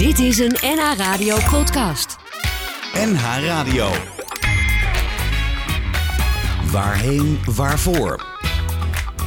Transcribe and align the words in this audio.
Dit 0.00 0.18
is 0.18 0.38
een 0.38 0.56
NH 0.60 0.92
Radio 0.96 1.36
podcast. 1.50 2.16
NH 2.92 3.44
Radio. 3.44 3.90
Waarheen, 6.70 7.38
waarvoor? 7.54 8.26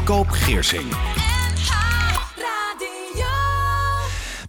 Koop 0.04 0.30
Geersing. 0.30 0.86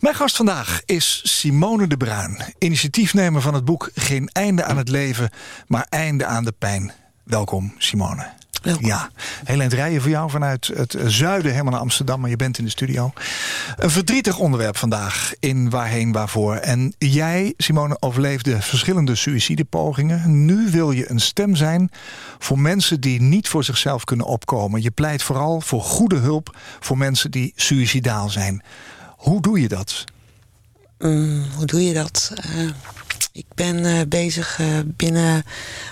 Mijn 0.01 0.15
gast 0.15 0.37
vandaag 0.37 0.81
is 0.85 1.21
Simone 1.41 1.87
de 1.87 1.96
Bruin, 1.96 2.54
initiatiefnemer 2.59 3.41
van 3.41 3.54
het 3.54 3.64
boek 3.64 3.91
Geen 3.95 4.29
einde 4.29 4.64
aan 4.64 4.77
het 4.77 4.88
leven, 4.88 5.30
maar 5.66 5.86
einde 5.88 6.27
aan 6.27 6.45
de 6.45 6.52
pijn. 6.52 6.93
Welkom, 7.25 7.75
Simone. 7.79 8.44
Ja, 8.81 9.11
heel 9.45 9.61
eind 9.61 9.73
rijden 9.73 10.01
voor 10.01 10.11
jou 10.11 10.30
vanuit 10.30 10.71
het 10.75 10.97
zuiden 11.07 11.51
helemaal 11.51 11.73
naar 11.73 11.80
Amsterdam, 11.80 12.21
maar 12.21 12.30
je 12.30 12.37
bent 12.37 12.59
in 12.59 12.65
de 12.65 12.71
studio. 12.71 13.12
Een 13.77 13.91
verdrietig 13.91 14.39
onderwerp 14.39 14.77
vandaag 14.77 15.33
in 15.41 15.71
Waarheen 15.71 16.12
Waarvoor. 16.12 16.57
En 16.57 16.95
jij, 16.98 17.55
Simone, 17.57 17.97
overleefde 18.01 18.62
verschillende 18.62 19.15
suïcidepogingen. 19.15 20.45
Nu 20.45 20.71
wil 20.71 20.91
je 20.91 21.11
een 21.11 21.21
stem 21.21 21.57
zijn 21.57 21.91
voor 22.38 22.59
mensen 22.59 23.01
die 23.01 23.21
niet 23.21 23.48
voor 23.48 23.65
zichzelf 23.65 24.05
kunnen 24.05 24.27
opkomen. 24.27 24.83
Je 24.83 24.91
pleit 24.91 25.23
vooral 25.23 25.60
voor 25.60 25.83
goede 25.83 26.16
hulp 26.16 26.57
voor 26.80 26.99
mensen 26.99 27.30
die 27.30 27.52
suïcidaal 27.57 28.29
zijn. 28.29 28.62
Hoe 29.16 29.43
doe 29.43 29.60
je 29.60 29.69
dat? 29.69 30.05
Mm, 30.99 31.45
hoe 31.57 31.66
doe 31.66 31.85
je 31.85 31.95
dat? 31.95 32.33
Uh, 32.57 32.71
ik 33.34 33.47
ben 33.55 33.84
uh, 33.84 34.01
bezig 34.09 34.59
uh, 34.59 34.66
binnen 34.84 35.45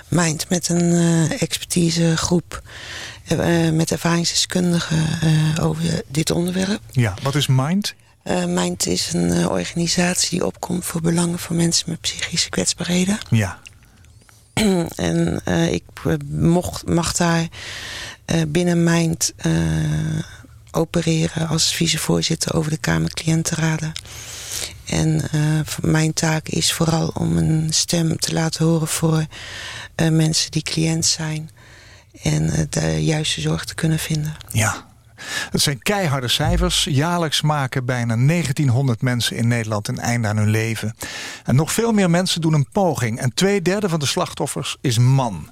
Mind 0.07 0.49
met 0.49 0.69
een 0.69 0.91
expertisegroep 1.39 2.61
met 3.73 3.91
ervaringsdeskundigen 3.91 5.07
over 5.61 6.01
dit 6.07 6.31
onderwerp. 6.31 6.81
Ja, 6.91 7.13
wat 7.21 7.35
is 7.35 7.47
Mind? 7.47 7.93
Mind 8.47 8.85
is 8.85 9.13
een 9.13 9.47
organisatie 9.47 10.29
die 10.29 10.45
opkomt 10.45 10.85
voor 10.85 11.01
belangen 11.01 11.39
van 11.39 11.55
mensen 11.55 11.89
met 11.89 12.01
psychische 12.01 12.49
kwetsbaarheden. 12.49 13.17
Ja. 13.29 13.59
en 14.95 15.41
ik 15.71 15.83
mocht, 16.29 16.87
mag 16.87 17.13
daar 17.13 17.47
binnen 18.47 18.83
Mind 18.83 19.33
opereren 20.71 21.47
als 21.47 21.73
vicevoorzitter 21.75 22.53
over 22.55 22.71
de 22.71 22.77
Kamer 22.77 23.13
Cliëntenraden. 23.13 23.93
En 24.85 25.21
uh, 25.35 25.59
mijn 25.81 26.13
taak 26.13 26.47
is 26.47 26.73
vooral 26.73 27.07
om 27.07 27.37
een 27.37 27.67
stem 27.73 28.19
te 28.19 28.33
laten 28.33 28.65
horen 28.65 28.87
voor 28.87 29.25
uh, 29.95 30.09
mensen 30.09 30.51
die 30.51 30.61
cliënt 30.61 31.05
zijn. 31.05 31.49
En 32.21 32.43
uh, 32.43 32.59
de 32.69 33.03
juiste 33.03 33.41
zorg 33.41 33.65
te 33.65 33.75
kunnen 33.75 33.99
vinden. 33.99 34.35
Ja, 34.51 34.85
het 35.49 35.61
zijn 35.61 35.81
keiharde 35.81 36.27
cijfers. 36.27 36.83
Jaarlijks 36.83 37.41
maken 37.41 37.85
bijna 37.85 38.15
1900 38.15 39.01
mensen 39.01 39.37
in 39.37 39.47
Nederland 39.47 39.87
een 39.87 39.99
einde 39.99 40.27
aan 40.27 40.37
hun 40.37 40.49
leven. 40.49 40.95
En 41.43 41.55
nog 41.55 41.71
veel 41.71 41.91
meer 41.91 42.09
mensen 42.09 42.41
doen 42.41 42.53
een 42.53 42.69
poging. 42.71 43.19
En 43.19 43.33
twee 43.33 43.61
derde 43.61 43.89
van 43.89 43.99
de 43.99 44.05
slachtoffers 44.05 44.77
is 44.81 44.97
man. 44.97 45.49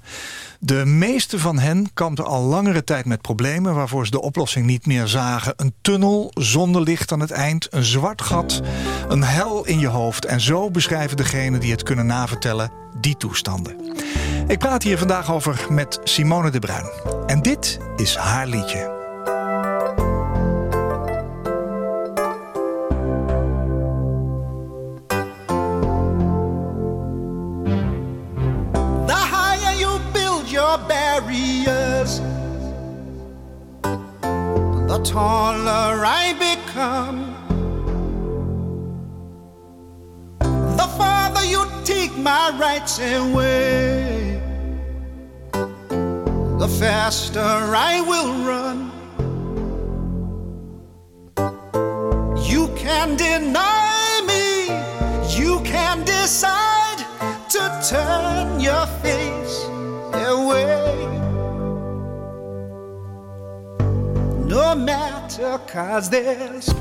De 0.64 0.86
meeste 0.86 1.40
van 1.40 1.60
hen 1.60 1.94
kampten 1.94 2.26
al 2.26 2.42
langere 2.42 2.84
tijd 2.84 3.06
met 3.06 3.22
problemen 3.22 3.76
waarvoor 3.76 4.06
ze 4.06 4.12
de 4.12 4.22
oplossing 4.22 4.66
niet 4.66 4.86
meer 4.86 5.08
zagen. 5.08 5.54
Een 5.58 5.74
tunnel 5.82 6.32
zonder 6.34 6.82
licht 6.82 7.12
aan 7.12 7.20
het 7.20 7.32
eind, 7.32 7.68
een 7.70 7.84
zwart 7.84 8.22
gat, 8.22 8.62
een 9.08 9.24
hel 9.24 9.66
in 9.66 9.80
je 9.80 9.88
hoofd. 9.88 10.26
En 10.26 10.42
zo 10.42 10.72
beschrijven 10.72 11.18
degenen 11.18 11.60
die 11.60 11.72
het 11.72 11.84
kunnen 11.84 12.06
navertellen 12.06 12.72
die 13.00 13.18
toestanden. 13.18 13.76
Ik 14.48 14.60
praat 14.60 14.84
hier 14.84 14.98
vandaag 14.98 15.32
over 15.32 15.66
met 15.70 16.00
Simone 16.04 16.50
de 16.50 16.60
Bruin. 16.60 16.90
En 17.26 17.42
dit 17.42 17.80
is 17.96 18.16
haar 18.16 18.48
liedje. 18.48 19.01
Taller 35.04 36.04
I 36.06 36.34
become. 36.48 37.20
The 40.78 40.88
farther 40.98 41.44
you 41.46 41.66
take 41.84 42.16
my 42.18 42.52
rights 42.60 43.00
away, 43.00 44.40
the 45.52 46.70
faster 46.80 47.40
I 47.40 48.02
will 48.12 48.34
run. 48.52 48.80
You 52.52 52.68
can 52.76 53.16
deny 53.16 54.22
me, 54.32 54.48
you 55.38 55.62
can 55.62 56.04
decide 56.06 57.00
to 57.50 57.64
turn 57.90 58.60
your 58.60 58.86
face 59.04 59.51
No 64.72 64.78
matter, 64.78 65.60
cause 65.68 66.10
there's 66.10 66.74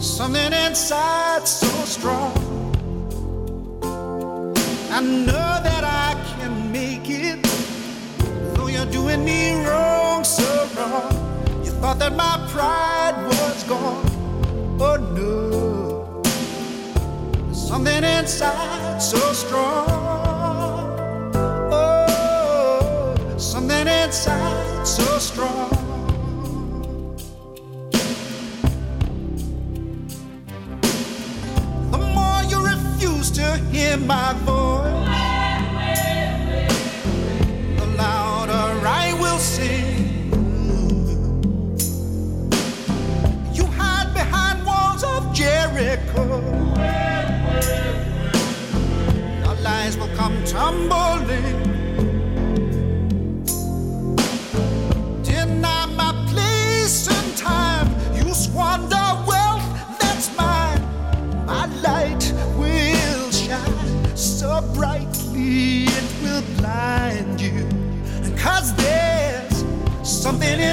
something 0.00 0.52
inside 0.52 1.46
so 1.46 1.68
strong. 1.84 2.34
I 4.90 5.00
know 5.00 5.60
that 5.62 5.84
I 5.84 6.20
can 6.40 6.72
make 6.72 7.08
it, 7.08 7.40
though 8.56 8.66
you're 8.66 8.90
doing 8.90 9.24
me 9.24 9.64
wrong, 9.64 10.24
so 10.24 10.42
wrong. 10.76 11.12
You 11.64 11.70
thought 11.70 12.00
that 12.00 12.16
my 12.16 12.44
pride 12.50 13.14
was 13.28 13.62
gone. 13.62 14.04
Oh 14.80 14.96
no, 15.14 16.22
there's 17.44 17.68
something 17.68 18.02
inside 18.02 19.00
so 19.00 19.20
strong. 19.32 20.00
Oh, 21.72 23.14
something 23.38 23.86
inside 23.86 24.84
so 24.84 25.04
strong. 25.20 25.55
Hear 33.96 34.06
my 34.06 34.32
voice, 34.44 34.92
the 37.78 37.86
louder 37.96 38.86
I 38.86 39.16
will 39.20 39.38
sing. 39.38 40.30
You 43.52 43.64
hide 43.64 44.12
behind 44.14 44.64
walls 44.66 45.04
of 45.04 45.34
Jericho. 45.34 46.42
Lies 49.62 49.96
will 49.96 50.14
come 50.16 50.44
tumbling. 50.44 51.15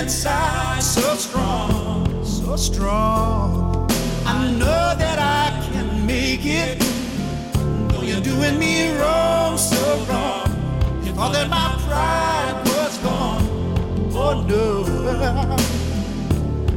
Inside 0.03 0.83
so 0.83 1.15
strong, 1.15 2.25
so 2.25 2.57
strong. 2.57 3.89
I 4.25 4.51
know 4.51 4.95
that 5.03 5.17
I 5.17 5.45
can 5.71 6.05
make 6.05 6.45
it. 6.45 6.77
Though 7.89 8.01
you're 8.01 8.19
doing 8.21 8.59
me 8.59 8.91
wrong, 8.97 9.57
so 9.57 9.81
wrong. 10.09 10.47
You 11.05 11.13
thought 11.13 11.31
that 11.31 11.49
my 11.49 11.69
pride 11.87 12.61
was 12.65 12.97
gone. 12.97 13.45
Oh 14.13 14.43
no 14.45 14.83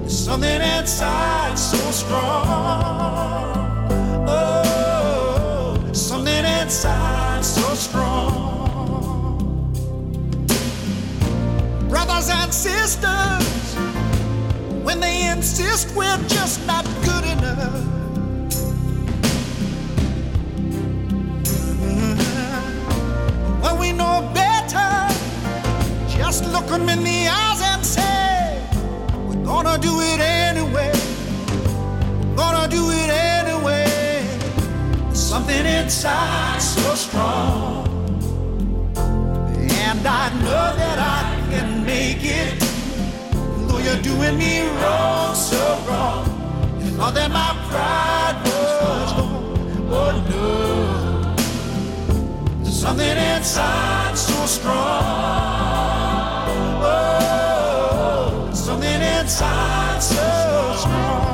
something 0.09 0.61
inside 0.61 1.59
so 1.59 1.79
strong. 1.91 2.25
Oh, 4.29 5.79
something 5.93 6.45
inside 6.45 7.45
so 7.45 7.75
strong. 7.75 8.46
Brothers 12.17 12.35
and 12.35 12.55
sisters, 12.55 13.75
when 14.83 15.01
they 15.01 15.29
insist 15.29 15.95
we're 15.95 16.17
just 16.29 16.67
not 16.67 16.87
good 17.05 17.25
enough. 17.25 17.75
Mm-hmm. 21.85 23.61
When 23.61 23.79
we 23.79 23.93
know 23.93 24.31
better, 24.33 25.13
just 26.09 26.51
look 26.53 26.67
them 26.69 26.89
in 26.89 27.05
the 27.05 27.29
eyes 27.29 27.61
and 27.61 27.85
say, 27.85 28.67
We're 29.27 29.45
Gonna 29.45 29.77
do 29.77 30.01
it 30.01 30.19
anyway. 30.19 30.93
Gonna 32.35 32.67
do 32.67 32.93
it 32.93 33.11
anyway. 33.11 34.25
Something 35.13 35.67
inside 35.67 36.63
so 36.63 36.95
strong. 36.95 37.87
And 38.97 40.07
I 40.07 40.31
know 40.41 40.77
that 40.77 40.99
I 40.99 41.26
can 41.51 41.85
make 41.85 42.23
it. 42.23 42.61
Though 43.69 43.79
you're 43.79 44.03
doing 44.03 44.37
me 44.39 44.63
wrong, 44.79 45.35
so 45.35 45.79
wrong. 45.89 46.25
And 46.81 47.01
all 47.01 47.13
that 47.13 47.31
my 47.31 47.53
pride 47.69 48.37
was 48.45 49.13
gone. 49.15 49.45
Oh 49.91 50.13
no. 50.31 50.47
There's 52.63 52.79
something 52.81 53.17
inside 53.17 54.17
so 54.17 54.47
strong. 54.47 54.75
Oh, 56.83 58.51
something 58.53 59.01
inside 59.03 60.03
so 60.03 60.75
strong. 60.79 61.26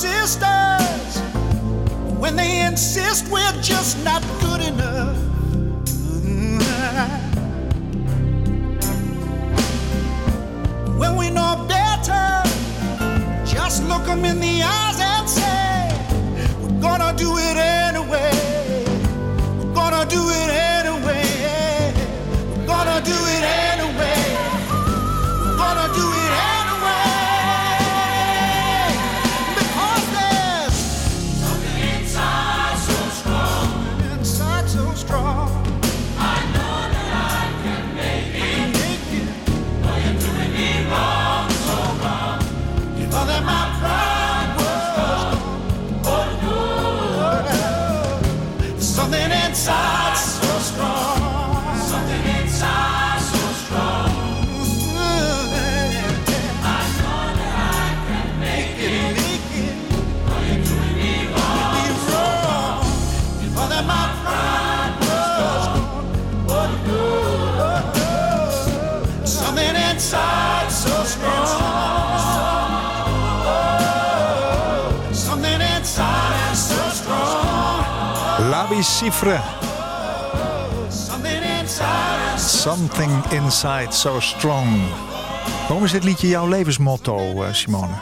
Sisters 0.00 1.20
when 2.18 2.34
they 2.34 2.64
insist 2.64 3.28
we're 3.30 3.60
just 3.60 4.02
not 4.02 4.22
good 4.40 4.62
enough. 4.62 5.18
When 10.98 11.16
we 11.16 11.28
know 11.28 11.66
better, 11.68 12.42
just 13.44 13.84
look 13.88 14.06
them 14.06 14.24
in 14.24 14.40
the 14.40 14.62
eyes 14.62 14.89
Something 82.92 83.32
Inside 83.32 83.92
So 83.92 84.20
Strong. 84.20 84.88
Waarom 85.68 85.84
is 85.84 85.90
dit 85.90 86.04
liedje 86.04 86.28
jouw 86.28 86.48
levensmotto, 86.48 87.42
eh, 87.42 87.52
Simone? 87.52 87.94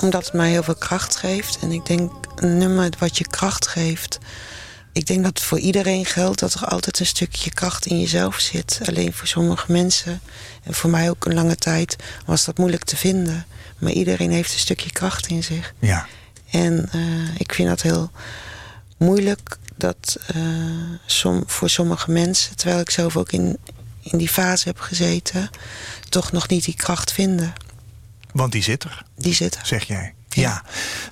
Omdat 0.00 0.24
het 0.24 0.32
mij 0.32 0.50
heel 0.50 0.62
veel 0.62 0.74
kracht 0.74 1.16
geeft. 1.16 1.58
En 1.60 1.72
ik 1.72 1.86
denk, 1.86 2.12
een 2.36 2.58
nummer 2.58 2.90
wat 2.98 3.18
je 3.18 3.28
kracht 3.28 3.66
geeft... 3.66 4.18
Ik 4.92 5.06
denk 5.06 5.22
dat 5.24 5.38
het 5.38 5.46
voor 5.46 5.58
iedereen 5.58 6.04
geldt 6.04 6.40
dat 6.40 6.54
er 6.54 6.64
altijd 6.64 7.00
een 7.00 7.06
stukje 7.06 7.50
kracht 7.50 7.86
in 7.86 8.00
jezelf 8.00 8.38
zit. 8.40 8.80
Alleen 8.84 9.12
voor 9.12 9.26
sommige 9.26 9.72
mensen, 9.72 10.20
en 10.62 10.74
voor 10.74 10.90
mij 10.90 11.10
ook 11.10 11.24
een 11.24 11.34
lange 11.34 11.56
tijd, 11.56 11.96
was 12.26 12.44
dat 12.44 12.58
moeilijk 12.58 12.84
te 12.84 12.96
vinden. 12.96 13.46
Maar 13.78 13.92
iedereen 13.92 14.30
heeft 14.30 14.52
een 14.52 14.58
stukje 14.58 14.90
kracht 14.90 15.26
in 15.26 15.42
zich. 15.42 15.74
Ja. 15.78 16.06
En 16.50 16.88
eh, 16.92 17.00
ik 17.38 17.54
vind 17.54 17.68
dat 17.68 17.82
heel 17.82 18.10
moeilijk 18.96 19.56
dat 19.76 20.18
eh, 20.26 20.42
som, 21.06 21.42
voor 21.46 21.70
sommige 21.70 22.10
mensen, 22.10 22.56
terwijl 22.56 22.80
ik 22.80 22.90
zelf 22.90 23.16
ook 23.16 23.32
in, 23.32 23.58
in 24.02 24.18
die 24.18 24.28
fase 24.28 24.68
heb 24.68 24.78
gezeten, 24.80 25.50
toch 26.08 26.32
nog 26.32 26.48
niet 26.48 26.64
die 26.64 26.74
kracht 26.76 27.12
vinden. 27.12 27.52
Want 28.32 28.52
die 28.52 28.62
zit 28.62 28.82
er, 28.84 29.04
Die 29.16 29.34
zitten. 29.34 29.66
zeg 29.66 29.82
jij. 29.84 30.14
Ja. 30.28 30.42
Ja. 30.42 30.62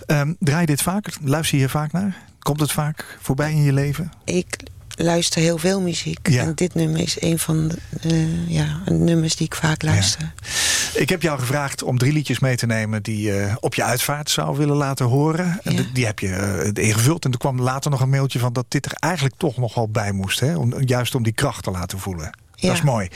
Ehm, 0.06 0.32
draai 0.38 0.61
je 0.61 0.67
dit 0.67 0.82
vaak? 0.82 1.06
Luister 1.23 1.55
je 1.55 1.61
hier 1.62 1.70
vaak 1.70 1.93
naar? 1.93 2.17
Komt 2.38 2.61
het 2.61 2.73
vaak 2.73 3.19
voorbij 3.20 3.50
in 3.52 3.62
je 3.62 3.73
leven? 3.73 4.12
Ik 4.25 4.56
luister 4.96 5.40
heel 5.40 5.58
veel 5.58 5.81
muziek. 5.81 6.29
Ja. 6.29 6.43
En 6.43 6.55
dit 6.55 6.75
nummer 6.75 7.00
is 7.00 7.20
een 7.23 7.38
van 7.38 7.69
de 7.69 7.76
eh, 8.00 8.49
ja, 8.49 8.81
nummers 8.87 9.37
die 9.37 9.46
ik 9.46 9.55
vaak 9.55 9.82
luister. 9.82 10.32
Ik 10.94 11.08
heb 11.08 11.23
jou 11.23 11.38
gevraagd 11.38 11.82
om 11.82 11.99
drie 11.99 12.12
liedjes 12.12 12.38
mee 12.38 12.56
te 12.56 12.67
nemen 12.67 13.02
die 13.02 13.20
je 13.23 13.56
op 13.61 13.75
je 13.75 13.82
uitvaart 13.85 14.31
zou 14.31 14.56
willen 14.56 14.76
laten 14.76 15.06
horen. 15.06 15.61
En 15.62 15.87
die- 15.93 16.06
heb 16.06 16.19
je 16.19 16.29
eh, 16.75 16.85
ingevuld. 16.85 17.25
En 17.25 17.32
er 17.32 17.38
kwam 17.38 17.61
later 17.61 17.90
nog 17.90 18.00
een 18.00 18.08
mailtje 18.11 18.38
van 18.38 18.52
dat 18.52 18.64
dit 18.69 18.85
er 18.87 18.93
eigenlijk 18.93 19.35
toch 19.38 19.56
nogal 19.56 19.88
bij 19.88 20.12
moest. 20.12 20.40
Hè? 20.40 20.56
Om, 20.56 20.75
juist 20.85 21.14
om 21.14 21.23
die 21.23 21.32
kracht 21.32 21.62
te 21.64 21.70
laten 21.70 21.99
voelen. 21.99 22.31
Dat 22.60 22.72
is 22.72 22.82
mooi. 22.82 23.08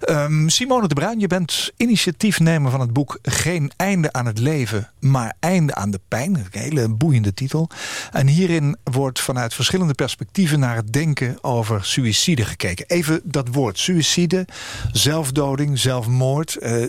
Ehm, 0.00 0.48
Simone 0.48 0.88
de 0.88 0.94
Bruin, 0.94 1.20
je 1.20 1.26
bent 1.26 1.70
initiatiefnemer 1.76 2.70
van 2.70 2.80
het 2.80 2.92
boek 2.92 3.18
Geen 3.22 3.70
einde 3.76 4.12
aan 4.12 4.26
het 4.26 4.38
leven, 4.38 4.90
maar 4.98 5.36
einde 5.40 5.74
aan 5.74 5.90
de 5.90 6.00
pijn. 6.08 6.34
Een 6.34 6.60
hele 6.60 6.88
boeiende 6.88 7.34
titel. 7.34 7.68
En 8.12 8.26
hierin 8.26 8.76
wordt 8.84 9.20
vanuit 9.20 9.54
verschillende 9.54 9.94
perspectieven 9.94 10.58
naar 10.58 10.76
het 10.76 10.92
denken 10.92 11.38
over 11.40 11.84
suïcide 11.84 12.44
gekeken. 12.44 12.86
Even 12.88 13.20
dat 13.24 13.48
woord, 13.48 13.78
suïcide, 13.78 14.46
zelfdoding, 14.92 15.78
zelfmoord. 15.78 16.56
eh, 16.56 16.82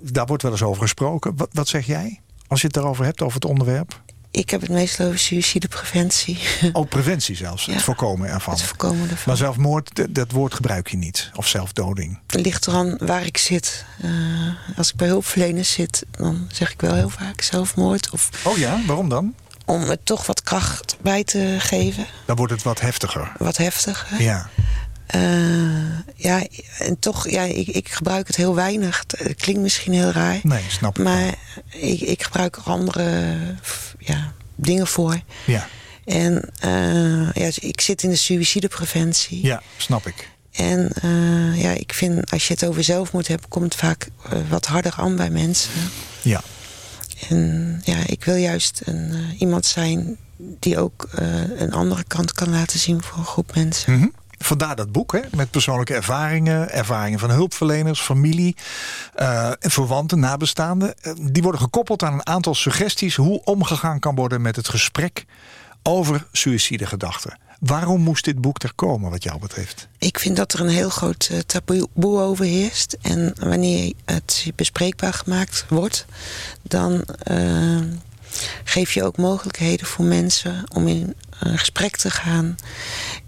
daar 0.00 0.26
wordt 0.26 0.42
wel 0.42 0.52
eens 0.52 0.62
over 0.62 0.82
gesproken. 0.82 1.36
Wat, 1.36 1.48
wat 1.52 1.68
zeg 1.68 1.86
jij? 1.86 2.20
Als 2.46 2.60
je 2.60 2.66
het 2.66 2.76
daarover 2.76 3.04
hebt, 3.04 3.22
over 3.22 3.34
het 3.34 3.44
onderwerp? 3.50 4.02
Ik 4.32 4.50
heb 4.50 4.60
het 4.60 4.70
meestal 4.70 5.06
over 5.06 5.18
suïcidepreventie. 5.18 6.38
Ook 6.72 6.88
preventie 6.88 7.36
zelfs, 7.36 7.64
Ja. 7.64 7.72
het 7.72 7.82
voorkomen 7.82 8.28
ervan. 8.28 8.54
Het 8.54 8.62
voorkomen 8.62 9.02
ervan. 9.02 9.22
Maar 9.26 9.36
zelfmoord, 9.36 10.14
dat 10.14 10.30
woord 10.30 10.54
gebruik 10.54 10.88
je 10.90 10.96
niet. 10.96 11.30
Of 11.34 11.48
zelfdoding. 11.48 12.18
Het 12.26 12.40
ligt 12.40 12.66
eraan 12.66 12.96
waar 12.98 13.24
ik 13.26 13.36
zit. 13.38 13.84
Eh, 14.02 14.10
als 14.76 14.90
ik 14.90 14.96
bij 14.96 15.06
hulpverleners 15.08 15.72
zit, 15.72 16.04
dan 16.10 16.48
zeg 16.52 16.72
ik 16.72 16.80
wel 16.80 16.94
heel 16.94 17.08
vaak 17.08 17.40
zelfmoord. 17.40 18.10
Of 18.10 18.28
Oh 18.44 18.56
ja, 18.58 18.80
waarom 18.86 19.08
dan? 19.08 19.34
om 19.64 19.80
het 19.82 20.04
toch 20.06 20.26
wat 20.26 20.42
kracht 20.42 20.96
bij 21.00 21.24
te 21.24 21.56
geven. 21.58 22.06
Dan 22.26 22.36
wordt 22.36 22.52
het 22.52 22.62
wat 22.62 22.80
heftiger. 22.80 23.32
Wat 23.38 23.56
heftiger. 23.56 24.22
Ja. 24.22 24.48
Eh, 25.06 25.98
ja, 26.16 26.42
en 26.78 26.98
toch, 26.98 27.30
ja, 27.30 27.42
ik, 27.42 27.66
ik 27.68 27.88
gebruik 27.88 28.26
het 28.26 28.36
heel 28.36 28.54
weinig. 28.54 29.04
Het, 29.16 29.34
klinkt 29.34 29.62
misschien 29.62 29.92
heel 29.92 30.10
raar. 30.10 30.40
Nee, 30.42 30.64
snap 30.68 30.98
ik. 30.98 31.04
Maar 31.04 31.34
ik, 31.68 32.00
ik 32.00 32.22
gebruik 32.22 32.56
er 32.56 32.62
andere 32.62 33.36
ja, 34.04 34.32
dingen 34.54 34.86
voor. 34.86 35.20
Ja, 35.46 35.68
En 36.04 36.50
eh, 36.60 37.32
ja, 37.32 37.50
ik 37.60 37.80
zit 37.80 38.02
in 38.02 38.10
de 38.10 38.16
suïcidepreventie. 38.16 39.46
ja, 39.46 39.62
snap 39.76 40.06
ik. 40.06 40.30
En 40.52 40.90
eh, 41.02 41.62
ja, 41.62 41.70
ik 41.70 41.92
vind 41.92 42.30
als 42.30 42.46
je 42.48 42.54
het 42.54 42.64
over 42.64 42.84
zelfmoord 42.84 43.28
hebt, 43.28 43.48
komt 43.48 43.64
het 43.64 43.74
vaak 43.74 44.08
eh, 44.30 44.38
wat 44.48 44.66
harder 44.66 44.94
aan 44.96 45.16
bij 45.16 45.30
mensen. 45.30 45.70
Ja. 46.22 46.42
En 47.28 47.80
ja, 47.84 47.96
ik 48.06 48.24
wil 48.24 48.34
juist 48.34 48.80
een, 48.84 49.34
iemand 49.38 49.66
zijn 49.66 50.16
die 50.36 50.78
ook 50.78 51.08
een 51.56 51.72
andere 51.72 52.04
kant 52.04 52.32
kan 52.32 52.50
laten 52.50 52.78
zien 52.78 53.02
voor 53.02 53.18
een 53.18 53.24
groep 53.24 53.54
mensen. 53.54 53.92
Mhm. 53.92 54.08
Vandaar 54.42 54.76
dat 54.76 54.92
boek, 54.92 55.12
hè, 55.12 55.20
met 55.30 55.50
persoonlijke 55.50 55.94
ervaringen, 55.94 56.70
ervaringen 56.70 57.18
van 57.18 57.30
hulpverleners, 57.30 58.00
familie, 58.00 58.56
eh, 59.14 59.50
verwanten, 59.60 60.18
nabestaanden. 60.18 60.94
Eh, 61.00 61.12
die 61.20 61.42
worden 61.42 61.60
gekoppeld 61.60 62.02
aan 62.02 62.12
een 62.12 62.26
aantal 62.26 62.54
suggesties 62.54 63.16
hoe 63.16 63.44
omgegaan 63.44 63.98
kan 63.98 64.14
worden 64.14 64.42
met 64.42 64.56
het 64.56 64.68
gesprek 64.68 65.24
over 65.82 66.26
suïcidegedachten. 66.32 67.38
Waarom 67.60 68.00
moest 68.00 68.24
dit 68.24 68.40
boek 68.40 68.62
er 68.62 68.72
komen, 68.74 69.10
wat 69.10 69.22
jou 69.22 69.38
betreft? 69.38 69.88
Ik 69.98 70.18
vind 70.18 70.36
dat 70.36 70.52
er 70.52 70.60
een 70.60 70.68
heel 70.68 70.90
groot 70.90 71.28
eh, 71.32 71.38
taboe 71.38 71.88
overheerst. 72.20 72.96
En 73.02 73.34
wanneer 73.40 73.92
het 74.04 74.50
bespreekbaar 74.56 75.12
gemaakt 75.12 75.64
wordt, 75.68 76.06
dan 76.62 77.04
geef 78.64 78.92
je 78.92 79.04
ook 79.04 79.16
mogelijkheden 79.16 79.86
voor 79.86 80.04
mensen 80.04 80.64
om 80.74 80.88
in 80.88 81.14
een 81.46 81.58
gesprek 81.58 81.96
te 81.96 82.10
gaan. 82.10 82.56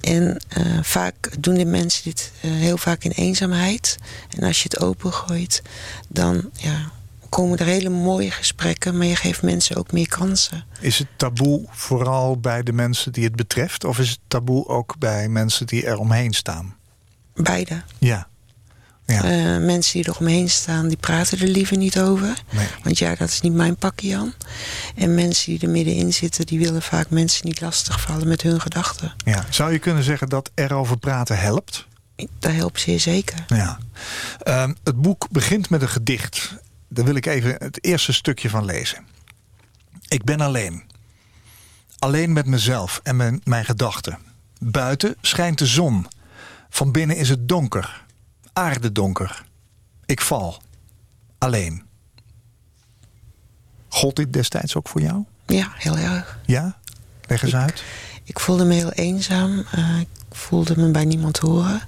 En 0.00 0.40
eh, 0.48 0.78
vaak 0.82 1.42
doen 1.42 1.54
de 1.54 1.64
mensen 1.64 2.04
dit 2.04 2.32
eh, 2.40 2.50
heel 2.50 2.76
vaak 2.76 3.04
in 3.04 3.10
eenzaamheid. 3.10 3.98
En 4.36 4.46
als 4.46 4.62
je 4.62 4.68
het 4.72 4.80
opengooit, 4.80 5.62
dan 6.08 6.50
ja, 6.52 6.90
komen 7.28 7.58
er 7.58 7.66
hele 7.66 7.88
mooie 7.88 8.30
gesprekken, 8.30 8.96
maar 8.96 9.06
je 9.06 9.16
geeft 9.16 9.42
mensen 9.42 9.76
ook 9.76 9.92
meer 9.92 10.08
kansen. 10.08 10.64
Is 10.80 10.98
het 10.98 11.08
taboe 11.16 11.66
vooral 11.70 12.40
bij 12.40 12.62
de 12.62 12.72
mensen 12.72 13.12
die 13.12 13.24
het 13.24 13.36
betreft? 13.36 13.84
Of 13.84 13.98
is 13.98 14.10
het 14.10 14.20
taboe 14.28 14.68
ook 14.68 14.98
bij 14.98 15.28
mensen 15.28 15.66
die 15.66 15.86
er 15.86 15.98
omheen 15.98 16.32
staan? 16.32 16.74
Beide. 17.34 17.82
Ja. 17.98 18.28
Ja. 19.06 19.24
Eh, 19.24 19.64
mensen 19.64 19.92
die 20.02 20.12
er 20.12 20.18
omheen 20.18 20.50
staan, 20.50 20.88
die 20.88 20.96
praten 20.96 21.38
er 21.40 21.46
liever 21.46 21.76
niet 21.76 22.00
over. 22.00 22.42
Nee. 22.50 22.66
Want 22.82 22.98
ja, 22.98 23.14
dat 23.14 23.28
is 23.28 23.40
niet 23.40 23.52
mijn 23.52 23.76
pakje 23.76 24.08
Jan. 24.08 24.32
En 24.94 25.14
mensen 25.14 25.52
die 25.52 25.60
er 25.60 25.68
middenin 25.68 26.12
zitten, 26.12 26.46
die 26.46 26.58
willen 26.58 26.82
vaak 26.82 27.10
mensen 27.10 27.46
niet 27.46 27.60
lastigvallen 27.60 28.28
met 28.28 28.42
hun 28.42 28.60
gedachten. 28.60 29.14
ja. 29.24 29.44
Zou 29.50 29.72
je 29.72 29.78
kunnen 29.78 30.02
zeggen 30.04 30.28
dat 30.28 30.50
erover 30.54 30.98
praten 30.98 31.38
helpt? 31.38 31.86
Dat 32.38 32.52
helpt 32.52 32.80
zeer 32.80 33.00
zeker. 33.00 33.44
Ja. 33.46 33.78
Ehm, 34.38 34.72
het 34.84 35.00
boek 35.00 35.26
begint 35.30 35.70
met 35.70 35.82
een 35.82 35.88
gedicht. 35.88 36.54
Daar 36.88 37.04
wil 37.04 37.14
ik 37.14 37.26
even 37.26 37.54
het 37.58 37.84
eerste 37.84 38.12
stukje 38.12 38.50
van 38.50 38.64
lezen. 38.64 39.06
Ik 40.08 40.24
ben 40.24 40.40
alleen. 40.40 40.82
Alleen 41.98 42.32
met 42.32 42.46
mezelf 42.46 43.00
en 43.02 43.16
mijn, 43.16 43.40
mijn 43.44 43.64
gedachten. 43.64 44.18
Buiten 44.58 45.16
schijnt 45.20 45.58
de 45.58 45.66
zon. 45.66 46.06
Van 46.70 46.92
binnen 46.92 47.16
is 47.16 47.28
het 47.28 47.48
donker. 47.48 48.03
Aardedonker. 48.58 49.44
Ik 50.06 50.20
val. 50.20 50.62
Alleen. 51.38 51.82
Gold 53.88 54.16
dit 54.16 54.32
destijds 54.32 54.76
ook 54.76 54.88
voor 54.88 55.00
jou? 55.00 55.24
Ja, 55.46 55.72
heel 55.74 55.96
erg. 55.98 56.38
Ja? 56.46 56.78
Leg 57.26 57.42
eens 57.42 57.52
Ik- 57.52 57.58
uit. 57.58 57.82
Ik 58.24 58.40
voelde 58.40 58.64
me 58.64 58.74
heel 58.74 58.90
eenzaam. 58.92 59.64
Eh, 59.70 60.00
ik 60.00 60.08
voelde 60.36 60.76
me 60.76 60.90
bij 60.90 61.04
niemand 61.04 61.38
horen. 61.38 61.82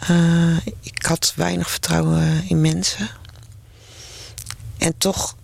Eh, 0.00 0.56
ik 0.80 1.02
had 1.06 1.32
weinig 1.36 1.70
vertrouwen 1.70 2.48
in 2.48 2.60
mensen. 2.60 3.08
En 4.78 4.98
toch 4.98 5.36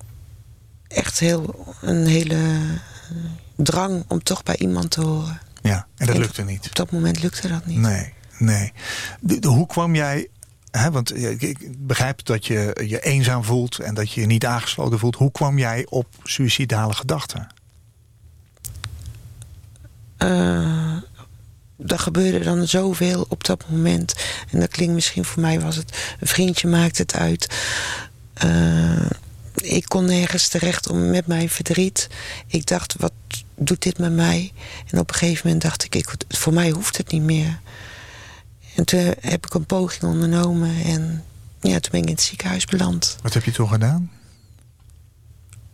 echt 0.89 1.19
heel, 1.19 1.75
een 1.81 2.07
hele 2.07 2.35
eh, 2.35 3.17
drang 3.57 4.05
om 4.09 4.23
toch 4.23 4.43
bij 4.43 4.57
iemand 4.57 4.91
te 4.91 5.01
horen. 5.01 5.41
Ja, 5.63 5.87
en 5.97 6.07
dat 6.07 6.15
En- 6.15 6.21
lukte 6.21 6.43
niet. 6.45 6.67
Op 6.67 6.75
dat 6.77 6.91
moment 6.91 7.23
lukte 7.23 7.49
dat 7.49 7.67
niet. 7.67 7.79
Nee, 7.79 8.13
nee. 8.43 8.73
Hoe 9.41 9.67
kwam 9.67 9.95
jij... 9.95 10.29
Want 10.91 11.17
ik, 11.43 11.87
begrijp 11.87 12.25
dat 12.25 12.47
je 12.47 12.85
je 12.87 13.01
eenzaam 13.01 13.45
voelt... 13.45 13.79
en 13.79 13.95
dat 13.95 14.13
je 14.13 14.21
je 14.21 14.27
niet 14.27 14.47
aangesloten 14.47 14.99
voelt. 14.99 15.17
Hoe 15.17 15.33
kwam 15.33 15.59
jij 15.59 15.87
op 15.89 16.07
suïcidale 16.23 16.95
gedachten? 16.95 17.47
Eh, 20.17 20.97
er 21.87 21.99
gebeurde 21.99 22.39
dan 22.39 22.69
zoveel 22.69 23.27
op 23.29 23.45
dat 23.45 23.65
moment. 23.69 24.15
En 24.51 24.61
dat 24.61 24.69
klinkt 24.69 24.95
misschien 24.95 25.25
voor 25.25 25.43
mij 25.43 25.61
was 25.61 25.77
het... 25.77 26.17
een 26.21 26.27
vriendje 26.27 26.69
maakt 26.69 26.99
het 26.99 27.15
uit. 27.15 27.47
Eh, 28.35 29.11
ik 29.55 29.85
kon 29.89 30.05
nergens 30.05 30.49
terecht 30.49 30.89
om 30.89 31.11
met 31.11 31.27
mijn 31.27 31.49
verdriet. 31.49 32.09
Ik 32.47 32.67
dacht, 32.67 32.95
wat 32.99 33.13
doet 33.55 33.83
dit 33.83 33.99
met 33.99 34.13
mij? 34.13 34.53
En 34.91 34.99
op 34.99 35.09
een 35.09 35.15
gegeven 35.15 35.43
moment 35.45 35.63
dacht 35.63 35.85
ik, 35.85 35.95
ik 35.95 36.15
voor 36.29 36.53
mij 36.53 36.71
hoeft 36.71 36.97
het 36.97 37.13
niet 37.13 37.23
meer. 37.23 37.61
En 38.75 38.85
toen 38.85 39.15
heb 39.21 39.47
ik 39.47 39.55
een 39.55 39.67
poging 39.67 40.03
ondernomen. 40.03 40.85
En 40.85 41.25
ja, 41.61 41.81
toen 41.81 41.91
ben 41.91 42.01
ik 42.01 42.07
in 42.07 42.15
het 42.15 42.23
ziekenhuis 42.23 42.65
beland. 42.65 43.17
Wat 43.23 43.35
heb 43.35 43.45
je 43.45 43.53
toen 43.53 43.69
gedaan? 43.69 44.11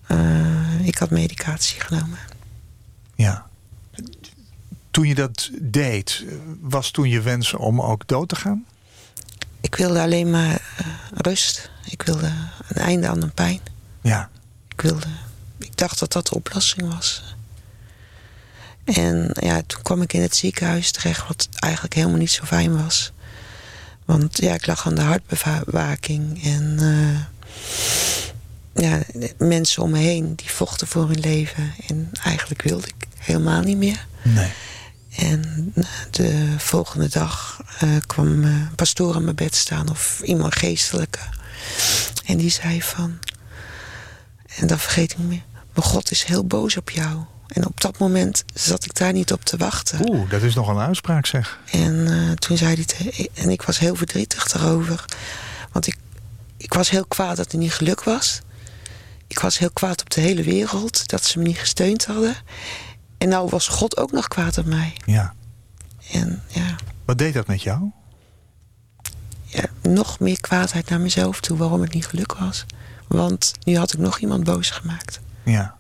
Eh, 0.06 0.86
ik 0.86 0.98
had 0.98 1.10
medicatie 1.10 1.80
genomen. 1.80 2.18
Ja. 3.14 3.46
Toen 4.90 5.08
je 5.08 5.14
dat 5.14 5.50
deed, 5.60 6.24
was 6.60 6.90
toen 6.90 7.08
je 7.08 7.20
wens 7.20 7.54
om 7.54 7.80
ook 7.80 8.06
dood 8.06 8.28
te 8.28 8.36
gaan? 8.36 8.66
Ik 9.60 9.74
wilde 9.74 10.00
alleen 10.00 10.30
maar 10.30 10.60
eh, 10.76 10.86
rust. 11.14 11.70
Ik 11.84 12.02
wilde 12.02 12.32
een 12.68 12.82
einde 12.82 13.08
aan 13.08 13.20
de 13.20 13.28
pijn. 13.28 13.60
Ja. 14.00 14.30
Ik 14.68 14.80
wilde... 14.80 15.06
Ik 15.58 15.76
dacht 15.76 15.98
dat 15.98 16.12
dat 16.12 16.26
de 16.26 16.34
oplossing 16.34 16.92
was. 16.92 17.36
En 18.94 19.30
ja, 19.40 19.62
toen 19.66 19.82
kwam 19.82 20.02
ik 20.02 20.12
in 20.12 20.22
het 20.22 20.36
ziekenhuis 20.36 20.90
terecht... 20.90 21.28
wat 21.28 21.48
eigenlijk 21.58 21.94
helemaal 21.94 22.18
niet 22.18 22.30
zo 22.30 22.44
fijn 22.44 22.82
was. 22.82 23.12
Want 24.04 24.38
ja, 24.38 24.54
ik 24.54 24.66
lag 24.66 24.86
aan 24.86 24.94
de 24.94 25.00
hartbewaking. 25.00 26.44
En 26.44 26.76
eh, 28.74 28.84
ja, 28.84 29.02
mensen 29.38 29.82
om 29.82 29.90
me 29.90 29.98
heen... 29.98 30.34
die 30.34 30.50
vochten 30.50 30.86
voor 30.86 31.08
hun 31.08 31.20
leven. 31.20 31.74
En 31.86 32.10
eigenlijk 32.22 32.62
wilde 32.62 32.86
ik 32.86 33.06
helemaal 33.18 33.62
niet 33.62 33.76
meer. 33.76 34.06
Nee. 34.22 34.50
En 35.16 35.72
eh, 35.74 35.84
de 36.10 36.54
volgende 36.58 37.08
dag 37.08 37.60
eh, 37.78 37.88
kwam 38.06 38.44
een 38.44 38.74
pastoor 38.74 39.14
aan 39.14 39.24
mijn 39.24 39.36
bed 39.36 39.54
staan 39.54 39.90
of 39.90 40.20
iemand 40.24 40.56
geestelijke. 40.56 41.20
En 42.24 42.36
die 42.36 42.50
zei 42.50 42.82
van, 42.82 43.18
en 44.56 44.66
dat 44.66 44.80
vergeet 44.80 45.12
ik 45.12 45.18
niet 45.18 45.28
meer, 45.28 45.44
mijn 45.74 45.86
God 45.86 46.10
is 46.10 46.24
heel 46.24 46.44
boos 46.44 46.76
op 46.76 46.90
jou. 46.90 47.24
En 47.48 47.66
op 47.66 47.80
dat 47.80 47.98
moment 47.98 48.44
zat 48.54 48.84
ik 48.84 48.94
daar 48.94 49.12
niet 49.12 49.32
op 49.32 49.44
te 49.44 49.56
wachten. 49.56 50.08
Oeh, 50.10 50.30
dat 50.30 50.42
is 50.42 50.54
nog 50.54 50.68
een 50.68 50.78
uitspraak 50.78 51.26
zeg. 51.26 51.58
En 51.70 52.06
eh, 52.06 52.30
toen 52.32 52.56
zei 52.56 52.74
hij, 52.74 52.84
te- 52.84 53.30
en 53.34 53.50
ik 53.50 53.62
was 53.62 53.78
heel 53.78 53.94
verdrietig 53.94 54.48
daarover. 54.48 55.04
Want 55.72 55.86
ik, 55.86 55.96
ik 56.56 56.74
was 56.74 56.90
heel 56.90 57.06
kwaad 57.06 57.36
dat 57.36 57.52
het 57.52 57.60
niet 57.60 57.72
geluk 57.72 58.02
was. 58.04 58.40
Ik 59.26 59.38
was 59.38 59.58
heel 59.58 59.70
kwaad 59.70 60.00
op 60.00 60.10
de 60.10 60.20
hele 60.20 60.42
wereld, 60.42 61.08
dat 61.08 61.24
ze 61.24 61.38
me 61.38 61.44
niet 61.44 61.58
gesteund 61.58 62.06
hadden. 62.06 62.34
En 63.18 63.28
nou 63.28 63.48
was 63.48 63.68
God 63.68 63.96
ook 63.96 64.12
nog 64.12 64.28
kwaad 64.28 64.58
op 64.58 64.66
mij. 64.66 64.92
Ja. 65.04 65.34
En 66.12 66.42
ja, 66.48 66.76
Wat 67.04 67.18
deed 67.18 67.34
dat 67.34 67.46
met 67.46 67.62
jou? 67.62 67.90
ja, 69.44 69.64
nog 69.82 70.20
meer 70.20 70.40
kwaadheid 70.40 70.88
naar 70.88 71.00
mezelf 71.00 71.40
toe 71.40 71.56
waarom 71.58 71.80
het 71.80 71.92
niet 71.92 72.06
geluk 72.06 72.34
was. 72.34 72.64
Want 73.06 73.52
nu 73.64 73.76
had 73.76 73.92
ik 73.92 73.98
nog 73.98 74.18
iemand 74.18 74.44
boos 74.44 74.70
gemaakt. 74.70 75.20
Ja. 75.44 75.76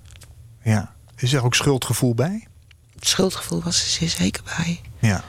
Ja. 0.62 0.94
Is 1.18 1.32
er 1.32 1.44
ook 1.44 1.54
schuldgevoel 1.54 2.14
bij? 2.14 2.46
Het 2.94 3.08
schuldgevoel 3.08 3.62
was 3.62 3.82
er 3.82 3.88
zeer 3.88 4.08
zeker 4.08 4.42
bij. 4.56 4.80
Ja. 4.98 5.24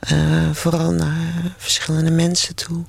Eh, 0.00 0.50
vooral 0.52 0.92
naar 0.92 1.54
verschillende 1.56 2.10
mensen 2.10 2.54
toe. 2.54 2.84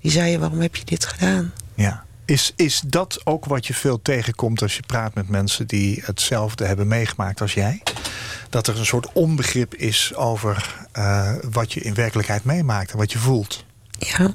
Die 0.00 0.10
zeiden, 0.10 0.40
waarom 0.40 0.60
heb 0.60 0.76
je 0.76 0.84
dit 0.84 1.04
gedaan? 1.04 1.52
Ja. 1.74 2.04
Is, 2.24 2.52
is 2.56 2.82
dat 2.86 3.20
ook 3.24 3.44
wat 3.44 3.66
je 3.66 3.74
veel 3.74 4.02
tegenkomt 4.02 4.62
als 4.62 4.76
je 4.76 4.82
praat 4.86 5.14
met 5.14 5.28
mensen 5.28 5.66
die 5.66 6.02
hetzelfde 6.04 6.64
hebben 6.64 6.88
meegemaakt 6.88 7.40
als 7.40 7.54
jij? 7.54 7.82
Dat 8.50 8.66
er 8.66 8.78
een 8.78 8.86
soort 8.86 9.12
onbegrip 9.12 9.74
is 9.74 10.14
over 10.14 10.74
eh, 10.92 11.34
wat 11.50 11.72
je 11.72 11.80
in 11.80 11.94
werkelijkheid 11.94 12.44
meemaakt 12.44 12.90
en 12.92 12.98
wat 12.98 13.12
je 13.12 13.18
voelt. 13.18 13.64
Ja, 13.98 14.32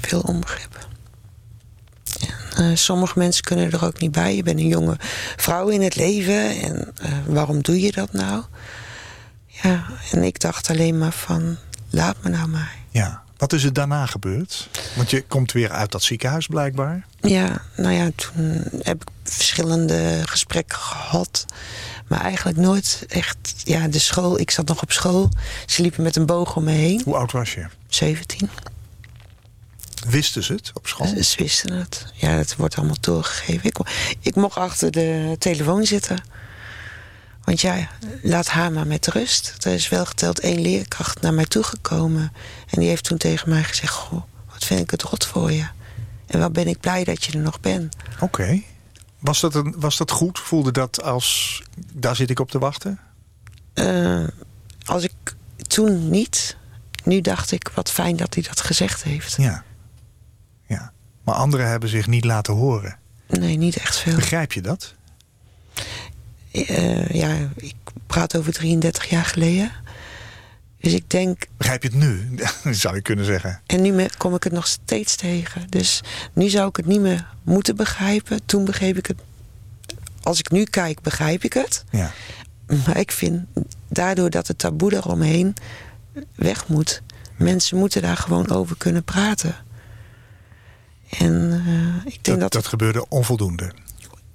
veel 0.00 0.20
onbegrip. 0.20 0.87
Eh, 2.58 2.70
sommige 2.74 3.18
mensen 3.18 3.44
kunnen 3.44 3.72
er 3.72 3.84
ook 3.84 4.00
niet 4.00 4.12
bij. 4.12 4.36
Je 4.36 4.42
bent 4.42 4.58
een 4.58 4.66
jonge 4.66 4.96
vrouw 5.36 5.68
in 5.68 5.82
het 5.82 5.96
leven. 5.96 6.60
En 6.60 6.92
eh, 7.02 7.12
waarom 7.26 7.62
doe 7.62 7.80
je 7.80 7.92
dat 7.92 8.12
nou? 8.12 8.42
Ja, 9.46 9.86
en 10.12 10.22
ik 10.22 10.40
dacht 10.40 10.70
alleen 10.70 10.98
maar 10.98 11.12
van, 11.12 11.56
laat 11.90 12.16
me 12.22 12.30
nou 12.30 12.48
maar. 12.48 12.74
Ja. 12.90 13.22
Wat 13.36 13.52
is 13.52 13.64
er 13.64 13.72
daarna 13.72 14.06
gebeurd? 14.06 14.68
Want 14.96 15.10
je 15.10 15.22
komt 15.22 15.52
weer 15.52 15.70
uit 15.70 15.92
dat 15.92 16.02
ziekenhuis 16.02 16.46
blijkbaar. 16.46 17.06
Ja, 17.20 17.62
nou 17.76 17.94
ja, 17.94 18.10
toen 18.14 18.64
heb 18.82 19.02
ik 19.02 19.08
verschillende 19.22 20.22
gesprekken 20.24 20.78
gehad. 20.78 21.44
Maar 22.06 22.20
eigenlijk 22.20 22.58
nooit 22.58 23.04
echt... 23.08 23.36
Ja, 23.64 23.88
de 23.88 23.98
school, 23.98 24.38
ik 24.38 24.50
zat 24.50 24.68
nog 24.68 24.82
op 24.82 24.92
school. 24.92 25.28
Ze 25.66 25.82
liepen 25.82 26.02
met 26.02 26.16
een 26.16 26.26
boog 26.26 26.56
om 26.56 26.64
me 26.64 26.70
heen. 26.70 27.02
Hoe 27.04 27.16
oud 27.16 27.32
was 27.32 27.54
je? 27.54 27.66
17. 27.88 28.48
Wisten 30.08 30.42
ze 30.44 30.52
het 30.52 30.70
op 30.74 30.86
school? 30.86 31.06
Ze, 31.06 31.34
wisten 31.38 31.72
het. 31.72 32.12
Ja, 32.14 32.28
het 32.28 32.56
wordt 32.56 32.76
allemaal 32.76 32.96
doorgegeven. 33.00 33.64
Ik, 33.64 33.78
ik 34.20 34.34
mocht 34.34 34.56
achter 34.56 34.90
de 34.90 35.36
telefoon 35.38 35.86
zitten. 35.86 36.22
Want 37.44 37.60
ja, 37.60 37.88
laat 38.22 38.48
haar 38.48 38.72
maar 38.72 38.86
met 38.86 39.06
rust. 39.06 39.54
Er 39.64 39.72
is 39.72 39.88
wel 39.88 40.06
geteld 40.06 40.40
één 40.40 40.60
leerkracht 40.60 41.20
naar 41.20 41.34
mij 41.34 41.46
toegekomen. 41.46 42.32
En 42.66 42.80
die 42.80 42.88
heeft 42.88 43.04
toen 43.04 43.18
tegen 43.18 43.48
mij 43.48 43.64
gezegd... 43.64 43.92
Goh, 43.92 44.22
wat 44.52 44.64
vind 44.64 44.80
ik 44.80 44.90
het 44.90 45.02
rot 45.02 45.26
voor 45.26 45.52
je. 45.52 45.66
En 46.26 46.38
wat 46.38 46.52
ben 46.52 46.66
ik 46.66 46.80
blij 46.80 47.04
dat 47.04 47.24
je 47.24 47.32
er 47.32 47.38
nog 47.38 47.60
bent. 47.60 47.96
Oké. 48.20 48.62
Was, 49.18 49.40
dat 49.40 49.54
een, 49.54 49.74
was 49.76 49.96
dat 49.96 50.10
goed? 50.10 50.38
Voelde 50.38 50.72
dat 50.72 51.02
als... 51.02 51.62
daar 51.92 52.16
zit 52.16 52.30
ik 52.30 52.40
op 52.40 52.50
te 52.50 52.58
wachten? 52.58 53.00
Eh, 53.74 54.24
als 54.84 55.02
ik 55.04 55.12
toen 55.66 56.10
niet... 56.10 56.56
Nu 57.04 57.20
dacht 57.20 57.52
ik, 57.52 57.70
wat 57.74 57.90
fijn 57.90 58.16
dat 58.16 58.34
hij 58.34 58.42
dat 58.42 58.60
gezegd 58.60 59.02
heeft. 59.02 59.36
Ja. 59.36 59.64
Maar 61.28 61.36
anderen 61.36 61.68
hebben 61.68 61.88
zich 61.88 62.06
niet 62.06 62.24
laten 62.24 62.54
horen. 62.54 62.98
Nee, 63.26 63.56
niet 63.56 63.76
echt 63.76 63.96
veel. 63.96 64.14
Begrijp 64.14 64.52
je 64.52 64.60
dat? 64.60 64.94
Eh, 66.50 67.08
ja, 67.08 67.36
ik 67.56 67.74
praat 68.06 68.36
over 68.36 68.52
33 68.52 69.08
jaar 69.10 69.24
geleden. 69.24 69.70
Dus 70.80 70.92
ik 70.92 71.10
denk, 71.10 71.46
Begrijp 71.56 71.82
je 71.82 71.88
het 71.88 71.98
nu? 71.98 72.38
Zou 72.74 72.94
je 72.94 73.02
kunnen 73.02 73.24
zeggen. 73.24 73.60
en 73.66 73.82
nu 73.82 74.06
kom 74.16 74.34
ik 74.34 74.42
het 74.44 74.52
nog 74.52 74.66
steeds 74.66 75.16
tegen. 75.16 75.66
Dus 75.68 76.00
nu 76.32 76.48
zou 76.48 76.68
ik 76.68 76.76
het 76.76 76.86
niet 76.86 77.00
meer 77.00 77.26
moeten 77.42 77.76
begrijpen. 77.76 78.40
Toen 78.46 78.64
begreep 78.64 78.96
ik 78.96 79.06
het. 79.06 79.18
Als 80.22 80.38
ik 80.38 80.50
nu 80.50 80.64
kijk, 80.64 81.00
begrijp 81.00 81.44
ik 81.44 81.52
het. 81.52 81.84
Ja. 81.90 82.12
Maar 82.66 82.96
ik 82.96 83.12
vind 83.12 83.46
daardoor 83.88 84.30
dat 84.30 84.46
het 84.46 84.58
taboe 84.58 84.94
eromheen 84.94 85.54
weg 86.34 86.68
moet. 86.68 87.02
Mensen 87.36 87.78
moeten 87.78 88.02
daar 88.02 88.16
gewoon 88.16 88.50
over 88.50 88.76
kunnen 88.76 89.04
praten. 89.04 89.66
En 91.18 91.62
eh, 91.66 92.12
ik 92.12 92.24
denk 92.24 92.24
Dat, 92.24 92.40
dat, 92.40 92.52
dat 92.52 92.66
gebeurde 92.66 93.08
onvoldoende. 93.08 93.72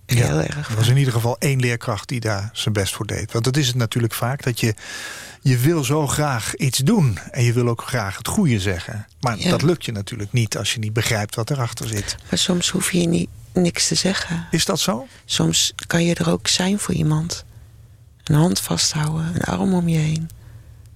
heel 0.06 0.40
erg. 0.42 0.70
Er 0.70 0.76
was 0.76 0.88
in 0.88 0.98
ieder 0.98 1.14
geval 1.14 1.36
één 1.40 1.60
leerkracht 1.60 2.08
die 2.08 2.20
daar 2.20 2.50
zijn 2.54 2.74
best 2.74 2.94
voor 2.94 3.06
deed. 3.06 3.32
Want 3.32 3.46
dat 3.46 3.58
is 3.58 3.68
het 3.68 3.76
natuurlijk 3.76 4.14
vaak. 4.14 4.44
Dat 4.44 4.60
je, 4.60 4.76
je 5.42 5.58
wil 5.58 5.84
zo 5.84 6.08
graag 6.08 6.56
iets 6.56 6.78
doen. 6.78 7.20
En 7.32 7.44
je 7.44 7.54
wil 7.54 7.68
ook 7.68 7.82
graag 7.88 8.18
het 8.18 8.28
goede 8.28 8.60
zeggen. 8.60 9.08
Maar 9.20 9.38
Ja. 9.40 9.50
dat 9.50 9.62
lukt 9.62 9.86
je 9.86 9.92
natuurlijk 9.92 10.32
niet 10.34 10.58
als 10.58 10.74
je 10.74 10.80
niet 10.80 10.94
begrijpt 10.94 11.36
wat 11.36 11.50
erachter 11.50 11.88
zit. 11.88 12.16
Maar 12.30 12.40
soms 12.40 12.70
hoef 12.70 12.92
je 12.92 13.08
niet, 13.08 13.30
niks 13.54 13.88
te 13.88 13.96
zeggen. 13.96 14.48
Is 14.52 14.66
dat 14.66 14.80
zo? 14.80 15.08
Soms 15.26 15.74
kan 15.88 16.04
je 16.06 16.16
er 16.16 16.30
ook 16.30 16.48
zijn 16.48 16.80
voor 16.80 16.94
iemand. 16.94 17.46
Een 18.24 18.36
hand 18.36 18.60
vasthouden, 18.60 19.32
een 19.36 19.42
arm 19.42 19.74
om 19.74 19.88
je 19.88 19.98
heen. 19.98 20.30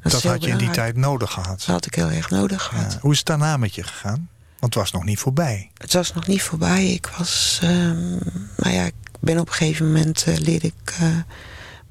Dat, 0.01 0.23
had 0.23 0.43
je 0.43 0.49
in 0.49 0.57
die 0.57 0.69
tijd 0.69 0.95
nodig 0.95 1.31
gehad. 1.31 1.57
Dat 1.57 1.65
had 1.65 1.85
ik 1.85 1.95
heel 1.95 2.09
erg 2.09 2.29
nodig 2.29 2.63
gehad. 2.63 2.91
Ja. 2.93 2.99
Hoe 3.01 3.11
is 3.11 3.17
het 3.17 3.27
daarna 3.27 3.57
met 3.57 3.75
je 3.75 3.83
gegaan? 3.83 4.29
Want 4.59 4.73
het 4.73 4.83
was 4.83 4.91
nog 4.91 5.03
niet 5.03 5.19
voorbij. 5.19 5.69
Het 5.77 5.93
was 5.93 6.13
nog 6.13 6.27
niet 6.27 6.41
voorbij. 6.41 6.87
Ik 6.87 7.09
was, 7.17 7.59
ehm 7.61 8.17
nou 8.55 8.73
ja, 8.73 8.83
ik 8.85 8.93
ben 9.19 9.39
op 9.39 9.47
een 9.47 9.53
gegeven 9.53 9.85
moment 9.85 10.23
eh, 10.23 10.37
leerde 10.37 10.67
ik 10.67 10.95
eh, 10.99 11.07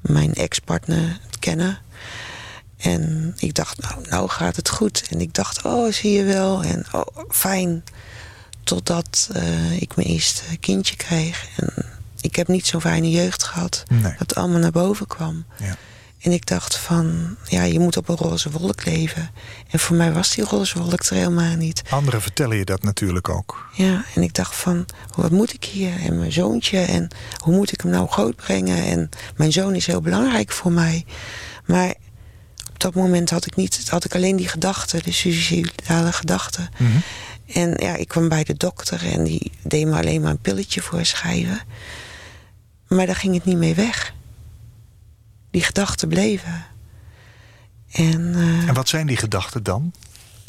mijn 0.01 0.33
ex-partner 0.33 1.19
kennen. 1.39 1.77
En 2.77 3.33
ik 3.37 3.53
dacht, 3.53 3.81
nou, 3.81 4.07
nou 4.09 4.29
gaat 4.29 4.55
het 4.55 4.69
goed. 4.69 5.03
En 5.09 5.21
ik 5.21 5.33
dacht, 5.33 5.61
oh, 5.61 5.91
zie 5.91 6.11
je 6.11 6.23
wel. 6.23 6.63
En 6.63 6.85
oh, 6.91 7.05
fijn. 7.29 7.83
Totdat 8.63 9.29
eh, 9.33 9.81
ik 9.81 9.95
mijn 9.95 10.07
eerste 10.07 10.57
kindje 10.59 10.95
kreeg. 10.95 11.47
En 11.55 11.85
ik 12.21 12.35
heb 12.35 12.47
niet 12.47 12.67
zo'n 12.67 12.81
fijne 12.81 13.09
jeugd 13.11 13.43
gehad. 13.43 13.83
Nee. 13.87 14.01
Dat 14.01 14.19
het 14.19 14.35
allemaal 14.35 14.59
naar 14.59 14.71
boven 14.71 15.07
kwam. 15.07 15.45
Ja. 15.57 15.77
En 16.19 16.31
ik 16.31 16.45
dacht 16.45 16.77
van, 16.77 17.35
ja, 17.47 17.63
je 17.63 17.79
moet 17.79 17.97
op 17.97 18.09
een 18.09 18.15
roze 18.15 18.51
wolk 18.51 18.85
leven. 18.85 19.31
En 19.69 19.79
voor 19.79 19.95
mij 19.95 20.11
was 20.11 20.35
die 20.35 20.43
roze 20.43 20.79
wolk 20.79 21.03
er 21.03 21.15
helemaal 21.15 21.55
niet. 21.55 21.81
Anderen 21.89 22.21
vertellen 22.21 22.57
je 22.57 22.65
dat 22.65 22.83
natuurlijk 22.83 23.29
ook. 23.29 23.69
Ja, 23.73 24.05
en 24.15 24.21
ik 24.21 24.33
dacht 24.33 24.55
van, 24.55 24.85
wat 25.15 25.31
moet 25.31 25.53
ik 25.53 25.63
hier? 25.63 25.99
En 25.99 26.19
mijn 26.19 26.31
zoontje, 26.31 26.79
en 26.79 27.07
hoe 27.43 27.55
moet 27.55 27.71
ik 27.71 27.81
hem 27.81 27.91
nou 27.91 28.07
grootbrengen? 28.07 28.85
En 28.85 29.09
mijn 29.35 29.51
zoon 29.51 29.75
is 29.75 29.85
heel 29.85 30.01
belangrijk 30.01 30.51
voor 30.51 30.71
mij. 30.71 31.05
Maar 31.65 31.93
op 32.69 32.79
dat 32.79 32.93
moment 32.93 33.29
had 33.29 33.45
ik, 33.45 33.55
niet, 33.55 33.89
had 33.89 34.05
ik 34.05 34.15
alleen 34.15 34.35
die 34.35 34.47
gedachten, 34.47 35.03
de 35.03 35.11
suicidale 35.11 36.11
gedachten. 36.11 36.69
Mhm. 36.77 36.97
En 37.53 37.73
ja, 37.77 37.95
ik 37.95 38.07
kwam 38.07 38.29
bij 38.29 38.43
de 38.43 38.53
dokter 38.53 39.11
en 39.11 39.23
die 39.23 39.51
deed 39.63 39.85
me 39.85 39.97
alleen 39.97 40.21
maar 40.21 40.31
een 40.31 40.39
pilletje 40.39 40.81
voorschrijven. 40.81 41.59
Maar 42.87 43.05
daar 43.05 43.15
ging 43.15 43.33
het 43.33 43.45
niet 43.45 43.57
mee 43.57 43.75
weg. 43.75 44.13
Die 45.57 45.65
gedachten 45.65 46.07
bleven. 46.07 46.65
En, 47.91 48.35
eh, 48.35 48.67
En 48.67 48.73
wat 48.73 48.87
zijn 48.89 49.07
die 49.07 49.17
gedachten 49.17 49.63
dan? 49.63 49.93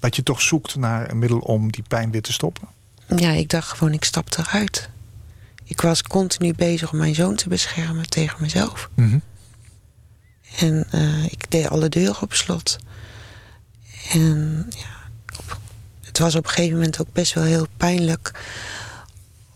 Dat 0.01 0.17
je 0.17 0.23
toch 0.23 0.43
zoekt 0.43 0.77
naar 0.77 1.11
een 1.11 1.19
middel 1.19 1.39
om 1.39 1.73
die 1.73 1.85
pijn 1.89 2.11
weer 2.11 2.23
te 2.23 2.33
stoppen? 2.33 2.69
Ja, 3.17 3.31
ik 3.31 3.49
dacht 3.49 3.69
gewoon, 3.69 3.93
ik 3.93 4.05
stap 4.05 4.29
eruit. 4.39 4.89
Ik 5.65 5.81
was 5.81 6.03
continu 6.03 6.53
bezig 6.55 6.93
om 6.93 6.99
mijn 6.99 7.15
zoon 7.15 7.35
te 7.37 7.49
beschermen 7.49 8.09
tegen 8.09 8.37
mezelf. 8.41 8.89
Mhm. 8.95 9.19
En 10.59 10.87
eh, 10.91 11.25
ik 11.25 11.51
deed 11.51 11.69
alle 11.69 11.89
deuren 11.89 12.23
op 12.23 12.33
slot. 12.33 12.79
En 14.13 14.67
ja, 14.71 15.11
op- 15.39 15.59
het 16.03 16.19
was 16.19 16.35
op 16.35 16.45
een 16.45 16.51
gegeven 16.51 16.77
moment 16.77 17.01
ook 17.01 17.13
best 17.13 17.33
wel 17.35 17.45
heel 17.45 17.67
pijnlijk. 17.77 18.41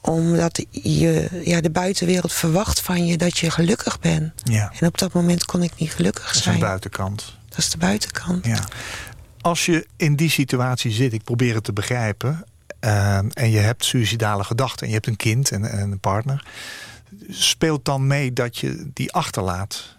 Omdat 0.04 0.64
je, 0.70 1.28
ja, 1.44 1.60
de 1.60 1.70
buitenwereld 1.70 2.32
verwacht 2.32 2.80
van 2.80 3.06
je 3.06 3.16
dat 3.16 3.38
je 3.38 3.50
gelukkig 3.50 3.98
bent. 4.00 4.32
Ja, 4.44 4.72
En 4.80 4.86
op 4.86 4.98
dat 4.98 5.12
moment 5.12 5.44
kon 5.44 5.62
ik 5.62 5.72
niet 5.76 5.92
gelukkig 5.92 6.26
dat 6.26 6.34
is 6.34 6.42
zijn. 6.42 6.58
buitenkant. 6.58 7.36
Dat 7.48 7.58
is 7.58 7.70
de 7.70 7.78
buitenkant. 7.78 8.46
Ja. 8.46 8.64
Als 9.40 9.66
je 9.66 9.86
in 9.96 10.16
die 10.16 10.30
situatie 10.30 10.90
zit, 10.90 11.12
ik 11.12 11.24
probeer 11.24 11.54
het 11.54 11.64
te 11.64 11.72
begrijpen... 11.72 12.44
eh, 12.80 13.16
en 13.16 13.50
je 13.50 13.58
hebt 13.58 13.84
suïcidale 13.84 14.44
gedachten 14.44 14.80
en 14.80 14.88
je 14.88 14.94
hebt 14.94 15.06
een 15.06 15.16
kind 15.16 15.50
en, 15.50 15.64
en 15.70 15.90
een 15.90 16.00
partner... 16.00 16.46
speelt 17.28 17.84
dan 17.84 18.06
mee 18.06 18.32
dat 18.32 18.58
je 18.58 18.90
die 18.94 19.12
achterlaat? 19.12 19.96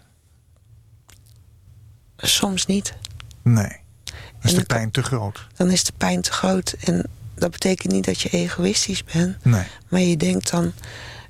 Soms 2.16 2.66
niet. 2.66 2.94
Nee. 3.42 3.76
Dan 4.04 4.52
is 4.52 4.54
de 4.54 4.64
pijn 4.64 4.90
te 4.90 5.02
groot. 5.02 5.46
Dan 5.56 5.70
is 5.70 5.84
de 5.84 5.92
pijn 5.96 6.20
te 6.20 6.32
groot. 6.32 6.72
En 6.80 7.04
dat 7.34 7.50
betekent 7.50 7.92
niet 7.92 8.04
dat 8.04 8.20
je 8.20 8.28
egoïstisch 8.28 9.04
bent. 9.04 9.44
Nee. 9.44 9.64
Maar 9.88 10.00
je 10.00 10.16
denkt 10.16 10.50
dan, 10.50 10.72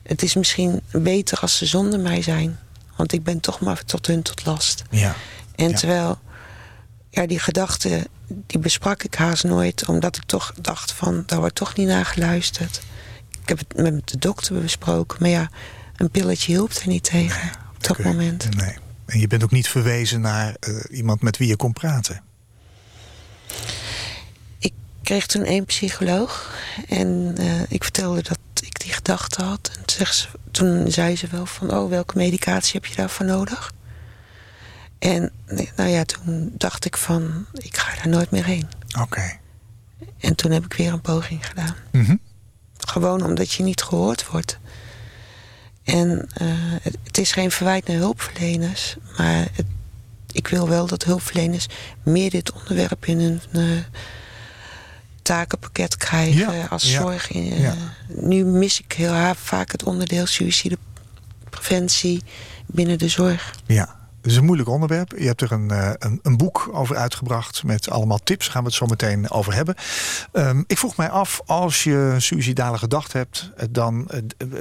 het 0.02 0.22
is 0.22 0.34
misschien 0.34 0.80
beter 0.92 1.38
als 1.38 1.56
ze 1.56 1.66
zonder 1.66 2.00
mij 2.00 2.22
zijn. 2.22 2.58
Want 2.96 3.12
ik 3.12 3.22
ben 3.22 3.40
toch 3.40 3.60
maar 3.60 3.84
tot 3.84 4.06
hun 4.06 4.22
tot 4.22 4.44
last. 4.46 4.82
Ja. 4.90 5.14
En 5.56 5.68
Ja. 5.68 5.76
terwijl, 5.76 6.18
ja, 7.10 7.26
die 7.26 7.38
gedachten, 7.38 8.06
die 8.46 8.58
besprak 8.58 9.02
ik 9.02 9.14
haast 9.14 9.44
nooit. 9.44 9.86
Omdat 9.88 10.16
ik 10.16 10.22
toch 10.26 10.52
dacht 10.60 10.92
van, 10.92 11.22
daar 11.26 11.38
wordt 11.38 11.54
toch 11.54 11.76
niet 11.76 11.86
naar 11.88 12.04
geluisterd. 12.04 12.80
Ik 13.42 13.48
heb 13.48 13.58
het 13.58 13.76
met 13.76 14.08
de 14.08 14.18
dokter 14.18 14.60
besproken. 14.60 15.16
Maar 15.20 15.30
ja, 15.30 15.50
een 15.96 16.10
pilletje 16.10 16.52
hielp 16.52 16.72
er 16.72 16.88
niet 16.88 17.04
tegen 17.04 17.50
op 17.76 17.84
dat 17.84 17.96
je- 17.96 18.02
moment. 18.02 18.56
Nee. 18.56 18.74
En 19.06 19.18
je 19.20 19.26
bent 19.26 19.42
ook 19.42 19.50
niet 19.50 19.68
verwezen 19.68 20.20
naar 20.20 20.56
eh, 20.60 20.74
iemand 20.90 21.22
met 21.22 21.36
wie 21.36 21.48
je 21.48 21.56
kon 21.56 21.72
praten. 21.72 22.22
Ik 25.04 25.10
kreeg 25.10 25.26
toen 25.26 25.44
één 25.44 25.64
psycholoog. 25.64 26.54
En 26.88 27.34
eh, 27.38 27.60
ik 27.68 27.82
vertelde 27.82 28.22
dat 28.22 28.38
ik 28.60 28.80
die 28.80 28.92
gedachten 28.92 29.44
had. 29.44 29.70
En 29.76 29.84
toen, 29.84 30.06
ze, 30.06 30.28
toen 30.50 30.90
zei 30.90 31.16
ze 31.16 31.26
wel 31.26 31.46
van, 31.46 31.74
oh, 31.74 31.88
welke 31.88 32.18
medicatie 32.18 32.72
heb 32.72 32.86
je 32.86 32.96
daarvoor 32.96 33.26
nodig? 33.26 33.72
En 34.98 35.32
nou 35.76 35.88
ja, 35.88 36.04
toen 36.04 36.52
dacht 36.56 36.84
ik 36.84 36.96
van, 36.96 37.46
ik 37.52 37.76
ga 37.76 37.94
daar 37.94 38.08
nooit 38.08 38.30
meer 38.30 38.44
heen. 38.44 38.68
Oké. 39.00 39.38
En 40.18 40.34
toen 40.34 40.50
heb 40.50 40.64
ik 40.64 40.72
weer 40.72 40.92
een 40.92 41.00
poging 41.00 41.46
gedaan. 41.46 41.74
Mhm. 41.92 42.16
Gewoon 42.76 43.24
omdat 43.24 43.52
je 43.52 43.62
niet 43.62 43.82
gehoord 43.82 44.26
wordt. 44.26 44.58
En 45.82 46.28
eh, 46.34 46.46
het, 46.82 46.96
het 47.02 47.18
is 47.18 47.32
geen 47.32 47.50
verwijt 47.50 47.86
naar 47.86 47.96
hulpverleners. 47.96 48.96
Maar 49.16 49.46
het, 49.52 49.66
ik 50.32 50.48
wil 50.48 50.68
wel 50.68 50.86
dat 50.86 51.04
hulpverleners 51.04 51.66
meer 52.02 52.30
dit 52.30 52.52
onderwerp 52.52 53.06
in 53.06 53.20
hun 53.20 53.40
eh, 53.52 53.62
takenpakket 55.24 55.96
krijgen. 55.96 56.54
Ja, 56.56 56.66
als 56.66 56.92
ja, 56.92 57.00
zorg. 57.00 57.30
In, 57.30 57.60
ja. 57.60 57.70
eh, 57.70 57.76
Nu 58.22 58.44
mis 58.44 58.80
ik 58.80 58.92
heel 58.92 59.34
vaak 59.34 59.72
het 59.72 59.82
onderdeel 59.82 60.26
suïcidepreventie 60.26 62.22
binnen 62.66 62.98
de 62.98 63.08
zorg. 63.08 63.54
Ja. 63.66 64.02
Het 64.22 64.32
is 64.32 64.38
een 64.38 64.44
moeilijk 64.44 64.68
onderwerp. 64.68 65.14
Je 65.18 65.26
hebt 65.26 65.40
er 65.40 65.52
een, 65.52 65.70
eh, 65.70 65.90
een, 65.98 66.18
een 66.22 66.36
boek 66.36 66.70
over 66.72 66.96
uitgebracht 66.96 67.62
met 67.64 67.90
allemaal 67.90 68.18
tips. 68.24 68.44
Daar 68.44 68.54
gaan 68.54 68.62
we 68.62 68.68
het 68.68 68.76
zo 68.76 68.86
meteen 68.86 69.30
over 69.30 69.54
hebben. 69.54 69.74
Ehm, 70.32 70.62
ik 70.66 70.78
vroeg 70.78 70.96
mij 70.96 71.10
af, 71.10 71.40
als 71.46 71.84
je 71.84 72.14
suïcidale 72.18 72.78
gedachten 72.78 73.18
hebt... 73.18 73.50
eh, 73.56 73.66
dan 73.70 74.10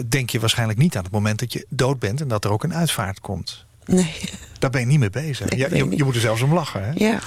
denk 0.09 0.29
je 0.29 0.39
waarschijnlijk 0.39 0.79
niet 0.79 0.97
aan 0.97 1.03
het 1.03 1.11
moment 1.11 1.39
dat 1.39 1.53
je 1.53 1.65
dood 1.69 1.99
bent... 1.99 2.21
en 2.21 2.27
dat 2.27 2.45
er 2.45 2.51
ook 2.51 2.63
een 2.63 2.73
uitvaart 2.73 3.19
komt. 3.19 3.65
Nee, 3.85 4.29
Daar 4.59 4.69
ben 4.69 4.81
je 4.81 4.87
niet 4.87 4.99
mee 4.99 5.09
bezig. 5.09 5.49
Nee, 5.49 5.59
je, 5.59 5.95
je 5.97 6.03
moet 6.03 6.15
er 6.15 6.21
zelfs 6.21 6.41
om 6.41 6.53
lachen, 6.53 6.83
hè? 6.85 6.91
ja. 6.95 7.19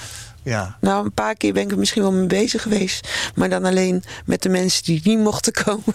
Ja. 0.47 0.77
Nou, 0.81 1.05
een 1.05 1.11
paar 1.13 1.35
keer 1.35 1.53
ben 1.53 1.63
ik 1.63 1.71
er 1.71 1.77
misschien 1.77 2.01
wel 2.01 2.11
mee 2.11 2.25
bezig 2.27 2.61
geweest. 2.61 3.09
Maar 3.35 3.49
dan 3.49 3.65
alleen 3.65 4.03
met 4.25 4.41
de 4.41 4.49
mensen 4.49 4.83
die 4.83 5.01
niet 5.03 5.19
mochten 5.19 5.53
komen. 5.53 5.93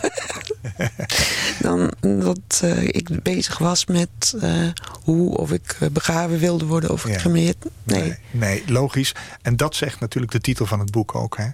dan 1.60 1.92
dat 2.00 2.60
eh, 2.62 2.82
ik 2.82 3.22
bezig 3.22 3.58
was 3.58 3.86
met 3.86 4.34
eh, 4.40 4.68
hoe 5.04 5.36
of 5.36 5.52
ik 5.52 5.76
eh, 5.80 5.88
begraven 5.88 6.38
wilde 6.38 6.64
worden 6.66 6.90
of 6.90 7.06
Ja. 7.06 7.12
gecremeerd. 7.12 7.56
Nee. 7.82 8.02
Nee, 8.02 8.18
nee, 8.30 8.62
logisch. 8.66 9.14
En 9.42 9.56
dat 9.56 9.74
zegt 9.74 10.00
natuurlijk 10.00 10.32
de 10.32 10.40
titel 10.40 10.66
van 10.66 10.78
het 10.80 10.90
boek 10.90 11.14
ook. 11.14 11.36
Hè? 11.36 11.48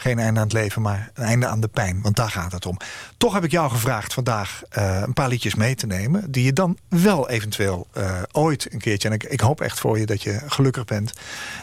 Geen 0.00 0.18
einde 0.18 0.40
aan 0.40 0.46
het 0.46 0.54
leven, 0.54 0.82
maar 0.82 1.10
een 1.14 1.24
einde 1.24 1.46
aan 1.46 1.60
de 1.60 1.68
pijn. 1.68 2.02
Want 2.02 2.16
daar 2.16 2.30
gaat 2.30 2.52
het 2.52 2.66
om. 2.66 2.76
Toch 3.16 3.32
heb 3.32 3.44
ik 3.44 3.50
jou 3.50 3.70
gevraagd 3.70 4.14
vandaag 4.14 4.62
eh, 4.70 5.00
een 5.04 5.12
paar 5.12 5.28
liedjes 5.28 5.54
mee 5.54 5.74
te 5.74 5.86
nemen... 5.86 6.30
die 6.30 6.44
je 6.44 6.52
dan 6.52 6.78
wel 6.88 7.28
eventueel 7.28 7.86
eh, 7.92 8.22
ooit 8.32 8.72
een 8.72 8.78
keertje... 8.78 9.08
en 9.08 9.14
ik, 9.14 9.24
ik 9.24 9.40
hoop 9.40 9.60
echt 9.60 9.80
voor 9.80 9.98
je 9.98 10.06
dat 10.06 10.22
je 10.22 10.40
gelukkig 10.46 10.84
bent... 10.84 11.12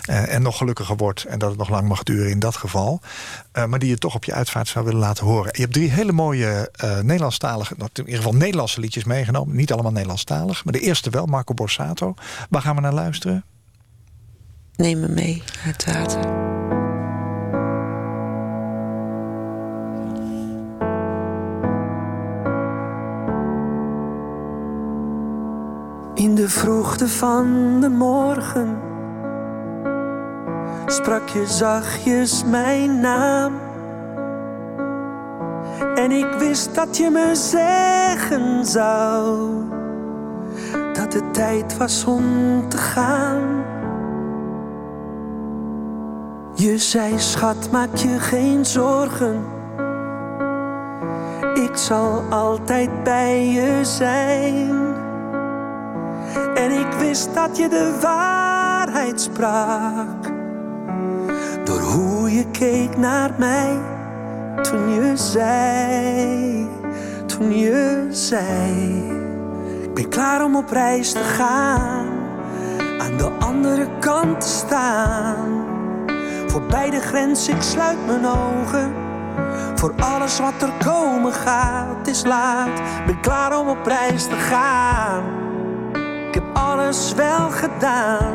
eh, 0.02 0.34
en 0.34 0.42
nog 0.42 0.58
gelukkiger 0.58 0.96
wordt 0.96 1.24
en 1.24 1.40
dat 1.40 1.50
het 1.50 1.58
nog 1.58 1.70
lang 1.70 1.88
mag 1.88 2.04
duren 2.04 2.30
in 2.30 2.40
dat 2.40 2.56
geval. 2.56 3.02
Maar 3.68 3.80
die 3.80 3.90
je 3.90 3.98
toch 3.98 4.16
op 4.16 4.24
je 4.24 4.34
uitvaart 4.34 4.68
zou 4.68 4.86
willen 4.86 5.00
laten 5.00 5.26
horen. 5.26 5.50
Je 5.52 5.62
hebt 5.62 5.74
drie 5.74 5.92
hele 5.92 6.12
mooie 6.12 6.72
Nederlandstalige... 7.02 7.74
nou, 7.78 7.90
in 7.94 8.04
ieder 8.06 8.24
geval 8.24 8.36
Nederlandse 8.36 8.80
liedjes 8.80 9.04
meegenomen. 9.04 9.56
Niet 9.56 9.72
allemaal 9.72 9.92
Nederlandstalig, 9.92 10.64
maar 10.64 10.74
de 10.74 10.80
eerste 10.80 11.10
wel, 11.10 11.26
Marco 11.26 11.54
Borsato. 11.54 12.14
Waar 12.50 12.62
gaan 12.62 12.76
we 12.76 12.82
naar 12.82 12.94
luisteren? 12.94 13.44
Neem 14.76 15.00
me 15.00 15.08
mee 15.08 15.44
naar 15.46 15.66
het 15.66 15.86
water. 15.86 16.75
In 26.16 26.36
de 26.36 26.50
vroegte 26.50 27.08
van 27.08 27.78
de 27.82 27.90
morgen 27.90 28.78
sprak 30.86 31.30
je 31.30 31.48
zachtjes 31.48 32.44
mijn 32.46 33.00
naam. 33.00 33.54
En 35.96 36.12
ik 36.12 36.34
wist 36.40 36.76
dat 36.76 36.98
je 36.98 37.10
me 37.10 37.32
zeggen 37.34 38.66
zou 38.66 39.50
dat 40.94 41.14
het 41.14 41.34
tijd 41.34 41.78
was 41.78 42.06
om 42.06 42.24
te 42.70 42.78
gaan. 42.78 43.64
Je 46.54 46.78
zei, 46.78 47.20
schat, 47.20 47.72
maak 47.72 47.96
je 47.96 48.20
geen 48.20 48.66
zorgen. 48.66 49.44
Ik 51.54 51.78
zal 51.78 52.22
altijd 52.30 53.04
bij 53.04 53.48
je 53.48 53.80
zijn. 53.84 55.05
En 56.66 56.72
ik 56.72 56.94
wist 57.00 57.34
dat 57.34 57.58
je 57.58 57.70
de 57.70 57.98
waarheid 58.02 59.22
sprak. 59.22 60.32
Door 61.64 61.82
hoe 61.82 62.36
je 62.36 62.46
keek 62.52 62.98
naar 62.98 63.32
mij 63.38 63.80
toen 64.62 64.90
je 64.90 65.18
zei, 65.18 66.70
toen 67.26 67.58
je 67.58 68.08
zei. 68.10 69.04
Ik 69.84 69.94
ben 69.94 70.10
klaar 70.10 70.44
om 70.44 70.56
op 70.56 70.70
reis 70.70 71.12
te 71.12 71.24
gaan, 71.24 72.08
aan 72.98 73.18
de 73.18 73.30
andere 73.40 73.88
kant 74.00 74.42
te 74.42 74.48
staan. 74.48 75.66
Voorbij 76.48 76.90
de 76.90 77.00
grens, 77.00 77.48
ik 77.48 77.62
sluit 77.62 78.06
mijn 78.06 78.26
ogen. 78.26 78.94
Voor 79.76 79.94
alles 80.00 80.40
wat 80.40 80.62
er 80.62 80.86
komen 80.86 81.34
gaat, 81.34 82.08
is 82.08 82.24
laat. 82.24 82.68
Ik 82.68 83.06
ben 83.06 83.20
klaar 83.20 83.60
om 83.60 83.68
op 83.68 83.86
reis 83.86 84.24
te 84.24 84.36
gaan. 84.36 85.45
Alles 86.56 87.14
wel 87.14 87.50
gedaan. 87.50 88.34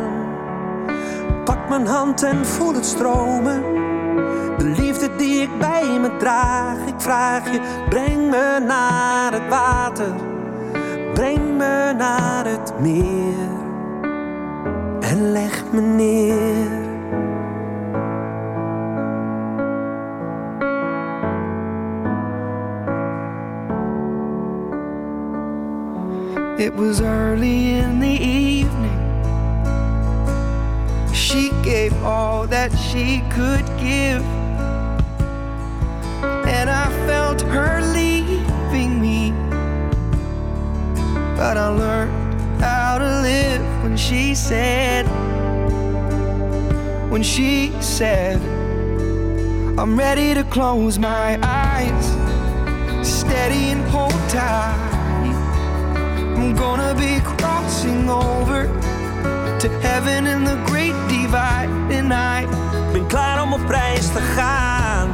Pak 1.44 1.68
mijn 1.68 1.86
hand 1.86 2.22
en 2.22 2.46
voel 2.46 2.74
het 2.74 2.86
stromen. 2.86 3.62
De 4.58 4.64
liefde 4.64 5.16
die 5.16 5.42
ik 5.42 5.58
bij 5.58 5.98
me 6.00 6.16
draag. 6.16 6.86
Ik 6.86 7.00
vraag 7.00 7.52
je, 7.52 7.60
breng 7.88 8.30
me 8.30 8.64
naar 8.66 9.32
het 9.32 9.48
water. 9.48 10.14
Breng 11.14 11.56
me 11.56 11.94
naar 11.96 12.46
het 12.46 12.72
meer. 12.80 13.48
En 15.00 15.32
leg 15.32 15.64
me 15.72 15.80
neer. 15.80 16.79
It 26.60 26.74
was 26.74 27.00
early 27.00 27.70
in 27.70 28.00
the 28.00 28.06
evening. 28.06 29.00
She 31.14 31.48
gave 31.62 31.94
all 32.04 32.46
that 32.48 32.70
she 32.76 33.20
could 33.30 33.64
give. 33.78 34.22
And 36.22 36.68
I 36.68 36.90
felt 37.06 37.40
her 37.40 37.80
leaving 37.94 39.00
me. 39.00 39.30
But 41.34 41.56
I 41.56 41.68
learned 41.68 42.60
how 42.60 42.98
to 42.98 43.22
live 43.22 43.62
when 43.82 43.96
she 43.96 44.34
said, 44.34 45.06
when 47.10 47.22
she 47.22 47.72
said, 47.80 48.36
I'm 49.78 49.98
ready 49.98 50.34
to 50.34 50.44
close 50.44 50.98
my 50.98 51.38
eyes, 51.42 52.06
steady 53.02 53.70
and 53.70 53.82
hold 53.88 54.12
tight. 54.28 54.99
I'm 56.40 56.56
gonna 56.56 56.94
be 56.94 57.20
crossing 57.22 58.08
over 58.08 58.64
to 59.60 59.68
heaven 59.82 60.26
in 60.26 60.42
the 60.44 60.56
great 60.64 60.94
divide. 61.06 61.68
And 61.92 62.08
ben 62.92 63.06
klaar 63.06 63.42
om 63.42 63.52
op 63.52 63.68
reis 63.68 64.06
te 64.06 64.20
gaan. 64.20 65.08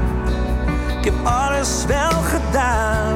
Ik 0.98 1.04
heb 1.04 1.14
alles 1.24 1.84
wel 1.84 2.10
gedaan. 2.10 3.14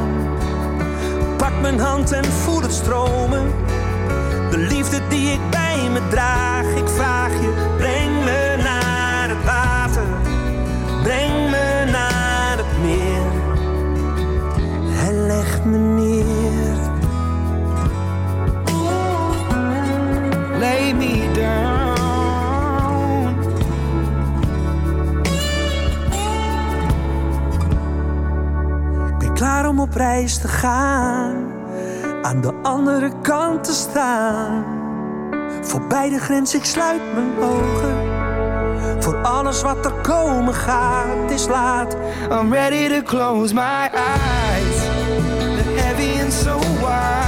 Pak 1.37 1.61
mijn 1.61 1.79
hand 1.79 2.13
en 2.13 2.25
voel 2.25 2.63
het 2.63 2.73
stromen. 2.73 3.53
De 4.51 4.59
liefde 4.59 5.01
die 5.09 5.33
ik 5.33 5.51
bij 5.51 5.89
me 5.93 6.01
draag. 6.09 6.67
Ik 6.67 6.89
vraag 6.89 7.33
je, 7.33 7.53
breng 7.77 8.25
me 8.25 8.57
naar 8.63 9.29
het 9.29 9.45
water. 9.45 10.07
Breng 11.03 11.51
me 11.51 11.91
naar 11.93 12.57
het 12.57 12.83
meer. 12.83 13.31
En 15.07 15.27
leg 15.27 15.65
me 15.65 15.77
neer. 15.77 16.00
Op 29.81 29.95
reis 29.95 30.39
te 30.39 30.49
gaan, 30.49 31.53
aan 32.23 32.41
de 32.41 32.53
andere 32.63 33.13
kant 33.23 33.65
te 33.65 33.73
staan. 33.73 34.65
Voorbij 35.63 36.09
de 36.09 36.19
grens, 36.19 36.55
ik 36.55 36.65
sluit 36.65 37.01
mijn 37.15 37.51
ogen. 37.51 38.09
Voor 39.03 39.17
alles 39.17 39.63
wat 39.63 39.85
er 39.85 39.93
komen 39.93 40.55
gaat, 40.55 41.31
is 41.31 41.47
laat. 41.47 41.97
I'm 42.31 42.53
ready 42.53 42.89
to 42.89 43.03
close 43.03 43.55
my 43.55 43.91
eyes. 43.93 44.77
The 45.57 45.81
heavy 45.81 46.23
and 46.23 46.33
so 46.33 46.59
wide. 46.59 47.20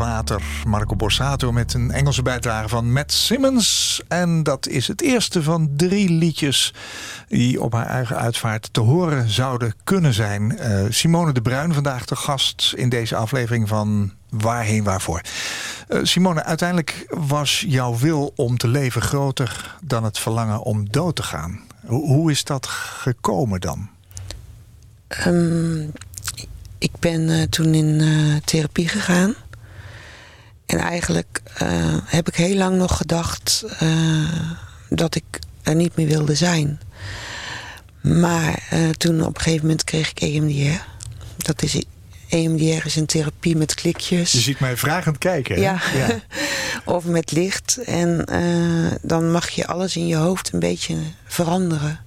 Water. 0.00 0.42
Marco 0.66 0.96
Borsato 0.96 1.52
met 1.52 1.74
een 1.74 1.90
Engelse 1.90 2.22
bijdrage 2.22 2.68
van 2.68 2.92
Matt 2.92 3.12
Simmons. 3.12 4.00
En 4.08 4.42
dat 4.42 4.68
is 4.68 4.88
het 4.88 5.02
eerste 5.02 5.42
van 5.42 5.70
drie 5.76 6.10
liedjes 6.10 6.74
die 7.28 7.62
op 7.62 7.72
haar 7.72 7.86
eigen 7.86 8.16
uitvaart 8.16 8.72
te 8.72 8.80
horen 8.80 9.28
zouden 9.28 9.74
kunnen 9.84 10.14
zijn. 10.14 10.58
Eh, 10.58 10.84
Simone 10.88 11.32
de 11.32 11.42
Bruin 11.42 11.74
vandaag 11.74 12.04
de 12.04 12.16
gast 12.16 12.72
in 12.76 12.88
deze 12.88 13.16
aflevering 13.16 13.68
van 13.68 14.12
Waarheen 14.28 14.84
Waarvoor. 14.84 15.20
Eh, 15.88 15.98
Simone, 16.02 16.44
uiteindelijk 16.44 17.06
was 17.08 17.64
jouw 17.68 17.96
wil 17.96 18.32
om 18.36 18.58
te 18.58 18.68
leven 18.68 19.02
groter 19.02 19.76
dan 19.82 20.04
het 20.04 20.18
verlangen 20.18 20.62
om 20.62 20.90
dood 20.90 21.16
te 21.16 21.22
gaan. 21.22 21.60
Hoe, 21.86 22.30
is 22.30 22.44
dat 22.44 22.66
gekomen 22.66 23.60
dan? 23.60 23.88
Ehm, 25.06 25.80
ik 26.78 26.92
ben 26.98 27.28
eh, 27.28 27.42
toen 27.42 27.74
in 27.74 28.02
therapie 28.44 28.88
gegaan. 28.88 29.34
En 30.70 30.78
eigenlijk 30.78 31.40
eh, 31.54 31.68
heb 32.04 32.28
ik 32.28 32.34
heel 32.34 32.56
lang 32.56 32.76
nog 32.76 32.96
gedacht 32.96 33.64
eh, 33.78 33.88
dat 34.88 35.14
ik 35.14 35.24
er 35.62 35.74
niet 35.74 35.96
meer 35.96 36.06
wilde 36.06 36.34
zijn. 36.34 36.80
Maar 38.00 38.66
eh, 38.70 38.88
toen 38.88 39.24
op 39.24 39.34
een 39.34 39.42
gegeven 39.42 39.66
moment 39.66 39.84
kreeg 39.84 40.10
ik 40.10 40.20
EMDR. 40.20 40.82
Dat 41.36 41.62
is, 41.62 41.82
EMDR 42.28 42.86
is 42.86 42.96
een 42.96 43.06
therapie 43.06 43.56
met 43.56 43.74
klikjes. 43.74 44.32
Je 44.32 44.38
ziet 44.38 44.60
mij 44.60 44.76
vragend 44.76 45.18
kijken. 45.18 45.54
hè? 45.54 45.60
Ja. 45.60 45.80
of 46.94 47.04
met 47.04 47.32
licht. 47.32 47.78
En 47.84 48.24
dan 49.02 49.30
mag 49.30 49.48
je 49.48 49.66
alles 49.66 49.96
in 49.96 50.06
je 50.06 50.16
hoofd 50.16 50.52
een 50.52 50.60
beetje 50.60 50.96
veranderen. 51.24 52.00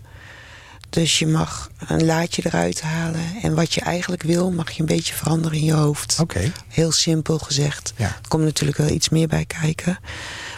Dus 0.94 1.20
je 1.20 1.28
mag 1.28 1.70
een 1.88 2.06
laadje 2.06 2.42
eruit 2.46 2.82
halen. 2.82 3.22
En 3.42 3.56
wat 3.56 3.74
je 3.74 3.82
eigenlijk 3.82 4.24
wil, 4.24 4.52
mag 4.52 4.72
je 4.72 4.80
een 4.80 4.86
beetje 4.86 5.14
veranderen 5.14 5.58
in 5.58 5.64
je 5.64 5.74
hoofd. 5.74 6.18
Oké. 6.22 6.52
Heel 6.68 6.92
simpel 6.92 7.38
gezegd. 7.40 7.94
Ja. 7.96 8.06
Er 8.06 8.28
komt 8.28 8.44
natuurlijk 8.44 8.78
wel 8.78 8.90
iets 8.90 9.10
meer 9.10 9.28
bij 9.28 9.46
kijken. 9.46 10.00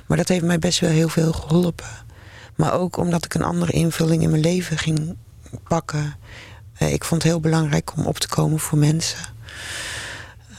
Maar 0.08 0.18
dat 0.18 0.28
heeft 0.28 0.44
mij 0.44 0.60
best 0.60 0.80
wel 0.80 0.90
heel 0.90 1.10
veel 1.10 1.32
geholpen. 1.32 1.86
Maar 2.56 2.74
ook 2.74 2.98
omdat 2.98 3.26
ik 3.26 3.34
een 3.34 3.44
andere 3.44 3.72
invulling 3.72 4.22
in 4.24 4.30
mijn 4.30 4.42
leven 4.42 4.78
ging 4.78 5.16
pakken. 5.68 6.16
Eh, 6.78 6.94
ik 6.94 7.04
vond 7.04 7.22
het 7.24 7.32
heel 7.32 7.40
belangrijk 7.40 7.94
om 7.98 8.06
op 8.06 8.18
te 8.20 8.28
komen 8.28 8.60
voor 8.60 8.78
mensen. 8.78 9.20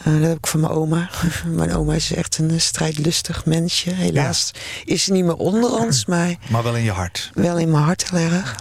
Eh, 0.05 0.13
dat 0.13 0.23
heb 0.29 0.37
ik 0.37 0.47
van 0.47 0.61
mijn 0.61 0.73
oma. 0.73 1.11
mijn 1.47 1.75
oma 1.75 1.95
is 1.95 2.13
echt 2.13 2.39
een 2.39 2.61
strijdlustig 2.61 3.45
mensje. 3.45 3.91
Helaas 3.91 4.51
is 4.85 5.05
ze 5.05 5.13
niet 5.13 5.25
meer 5.25 5.37
onder 5.37 5.71
ons, 5.71 6.07
maar 6.07 6.35
Maar 6.49 6.63
wel 6.63 6.77
in 6.77 6.85
je 6.85 6.91
hart. 6.91 7.31
wel 7.35 7.59
in 7.59 7.71
mijn 7.71 7.85
hart 7.85 8.11
heel 8.11 8.19
erg. 8.33 8.57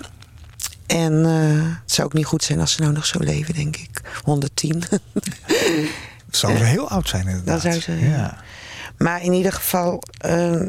En 0.87 1.25
eh, 1.25 1.71
het 1.81 1.91
zou 1.91 2.07
ook 2.07 2.13
niet 2.13 2.25
goed 2.25 2.43
zijn 2.43 2.59
als 2.59 2.71
ze 2.73 2.81
nou 2.81 2.93
nog 2.93 3.05
zo 3.05 3.19
leven, 3.19 3.53
denk 3.53 3.75
ik. 3.77 4.01
110. 4.23 4.83
Zou 6.29 6.57
ze 6.57 6.63
heel 6.63 6.89
oud 6.89 7.09
zijn 7.09 7.27
inderdaad. 7.27 7.61
Dan 7.61 7.71
zou 7.71 7.81
ze, 7.83 8.05
ja. 8.09 8.37
Maar 8.97 9.23
in 9.23 9.33
ieder 9.33 9.51
geval, 9.53 10.01
eh, 10.17 10.61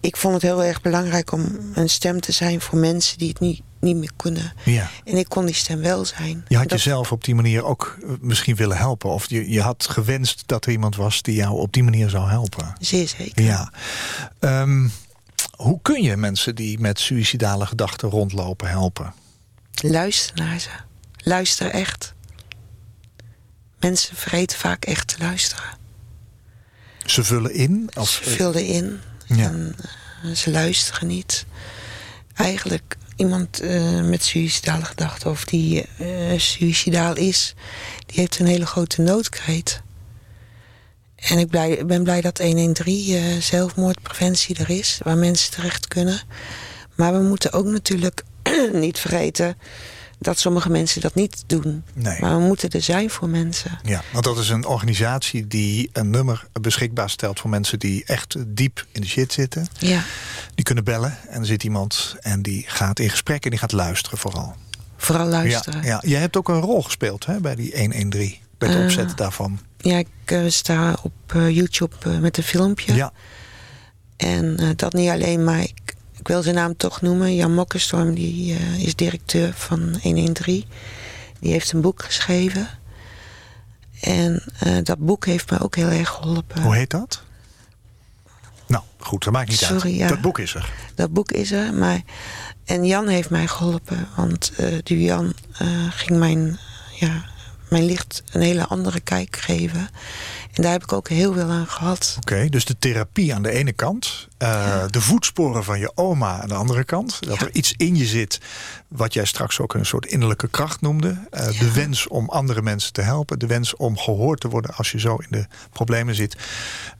ik 0.00 0.16
vond 0.16 0.34
het 0.34 0.42
heel 0.42 0.64
erg 0.64 0.80
belangrijk 0.80 1.32
om 1.32 1.58
een 1.74 1.88
stem 1.88 2.20
te 2.20 2.32
zijn 2.32 2.60
voor 2.60 2.78
mensen 2.78 3.18
die 3.18 3.28
het 3.28 3.40
niet, 3.40 3.62
niet 3.80 3.96
meer 3.96 4.10
kunnen. 4.16 4.52
Ja. 4.64 4.90
En 5.04 5.16
ik 5.16 5.28
kon 5.28 5.44
die 5.46 5.54
stem 5.54 5.80
wel 5.80 6.04
zijn. 6.04 6.44
Je 6.48 6.56
had 6.56 6.68
Dat- 6.68 6.78
jezelf 6.82 7.12
op 7.12 7.24
die 7.24 7.34
manier 7.34 7.64
ook 7.64 7.98
eh, 8.02 8.08
misschien 8.20 8.56
willen 8.56 8.76
helpen. 8.76 9.10
Of 9.10 9.28
je, 9.30 9.50
je 9.50 9.60
had 9.62 9.86
gewenst 9.90 10.42
dat 10.46 10.64
er 10.66 10.72
iemand 10.72 10.96
was 10.96 11.22
die 11.22 11.34
jou 11.34 11.58
op 11.60 11.72
die 11.72 11.82
manier 11.82 12.08
zou 12.10 12.28
helpen. 12.28 12.72
Zeer 12.80 13.08
zeker. 13.08 13.42
Ja. 13.42 13.72
Ehm, 14.38 14.88
hoe 15.56 15.78
kun 15.82 16.02
je 16.02 16.16
mensen 16.16 16.54
die 16.54 16.78
met 16.78 17.00
suïcidale 17.00 17.66
gedachten 17.66 18.08
rondlopen 18.08 18.68
helpen? 18.68 19.12
Luister 19.82 20.36
naar 20.36 20.60
ze. 20.60 20.68
Luister 21.16 21.70
echt. 21.70 22.14
Mensen 23.80 24.16
vergeten 24.16 24.58
vaak 24.58 24.84
echt 24.84 25.06
te 25.08 25.16
luisteren. 25.18 25.76
Ze 27.04 27.24
vullen 27.24 27.54
in? 27.54 27.90
Of, 27.94 28.08
Ze 28.10 28.30
vullen 28.30 28.64
in 28.64 29.00
Ja. 29.26 29.44
en 29.44 29.76
eh, 30.22 30.30
ze 30.30 30.50
luisteren 30.50 31.08
niet. 31.08 31.46
Eigenlijk 32.34 32.96
iemand 33.16 33.60
eh, 33.60 34.00
met 34.00 34.24
suïcidale 34.24 34.84
gedachten 34.84 35.30
of 35.30 35.44
die 35.44 35.82
eh 35.98 36.38
suïcidaal 36.38 37.16
is, 37.16 37.54
die 38.06 38.20
heeft 38.20 38.38
een 38.38 38.46
hele 38.46 38.66
grote 38.66 39.00
noodkreet. 39.02 39.80
En 41.16 41.38
ik 41.38 41.48
blij, 41.48 41.86
ben 41.86 42.02
blij 42.02 42.20
dat 42.20 42.38
113 42.38 43.14
eh, 43.16 43.40
zelfmoordpreventie 43.40 44.56
er 44.58 44.70
is, 44.70 44.98
waar 45.02 45.16
mensen 45.16 45.50
terecht 45.50 45.88
kunnen. 45.88 46.20
Maar 46.94 47.12
we 47.12 47.22
moeten 47.22 47.52
ook 47.52 47.66
natuurlijk 47.66 48.22
niet 48.72 48.98
vergeten 48.98 49.56
dat 50.20 50.38
sommige 50.38 50.70
mensen 50.70 51.00
dat 51.00 51.14
niet 51.14 51.44
doen. 51.46 51.84
Nee. 51.94 52.20
Maar 52.20 52.36
we 52.38 52.42
moeten 52.44 52.70
er 52.70 52.82
zijn 52.82 53.10
voor 53.10 53.28
mensen. 53.28 53.78
Ja, 53.82 54.02
want 54.12 54.24
dat 54.24 54.38
is 54.38 54.48
een 54.48 54.66
organisatie 54.66 55.46
die 55.46 55.90
een 55.92 56.10
nummer 56.10 56.46
beschikbaar 56.60 57.10
stelt 57.10 57.40
voor 57.40 57.50
mensen 57.50 57.78
die 57.78 58.04
echt 58.04 58.36
diep 58.46 58.86
in 58.92 59.00
de 59.00 59.06
shit 59.06 59.32
zitten. 59.32 59.66
Ja, 59.78 60.02
Die 60.54 60.64
kunnen 60.64 60.84
bellen 60.84 61.16
en 61.28 61.40
er 61.40 61.46
zit 61.46 61.64
iemand 61.64 62.16
en 62.20 62.42
die 62.42 62.64
gaat 62.66 62.98
in 62.98 63.10
gesprek 63.10 63.44
en 63.44 63.50
die 63.50 63.58
gaat 63.58 63.72
luisteren 63.72 64.18
vooral. 64.18 64.54
vooral 64.96 65.26
luisteren. 65.26 65.82
Ja, 65.82 65.88
ja. 65.88 66.02
Jij 66.08 66.20
hebt 66.20 66.36
ook 66.36 66.48
een 66.48 66.60
rol 66.60 66.82
gespeeld 66.82 67.26
hè, 67.26 67.40
bij 67.40 67.54
die 67.54 67.78
113, 67.78 68.36
bij 68.58 68.68
het 68.68 68.78
Eh, 68.78 68.84
opzetten 68.84 69.16
daarvan. 69.16 69.58
Ja, 69.78 69.96
ik 69.98 70.08
eh, 70.24 70.40
sta 70.46 70.96
op 71.02 71.12
eh, 71.26 71.50
YouTube 71.50 72.08
met 72.20 72.36
een 72.36 72.42
filmpje. 72.42 72.94
Ja, 72.94 73.12
En 74.16 74.72
dat 74.76 74.92
niet 74.92 75.10
alleen, 75.10 75.44
maar 75.44 75.60
ik, 75.60 75.87
ik 76.28 76.34
wil 76.34 76.42
zijn 76.42 76.54
naam 76.54 76.76
toch 76.76 77.00
noemen. 77.00 77.34
Jan 77.34 77.54
Mokkenstorm, 77.54 78.14
die 78.14 78.54
eh, 78.54 78.82
is 78.82 78.94
directeur 78.94 79.52
van 79.52 79.98
113. 80.02 80.64
Die 81.40 81.52
heeft 81.52 81.72
een 81.72 81.80
boek 81.80 82.02
geschreven. 82.02 82.68
En 84.00 84.42
eh, 84.58 84.76
dat 84.82 84.98
boek 84.98 85.26
heeft 85.26 85.50
me 85.50 85.60
ook 85.60 85.76
heel 85.76 85.88
erg 85.88 86.08
geholpen. 86.08 86.62
hoe 86.62 86.74
heet 86.74 86.90
dat? 86.90 87.22
Nou, 88.66 88.82
goed, 88.98 89.24
dat 89.24 89.32
maakt 89.32 89.48
niet 89.48 89.64
uit. 89.64 89.80
Sorry, 89.80 89.96
ja. 89.96 90.08
Dat 90.08 90.20
boek 90.20 90.38
is 90.38 90.54
er. 90.54 90.72
Dat 90.94 91.12
boek 91.12 91.30
is 91.30 91.52
er, 91.52 91.74
maar... 91.74 92.00
En 92.64 92.84
Jan 92.84 93.08
heeft 93.08 93.30
mij 93.30 93.46
geholpen, 93.46 94.08
want 94.16 94.52
eh, 94.56 94.78
die 94.82 95.02
Jan 95.02 95.34
ging 95.90 96.18
mijn, 96.18 96.58
ja, 96.94 97.24
mijn 97.68 97.84
licht 97.84 98.22
een 98.32 98.40
hele 98.40 98.66
andere 98.66 99.00
kijk 99.00 99.36
geven. 99.36 99.88
En 100.52 100.62
daar 100.62 100.72
heb 100.72 100.82
ik 100.82 100.92
ook 100.92 101.08
heel 101.08 101.32
veel 101.32 101.48
aan 101.50 101.66
gehad. 101.66 102.14
Oké, 102.20 102.48
dus 102.48 102.64
de 102.64 102.78
therapie 102.78 103.34
aan 103.34 103.42
de 103.42 103.50
ene 103.50 103.72
kant, 103.72 104.28
eh, 104.38 104.82
de 104.90 105.00
voetsporen 105.00 105.64
van 105.64 105.78
je 105.78 105.92
oma 105.94 106.40
aan 106.42 106.48
de 106.48 106.54
andere 106.54 106.84
kant. 106.84 107.18
Dat 107.26 107.38
Ja. 107.38 107.46
er 107.46 107.54
iets 107.54 107.74
in 107.76 107.96
je 107.96 108.04
zit 108.06 108.40
wat 108.88 109.14
jij 109.14 109.24
straks 109.24 109.60
ook 109.60 109.74
een 109.74 109.86
soort 109.86 110.06
innerlijke 110.06 110.48
kracht 110.48 110.80
noemde. 110.80 111.26
Eh, 111.30 111.58
De 111.58 111.72
wens 111.72 112.08
om 112.08 112.28
andere 112.28 112.62
mensen 112.62 112.92
te 112.92 113.00
helpen, 113.02 113.38
de 113.38 113.46
wens 113.46 113.76
om 113.76 113.98
gehoord 113.98 114.40
te 114.40 114.48
worden 114.48 114.74
als 114.74 114.90
je 114.90 115.00
zo 115.00 115.16
in 115.16 115.26
de 115.30 115.46
problemen 115.72 116.14
zit. 116.14 116.36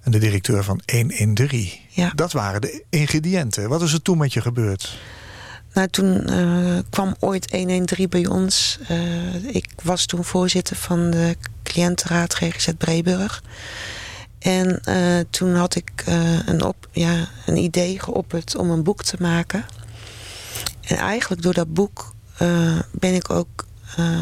En 0.03 0.11
de 0.11 0.19
directeur 0.19 0.65
van 0.65 0.81
113. 0.93 1.71
Ja. 1.89 2.13
Dat 2.15 2.33
waren 2.33 2.61
de 2.61 2.85
ingrediënten. 2.91 3.69
Wat 3.69 3.83
is 3.83 3.93
er 3.93 4.03
toen 4.03 4.19
met 4.19 4.33
je 4.33 4.41
gebeurd? 4.41 4.99
Nou, 5.79 5.91
toen 5.91 6.27
eh, 6.27 6.79
kwam 6.91 7.15
ooit 7.19 7.51
113 7.51 8.09
bij 8.09 8.27
ons. 8.27 8.79
Eh, 8.89 9.45
ik 9.55 9.71
was 9.83 10.07
toen 10.07 10.25
voorzitter 10.25 10.77
van 10.77 11.11
de 11.11 11.37
cliëntenraad 11.63 12.35
GGZ 12.35 12.69
Breburg. 12.79 13.43
En 14.39 14.81
eh, 14.85 15.25
toen 15.31 15.55
had 15.55 15.75
ik 15.75 15.91
een, 16.47 16.65
op, 16.65 16.89
ja, 16.93 17.29
een 17.47 17.57
idee 17.57 18.01
geopperd 18.01 18.57
om 18.57 18.71
een 18.71 18.83
boek 18.83 19.03
te 19.03 19.17
maken. 19.21 19.65
En 20.81 20.97
eigenlijk 20.97 21.43
door 21.43 21.55
dat 21.55 21.73
boek 21.75 22.13
ben 22.91 23.15
ik 23.15 23.31
ook 23.31 23.67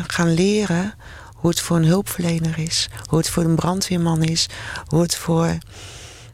gaan 0.07 0.35
leren 0.35 0.95
hoe 1.35 1.51
het 1.51 1.61
voor 1.61 1.77
een 1.77 1.85
hulpverlener 1.85 2.59
is. 2.59 2.89
Hoe 3.07 3.19
het 3.19 3.29
voor 3.29 3.45
een 3.45 3.57
brandweerman 3.57 4.23
is. 4.23 4.47
Hoe 4.87 5.03
het 5.03 5.17
voor 5.17 5.59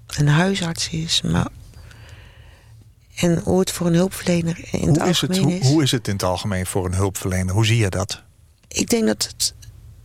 een 0.06 0.28
huisarts 0.28 0.88
is. 0.88 1.22
Maar 1.22 1.48
en 3.22 3.40
hoe 3.44 3.58
het 3.58 3.70
voor 3.70 3.86
een 3.86 3.94
hulpverlener 3.94 4.58
in 4.70 4.88
het 4.88 4.98
Hoe 4.98 5.08
is, 5.08 5.20
het, 5.20 5.30
algemeen 5.30 5.52
hoe, 5.52 5.60
is. 5.60 5.68
hoe 5.68 5.82
is 5.82 5.90
het 5.90 6.08
in 6.08 6.12
het 6.12 6.22
algemeen 6.22 6.66
voor 6.66 6.86
een 6.86 6.94
hulpverlener? 6.94 7.54
Hoe 7.54 7.66
zie 7.66 7.76
je 7.76 7.88
dat? 7.88 8.22
Ik 8.68 8.88
denk 8.88 9.06
dat 9.06 9.22
het. 9.22 9.54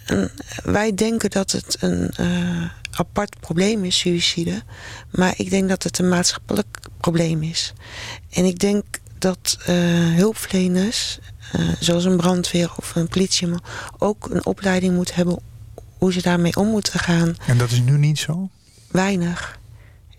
Een, 0.05 0.29
wij 0.63 0.93
denken 0.93 1.29
dat 1.29 1.51
het 1.51 1.77
een 1.79 2.09
eh, 2.09 2.63
apart 2.91 3.39
probleem 3.39 3.83
is, 3.83 3.97
suïcide. 3.97 4.61
Maar 5.11 5.33
ik 5.37 5.49
denk 5.49 5.69
dat 5.69 5.83
het 5.83 5.99
een 5.99 6.09
maatschappelijk 6.09 6.79
probleem 6.97 7.43
is. 7.43 7.73
En 8.29 8.45
ik 8.45 8.59
denk 8.59 8.83
dat 9.17 9.57
eh, 9.65 9.75
hulpverleners, 10.15 11.19
eh, 11.51 11.61
zoals 11.79 12.05
een 12.05 12.17
brandweer 12.17 12.71
of 12.75 12.95
een 12.95 13.07
politieman, 13.07 13.63
ook 13.97 14.29
een 14.29 14.45
opleiding 14.45 14.95
moeten 14.95 15.15
hebben 15.15 15.39
hoe 15.97 16.13
ze 16.13 16.21
daarmee 16.21 16.55
om 16.55 16.67
moeten 16.67 16.99
gaan. 16.99 17.35
En 17.47 17.57
dat 17.57 17.71
is 17.71 17.79
nu 17.81 17.97
niet 17.97 18.19
zo? 18.19 18.49
Weinig. 18.91 19.59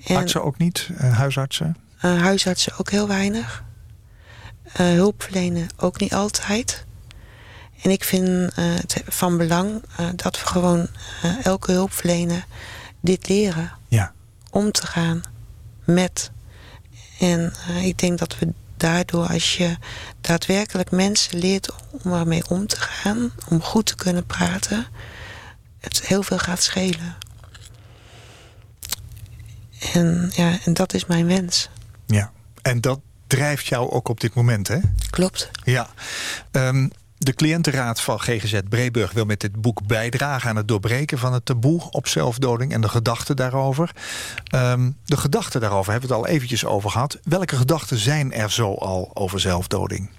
En, 0.05 0.17
Artsen 0.17 0.45
ook 0.45 0.59
niet? 0.59 0.89
Huisartsen? 0.97 1.77
Eh, 1.99 2.21
huisartsen 2.21 2.73
ook 2.79 2.91
heel 2.91 3.09
weinig. 3.09 3.65
Eh, 4.63 4.87
hulpverlenen 4.87 5.69
ook 5.77 6.01
niet 6.01 6.15
altijd. 6.15 6.85
En 7.83 7.91
ik 7.91 8.05
vind 8.05 8.53
eh, 8.55 8.75
het 8.75 9.03
van 9.07 9.37
belang 9.37 9.83
dat 10.15 10.41
we 10.41 10.47
gewoon 10.47 10.89
elke 11.43 11.73
hulpverlener 11.73 12.45
dit 13.01 13.29
leren. 13.29 13.73
Ja. 13.89 14.13
Om 14.51 14.73
te 14.73 14.87
gaan 14.87 15.23
met. 15.85 16.31
En 17.19 17.53
ik 17.83 17.99
denk 17.99 18.19
dat 18.19 18.39
we 18.39 18.53
daardoor, 18.77 19.27
als 19.27 19.57
je 19.57 19.77
daadwerkelijk 20.21 20.91
mensen 20.91 21.39
leert 21.39 21.69
om 22.03 22.13
ermee 22.13 22.49
om 22.49 22.67
te 22.67 22.81
gaan, 22.81 23.33
om 23.49 23.63
goed 23.63 23.87
te 23.87 23.95
kunnen 23.95 24.27
praten, 24.27 24.87
het 25.81 26.07
heel 26.07 26.23
veel 26.23 26.39
gaat 26.39 26.63
schelen. 26.63 27.17
En, 29.93 30.31
ja, 30.35 30.59
en 30.65 30.75
dat 30.75 30.95
is 30.95 31.07
mijn 31.07 31.27
wens. 31.27 31.69
Ja. 32.09 32.33
En 32.63 32.81
dat 32.81 33.01
drijft 33.27 33.67
jou 33.67 33.91
ook 33.91 34.09
op 34.09 34.21
dit 34.21 34.35
moment, 34.35 34.69
hè? 34.69 34.79
Klopt. 35.11 35.51
Ja. 35.65 35.89
Ehm, 36.51 36.89
de 37.19 37.35
cliëntenraad 37.35 38.01
van 38.01 38.21
GGZ 38.21 38.59
Breburg 38.69 39.13
wil 39.13 39.25
met 39.25 39.41
dit 39.41 39.61
boek 39.61 39.87
bijdragen 39.87 40.51
aan 40.51 40.57
het 40.57 40.69
doorbreken 40.69 41.19
van 41.19 41.33
het 41.33 41.45
taboe 41.45 41.91
op 41.91 42.09
zelfdoding 42.09 42.73
en 42.73 42.81
de 42.81 42.89
gedachten 42.89 43.37
daarover. 43.37 43.91
Ehm, 44.45 44.91
de 45.05 45.17
gedachten 45.17 45.61
daarover 45.61 45.93
hebben 45.93 46.09
we 46.09 46.15
het 46.15 46.25
al 46.25 46.31
eventjes 46.31 46.65
over 46.65 46.91
gehad. 46.91 47.19
Welke 47.23 47.57
gedachten 47.57 47.99
zijn 47.99 48.33
er 48.33 48.51
zo 48.51 48.75
al 48.75 49.11
over 49.15 49.41
zelfdoding? 49.41 50.11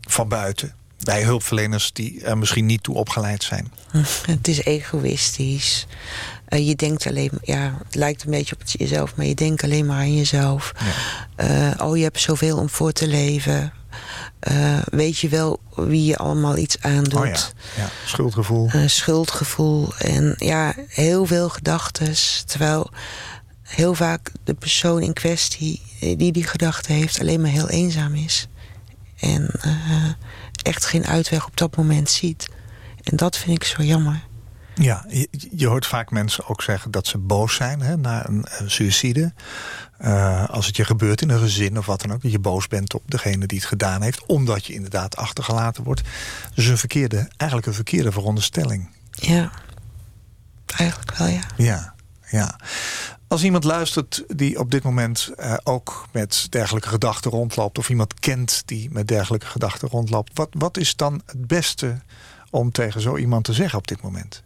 Van 0.00 0.28
buiten. 0.28 0.74
Bij 1.02 1.22
hulpverleners 1.22 1.92
die 1.92 2.24
er 2.24 2.38
misschien 2.38 2.66
niet 2.66 2.82
toe 2.82 2.94
opgeleid 2.94 3.42
zijn. 3.42 3.72
Het 4.26 4.48
is 4.48 4.64
egoïstisch. 4.64 5.86
Eh, 6.50 6.66
je 6.66 6.76
denkt 6.76 7.06
alleen, 7.06 7.30
ja, 7.42 7.74
het 7.84 7.94
lijkt 7.94 8.24
een 8.24 8.30
beetje 8.30 8.54
op 8.54 8.60
het 8.60 8.72
jezelf, 8.72 9.16
maar 9.16 9.26
je 9.26 9.34
denkt 9.34 9.62
alleen 9.62 9.86
maar 9.86 9.96
aan 9.96 10.16
jezelf. 10.16 10.72
Eh, 11.36 11.70
oh, 11.78 11.96
je 11.96 12.02
hebt 12.02 12.20
zoveel 12.20 12.58
om 12.58 12.68
voor 12.68 12.92
te 12.92 13.06
leven. 13.06 13.72
Eh, 14.40 14.78
weet 14.90 15.18
je 15.18 15.28
wel 15.28 15.60
wie 15.74 16.04
je 16.04 16.16
allemaal 16.16 16.56
iets 16.56 16.80
aandoet? 16.80 17.20
Oh 17.20 17.26
ja, 17.26 17.38
ja. 17.76 17.88
schuldgevoel. 18.04 18.70
Schuldgevoel 18.86 19.94
en 19.98 20.34
ja, 20.38 20.74
heel 20.88 21.26
veel 21.26 21.48
gedachten. 21.48 22.14
Terwijl 22.46 22.90
heel 23.62 23.94
vaak 23.94 24.32
de 24.44 24.54
persoon 24.54 25.02
in 25.02 25.12
kwestie 25.12 25.82
die 26.16 26.32
die 26.32 26.46
gedachten 26.46 26.94
heeft 26.94 27.20
alleen 27.20 27.40
maar 27.40 27.50
heel 27.50 27.68
eenzaam 27.68 28.14
is. 28.14 28.46
En 29.16 29.50
echt 30.62 30.84
geen 30.84 31.06
uitweg 31.06 31.46
op 31.46 31.56
dat 31.56 31.76
moment 31.76 32.10
ziet. 32.10 32.48
En 33.02 33.16
dat 33.16 33.36
vind 33.36 33.56
ik 33.56 33.64
zo 33.64 33.82
jammer. 33.82 34.28
Ja, 34.80 35.04
je, 35.08 35.28
je 35.50 35.66
hoort 35.66 35.86
vaak 35.86 36.10
mensen 36.10 36.48
ook 36.48 36.62
zeggen 36.62 36.90
dat 36.90 37.06
ze 37.06 37.18
boos 37.18 37.54
zijn 37.54 37.80
hè, 37.80 37.96
na 37.96 38.28
een 38.28 38.44
eh, 38.44 38.66
suïcide. 38.66 39.32
Eh, 39.98 40.48
als 40.48 40.66
het 40.66 40.76
je 40.76 40.84
gebeurt 40.84 41.22
in 41.22 41.30
een 41.30 41.38
gezin 41.38 41.78
of 41.78 41.86
wat 41.86 42.00
dan 42.00 42.12
ook. 42.12 42.22
Dat 42.22 42.32
je 42.32 42.38
boos 42.38 42.68
bent 42.68 42.94
op 42.94 43.02
degene 43.06 43.46
die 43.46 43.58
het 43.58 43.66
gedaan 43.66 44.02
heeft. 44.02 44.26
Omdat 44.26 44.66
je 44.66 44.72
inderdaad 44.72 45.16
achtergelaten 45.16 45.84
wordt. 45.84 46.00
Dus 46.54 46.66
een 46.66 46.78
verkeerde, 46.78 47.28
eigenlijk 47.36 47.68
een 47.68 47.74
verkeerde 47.74 48.12
veronderstelling. 48.12 48.90
Ja, 49.10 49.50
eigenlijk 50.76 51.16
wel 51.16 51.28
ja. 51.28 51.42
Ja, 51.56 51.94
ja. 52.30 52.56
Als 53.28 53.44
iemand 53.44 53.64
luistert 53.64 54.24
die 54.26 54.58
op 54.58 54.70
dit 54.70 54.82
moment 54.82 55.30
eh, 55.36 55.54
ook 55.62 56.06
met 56.12 56.46
dergelijke 56.50 56.88
gedachten 56.88 57.30
rondloopt. 57.30 57.78
Of 57.78 57.90
iemand 57.90 58.14
kent 58.20 58.62
die 58.64 58.88
met 58.92 59.08
dergelijke 59.08 59.46
gedachten 59.46 59.88
rondloopt. 59.88 60.30
Wat, 60.34 60.48
wat 60.50 60.76
is 60.76 60.96
dan 60.96 61.22
het 61.26 61.46
beste 61.46 61.98
om 62.50 62.72
tegen 62.72 63.00
zo 63.00 63.16
iemand 63.16 63.44
te 63.44 63.52
zeggen 63.52 63.78
op 63.78 63.88
dit 63.88 64.02
moment? 64.02 64.42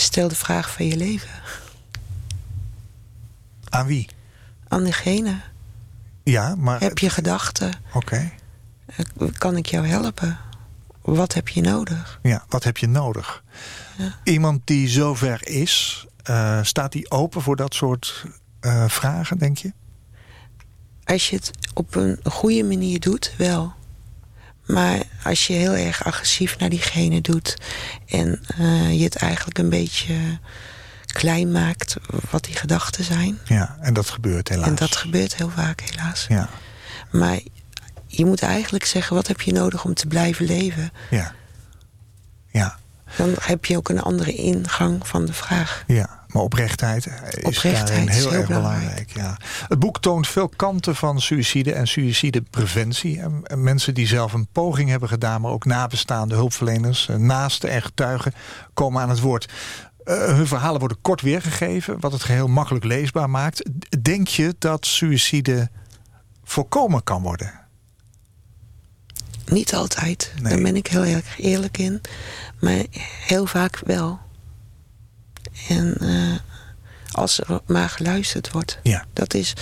Stel 0.00 0.28
de 0.28 0.34
vraag 0.34 0.70
van 0.72 0.86
je 0.86 0.96
leven. 0.96 1.30
Aan 3.68 3.86
wie? 3.86 4.08
Aan 4.68 4.84
diegene. 4.84 5.40
Ja, 6.22 6.54
maar... 6.54 6.80
Heb 6.80 6.98
je 6.98 7.10
gedachten? 7.10 7.72
Oké. 7.92 8.32
Kan 9.32 9.56
ik 9.56 9.66
jou 9.66 9.86
helpen? 9.86 10.38
Wat 11.02 11.34
heb 11.34 11.48
je 11.48 11.60
nodig? 11.60 12.18
Ja, 12.22 12.44
wat 12.48 12.64
heb 12.64 12.76
je 12.78 12.88
nodig? 12.88 13.42
Ja. 13.98 14.18
Iemand 14.24 14.60
die 14.64 14.88
zover 14.88 15.48
is, 15.48 16.06
eh, 16.22 16.62
staat 16.62 16.92
die 16.92 17.10
open 17.10 17.42
voor 17.42 17.56
dat 17.56 17.74
soort 17.74 18.24
eh, 18.60 18.88
vragen, 18.88 19.38
denk 19.38 19.58
je? 19.58 19.72
Als 21.04 21.30
je 21.30 21.36
het 21.36 21.50
op 21.74 21.94
een 21.94 22.20
goede 22.24 22.64
manier 22.64 23.00
doet, 23.00 23.34
wel. 23.36 23.72
Maar 24.68 25.02
als 25.24 25.46
je 25.46 25.52
heel 25.52 25.74
erg 25.74 26.04
agressief 26.04 26.58
naar 26.58 26.68
diegene 26.68 27.20
doet... 27.20 27.56
en 28.08 28.40
eh, 28.58 28.98
je 28.98 29.04
het 29.04 29.16
eigenlijk 29.16 29.58
een 29.58 29.68
beetje 29.68 30.14
klein 31.06 31.52
maakt 31.52 31.96
wat 32.30 32.44
die 32.44 32.56
gedachten 32.56 33.04
zijn... 33.04 33.38
Ja, 33.44 33.76
en 33.80 33.94
dat 33.94 34.10
gebeurt 34.10 34.48
helaas. 34.48 34.66
en 34.68 34.74
dat 34.74 34.96
gebeurt 34.96 35.36
heel 35.36 35.50
vaak 35.50 35.80
helaas. 35.80 36.26
Ja, 36.28 36.48
Maar 37.10 37.40
je 38.06 38.24
moet 38.24 38.42
eigenlijk 38.42 38.84
zeggen, 38.84 39.16
wat 39.16 39.26
heb 39.26 39.40
je 39.40 39.52
nodig 39.52 39.84
om 39.84 39.94
te 39.94 40.06
blijven 40.06 40.46
leven? 40.46 40.90
ja. 41.10 41.36
Ja, 42.50 42.78
Dan 43.16 43.34
heb 43.40 43.64
je 43.64 43.76
ook 43.76 43.88
een 43.88 44.00
andere 44.02 44.32
ingang 44.32 45.06
van 45.06 45.24
de 45.24 45.32
vraag. 45.32 45.84
ja. 45.86 46.17
Maar 46.28 46.42
oprechtheid 46.42 47.06
is 47.06 47.44
Oprechtheid 47.44 47.86
daarin 47.86 48.08
is 48.08 48.16
heel, 48.16 48.32
erg 48.32 48.48
belangrijk. 48.48 49.10
Ja. 49.14 49.36
Het 49.68 49.78
boek 49.78 50.00
toont 50.00 50.28
veel 50.28 50.48
kanten 50.48 50.96
van 50.96 51.20
suïcide 51.20 51.72
en 51.72 51.88
suïcidepreventie. 51.88 53.20
En, 53.20 53.40
en 53.42 53.62
mensen 53.62 53.94
die 53.94 54.06
zelf 54.06 54.32
een 54.32 54.48
poging 54.52 54.90
hebben 54.90 55.08
gedaan... 55.08 55.40
maar 55.40 55.50
ook 55.50 55.64
nabestaande 55.64 56.34
hulpverleners, 56.34 57.08
eh, 57.08 57.16
naasten 57.16 57.70
en 57.70 57.82
getuigen... 57.82 58.32
komen 58.74 59.02
aan 59.02 59.08
het 59.08 59.20
woord. 59.20 59.52
Eh, 60.04 60.24
hun 60.24 60.46
verhalen 60.46 60.78
worden 60.78 61.00
kort 61.02 61.20
weergegeven... 61.20 62.00
wat 62.00 62.12
het 62.12 62.22
geheel 62.22 62.48
makkelijk 62.48 62.84
leesbaar 62.84 63.30
maakt. 63.30 63.70
Denk 64.02 64.28
je 64.28 64.54
dat 64.58 64.86
suïcide 64.86 65.70
voorkomen 66.44 67.02
kan 67.02 67.22
worden? 67.22 67.52
Niet 69.46 69.74
altijd, 69.74 70.32
Nee. 70.40 70.52
daar 70.52 70.62
ben 70.62 70.76
ik 70.76 70.86
heel 70.86 71.04
erg 71.04 71.40
eerlijk 71.40 71.78
in. 71.78 72.00
Maar 72.60 72.84
heel 73.26 73.46
vaak 73.46 73.80
wel. 73.84 74.18
En 75.68 75.96
eh, 76.00 76.38
als 77.12 77.40
er 77.40 77.60
maar 77.66 77.88
geluisterd 77.88 78.50
wordt. 78.50 78.78
Ja. 78.82 79.04
Dat 79.12 79.34
is, 79.34 79.52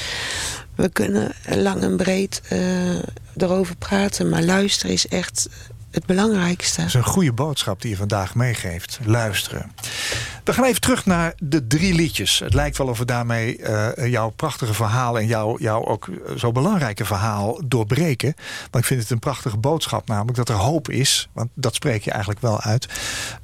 we 0.74 0.88
kunnen 0.88 1.32
lang 1.48 1.82
en 1.82 1.96
breed 1.96 2.42
eh, 2.48 2.98
erover 3.36 3.76
praten, 3.76 4.28
maar 4.28 4.42
luisteren 4.42 4.92
is 4.92 5.08
echt 5.08 5.48
het 5.96 6.06
belangrijkste. 6.06 6.80
Dat 6.80 6.88
is 6.88 6.94
een 6.94 7.04
goede 7.04 7.32
boodschap 7.32 7.80
die 7.80 7.90
je 7.90 7.96
vandaag 7.96 8.34
meegeeft. 8.34 8.98
Luisteren. 9.04 9.72
We 10.44 10.52
gaan 10.52 10.64
even 10.64 10.80
terug 10.80 11.06
naar 11.06 11.34
de 11.38 11.66
drie 11.66 11.94
liedjes. 11.94 12.38
Het 12.38 12.54
lijkt 12.54 12.78
wel 12.78 12.86
of 12.86 12.98
we 12.98 13.04
daarmee 13.04 13.58
eh, 13.58 14.10
jouw 14.10 14.30
prachtige 14.30 14.74
verhaal... 14.74 15.18
en 15.18 15.26
jouw, 15.26 15.58
jouw 15.58 15.84
ook 15.84 16.08
zo 16.36 16.52
belangrijke 16.52 17.04
verhaal 17.04 17.60
doorbreken. 17.64 18.34
Want 18.60 18.76
ik 18.76 18.84
vind 18.84 19.00
het 19.00 19.10
een 19.10 19.18
prachtige 19.18 19.56
boodschap 19.56 20.08
namelijk 20.08 20.36
dat 20.36 20.48
er 20.48 20.54
hoop 20.54 20.90
is. 20.90 21.28
Want 21.32 21.48
dat 21.54 21.74
spreek 21.74 22.02
je 22.02 22.10
eigenlijk 22.10 22.40
wel 22.40 22.60
uit. 22.60 22.88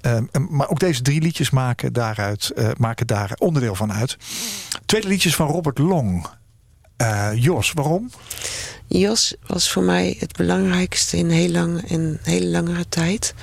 Ehm, 0.00 0.24
maar 0.48 0.68
ook 0.68 0.80
deze 0.80 1.02
drie 1.02 1.20
liedjes 1.20 1.50
maken, 1.50 1.92
daaruit, 1.92 2.50
eh, 2.50 2.68
maken 2.78 3.06
daar 3.06 3.32
onderdeel 3.38 3.74
van 3.74 3.92
uit. 3.92 4.16
Tweede 4.86 5.08
liedjes 5.08 5.34
van 5.34 5.46
Robert 5.46 5.78
Long. 5.78 6.26
Eh, 6.96 7.30
Jos, 7.34 7.72
waarom? 7.72 8.10
Jos 8.98 9.34
was 9.46 9.70
voor 9.70 9.82
mij 9.82 10.16
het 10.18 10.36
belangrijkste 10.36 11.16
in 11.16 11.30
heel 11.30 11.50
lang, 11.50 11.90
in 11.90 12.18
hele 12.22 12.46
langere 12.46 12.88
tijd. 12.88 13.34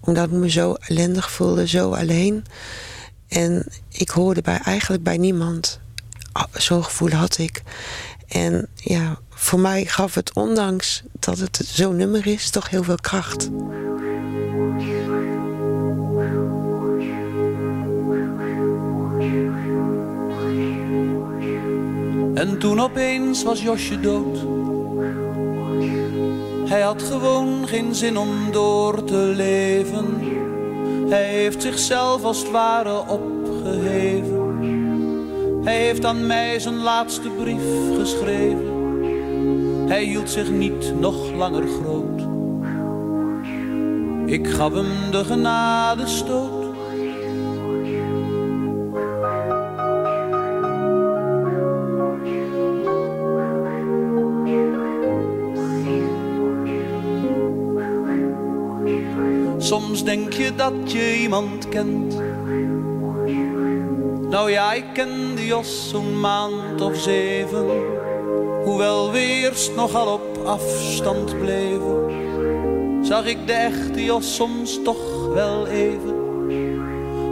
Omdat 0.00 0.24
ik 0.24 0.30
me 0.30 0.50
zo 0.50 0.74
ellendig 0.74 1.30
voelde, 1.30 1.68
zo 1.68 1.92
alleen. 1.92 2.44
En 3.28 3.66
ik 3.88 4.08
hoorde 4.08 4.42
bij, 4.42 4.58
eigenlijk 4.64 5.02
bij 5.02 5.16
niemand. 5.16 5.80
Zo'n 6.52 6.84
gevoel 6.84 7.10
had 7.10 7.38
ik. 7.38 7.62
En 8.28 8.68
ja, 8.74 9.18
voor 9.30 9.60
mij 9.60 9.84
gaf 9.84 10.14
het, 10.14 10.32
ondanks 10.32 11.02
dat 11.18 11.38
het 11.38 11.60
zo'n 11.64 11.96
nummer 11.96 12.26
is, 12.26 12.50
toch 12.50 12.70
heel 12.70 12.82
veel 12.82 13.00
kracht. 13.00 13.50
En 22.34 22.58
toen 22.58 22.80
opeens 22.80 23.42
was 23.42 23.62
Josje 23.62 24.00
dood. 24.00 24.55
Hij 26.66 26.80
had 26.80 27.02
gewoon 27.02 27.68
geen 27.68 27.94
zin 27.94 28.18
om 28.18 28.52
door 28.52 29.04
te 29.04 29.32
leven. 29.36 30.20
Hij 31.08 31.24
heeft 31.24 31.62
zichzelf 31.62 32.24
als 32.24 32.38
het 32.38 32.50
ware 32.50 32.98
opgeheven. 33.08 34.44
Hij 35.64 35.80
heeft 35.80 36.04
aan 36.04 36.26
mij 36.26 36.58
zijn 36.60 36.76
laatste 36.76 37.28
brief 37.28 37.62
geschreven. 37.98 38.74
Hij 39.88 40.04
hield 40.04 40.30
zich 40.30 40.50
niet 40.50 40.94
nog 41.00 41.32
langer 41.32 41.64
groot. 41.66 42.20
Ik 44.26 44.48
gaf 44.48 44.72
hem 44.72 45.10
de 45.10 45.24
genadestoot. 45.24 46.55
Denk 60.06 60.32
je 60.32 60.54
dat 60.54 60.92
je 60.92 61.16
iemand 61.16 61.68
kent. 61.68 62.14
Nou 64.30 64.50
ja, 64.50 64.72
ik 64.72 64.84
kende 64.92 65.46
Jos 65.46 65.88
zo'n 65.88 66.20
maand 66.20 66.80
of 66.80 66.96
zeven. 66.96 67.66
Hoewel 68.64 69.12
we 69.12 69.18
eerst 69.18 69.74
nogal 69.74 70.12
op 70.12 70.44
afstand 70.44 71.38
bleven. 71.38 72.14
Zag 73.02 73.26
ik 73.26 73.46
de 73.46 73.52
echte 73.52 74.04
Jos 74.04 74.34
soms 74.34 74.82
toch 74.82 75.32
wel 75.34 75.66
even. 75.66 76.14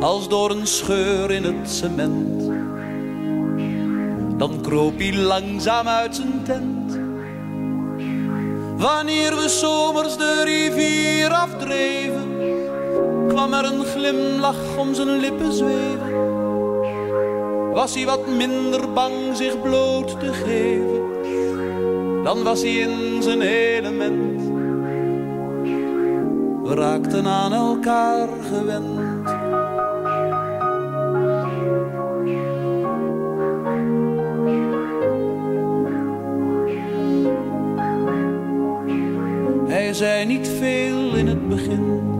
Als 0.00 0.28
door 0.28 0.50
een 0.50 0.66
scheur 0.66 1.30
in 1.30 1.44
het 1.44 1.70
cement. 1.70 2.52
Dan 4.38 4.60
kroop 4.62 4.98
hij 4.98 5.14
langzaam 5.14 5.88
uit 5.88 6.16
zijn 6.16 6.42
tent. 6.44 6.98
Wanneer 8.76 9.36
we 9.36 9.48
zomers 9.48 10.16
de 10.16 10.42
rivier 10.44 11.32
afdreven, 11.32 12.13
kwam 13.46 13.64
er 13.64 13.72
een 13.72 13.84
glimlach 13.84 14.76
om 14.78 14.94
zijn 14.94 15.16
lippen 15.16 15.52
zweven. 15.52 16.12
Was 17.72 17.94
hij 17.94 18.06
wat 18.06 18.26
minder 18.26 18.92
bang 18.92 19.36
zich 19.36 19.62
bloot 19.62 20.20
te 20.20 20.32
geven, 20.32 21.02
dan 22.22 22.42
was 22.42 22.62
hij 22.62 22.70
in 22.70 23.22
zijn 23.22 23.40
element. 23.40 24.42
We 26.62 26.74
raakten 26.74 27.26
aan 27.26 27.52
elkaar 27.52 28.28
gewend. 28.52 29.28
Hij 39.68 39.92
zei 39.92 40.26
niet 40.26 40.48
veel 40.48 41.14
in 41.14 41.26
het 41.26 41.48
begin. 41.48 42.13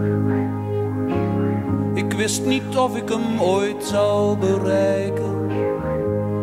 Wist 2.24 2.44
niet 2.44 2.76
of 2.76 2.96
ik 2.96 3.08
hem 3.08 3.40
ooit 3.40 3.84
zou 3.84 4.36
bereiken. 4.36 5.50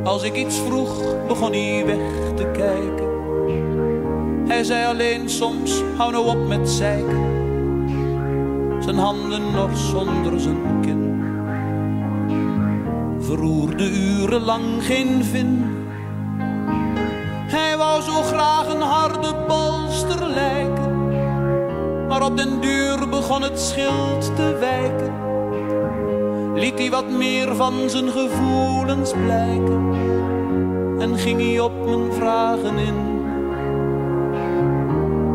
Als 0.04 0.24
ik 0.24 0.36
iets 0.36 0.60
vroeg, 0.60 1.26
begon 1.28 1.52
hij 1.52 1.86
weg 1.86 2.34
te 2.36 2.52
kijken. 2.52 3.10
Hij 4.48 4.64
zei 4.64 4.86
alleen 4.86 5.30
soms, 5.30 5.82
hou 5.98 6.12
nou 6.12 6.28
op 6.28 6.48
met 6.48 6.70
zeiken. 6.70 7.24
Zijn 8.80 8.98
handen 8.98 9.52
nog 9.52 9.78
zonder 9.78 10.40
zijn 10.40 10.82
kin. 10.82 11.24
Verroerde 13.20 13.90
urenlang 13.90 14.64
geen 14.80 15.24
vin. 15.24 15.66
Hij 17.48 17.78
wou 17.78 18.02
zo 18.02 18.22
graag 18.22 18.74
een 18.74 18.82
harde 18.82 19.36
bolster 19.48 20.28
lijken. 20.28 21.08
Maar 22.08 22.26
op 22.26 22.38
den 22.38 22.60
duur 22.60 23.10
begon 23.10 23.42
het 23.42 23.60
schild 23.60 24.36
te 24.36 24.58
wijken. 24.60 25.31
Liet 26.62 26.80
hij 26.80 26.90
wat 26.90 27.10
meer 27.10 27.56
van 27.56 27.90
zijn 27.90 28.12
gevoelens 28.12 29.12
blijken. 29.12 29.94
En 31.00 31.18
ging 31.18 31.40
hij 31.42 31.60
op 31.60 31.86
mijn 31.86 32.14
vragen 32.14 32.78
in. 32.78 32.96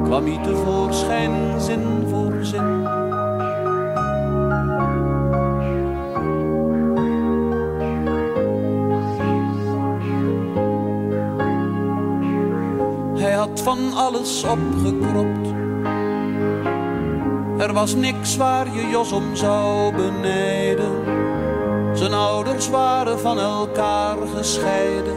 Kwam 0.04 0.24
hij 0.26 0.38
tevoorschijn 0.42 1.60
zin 1.60 2.06
voor 2.08 2.44
zin. 2.44 2.84
Hij 13.18 13.32
had 13.32 13.60
van 13.62 13.78
alles 13.94 14.44
opgekropt. 14.44 15.48
Er 17.58 17.72
was 17.72 17.94
niks 17.94 18.36
waar 18.36 18.74
je 18.74 18.88
Jos 18.88 19.12
om 19.12 19.36
zou 19.36 19.94
benijden. 19.94 21.15
Zijn 21.96 22.14
ouders 22.14 22.68
waren 22.68 23.18
van 23.20 23.38
elkaar 23.38 24.16
gescheiden. 24.34 25.16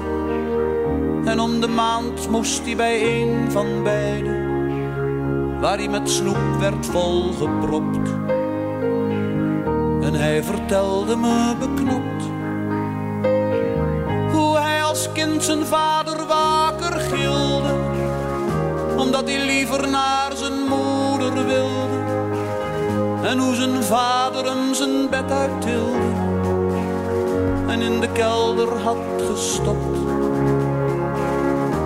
En 1.26 1.40
om 1.40 1.62
de 1.62 1.68
maand 1.68 2.30
moest 2.30 2.66
hij 2.66 2.76
bij 2.76 3.22
een 3.22 3.52
van 3.52 3.84
beiden, 3.84 5.60
waar 5.60 5.78
hij 5.78 5.88
met 5.88 6.10
snoep 6.10 6.60
werd 6.60 6.86
volgepropt. 6.86 8.10
En 10.02 10.14
hij 10.14 10.44
vertelde 10.44 11.16
me 11.16 11.56
beknopt 11.60 12.24
hoe 14.32 14.58
hij 14.58 14.84
als 14.84 15.12
kind 15.12 15.44
zijn 15.44 15.66
vader 15.66 16.26
waker 16.28 17.00
gilde, 17.00 17.76
omdat 18.98 19.30
hij 19.30 19.46
liever 19.46 19.90
naar 19.90 20.32
zijn 20.36 20.60
moeder 20.68 21.46
wilde. 21.46 21.98
En 23.24 23.38
hoe 23.38 23.56
zijn 23.56 23.84
vader 23.84 24.46
hem 24.46 24.74
zijn 24.74 25.10
bed 25.10 25.32
uittilde 25.32 26.09
in 27.82 28.00
de 28.00 28.12
kelder 28.12 28.68
had 28.68 28.98
gestopt. 29.32 29.98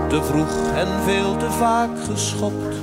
Te 0.10 0.24
vroeg 0.24 0.72
en 0.76 0.88
veel 1.04 1.38
te 1.38 1.52
vaak 1.52 1.90
geschopt. 2.12 2.76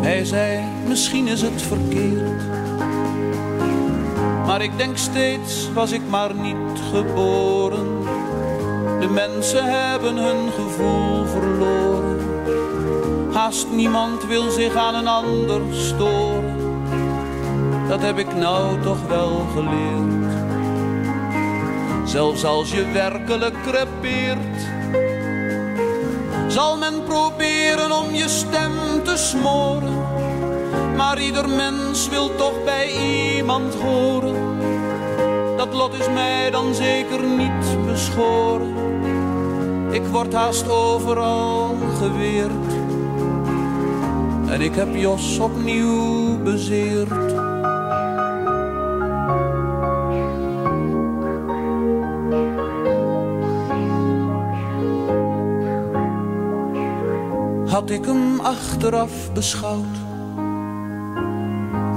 Hij 0.00 0.24
zei, 0.24 0.64
misschien 0.86 1.26
is 1.26 1.42
het 1.42 1.62
verkeerd. 1.62 2.42
Maar 4.46 4.62
ik 4.62 4.76
denk 4.76 4.96
steeds, 4.96 5.72
was 5.72 5.92
ik 5.92 6.02
maar 6.10 6.34
niet 6.34 6.80
geboren. 6.92 8.02
De 9.00 9.08
mensen 9.08 9.64
hebben 9.64 10.16
hun 10.16 10.52
gevoel 10.52 11.26
verloren. 11.26 12.07
Haast 13.32 13.66
niemand 13.70 14.26
wil 14.26 14.50
zich 14.50 14.74
aan 14.74 14.94
een 14.94 15.08
ander 15.08 15.60
storen. 15.72 16.56
Dat 17.88 18.00
heb 18.00 18.18
ik 18.18 18.34
nou 18.34 18.80
toch 18.82 19.06
wel 19.08 19.46
geleerd. 19.54 20.32
Zelfs 22.04 22.44
als 22.44 22.70
je 22.70 22.84
werkelijk 22.92 23.54
crepeert, 23.66 24.68
zal 26.46 26.76
men 26.76 27.02
proberen 27.04 27.98
om 27.98 28.14
je 28.14 28.28
stem 28.28 28.72
te 29.04 29.16
smoren. 29.16 29.96
Maar 30.96 31.20
ieder 31.20 31.48
mens 31.48 32.08
wil 32.08 32.34
toch 32.36 32.64
bij 32.64 32.90
iemand 33.36 33.74
horen. 33.74 34.58
Dat 35.56 35.74
lot 35.74 35.94
is 35.94 36.08
mij 36.08 36.50
dan 36.50 36.74
zeker 36.74 37.22
niet 37.22 37.86
beschoren. 37.86 38.74
Ik 39.90 40.06
word 40.06 40.32
haast 40.32 40.68
overal 40.68 41.76
geweerd. 41.98 42.77
En 44.50 44.60
ik 44.60 44.74
heb 44.74 44.94
Jos 44.94 45.38
opnieuw 45.38 46.42
bezeerd. 46.42 47.32
Had 57.70 57.90
ik 57.90 58.04
hem 58.04 58.40
achteraf 58.40 59.32
beschouwd. 59.32 59.96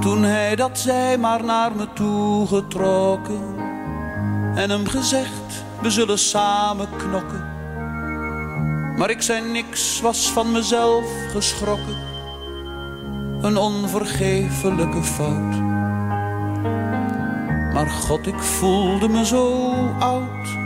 Toen 0.00 0.22
hij 0.22 0.56
dat 0.56 0.78
zei 0.78 1.16
maar 1.16 1.44
naar 1.44 1.76
me 1.76 1.92
toe 1.92 2.46
getrokken. 2.46 3.56
En 4.54 4.70
hem 4.70 4.86
gezegd, 4.86 5.64
we 5.82 5.90
zullen 5.90 6.18
samen 6.18 6.88
knokken. 6.96 7.50
Maar 8.96 9.10
ik 9.10 9.22
zei 9.22 9.50
niks, 9.50 10.00
was 10.00 10.30
van 10.30 10.52
mezelf 10.52 11.04
geschrokken 11.30 12.11
Een 13.42 13.56
onvergeeflijke 13.56 15.02
fout. 15.02 15.60
Maar 17.72 17.90
God, 17.90 18.26
ik 18.26 18.38
voelde 18.38 19.08
me 19.08 19.26
zo 19.26 19.62
oud 19.98 20.61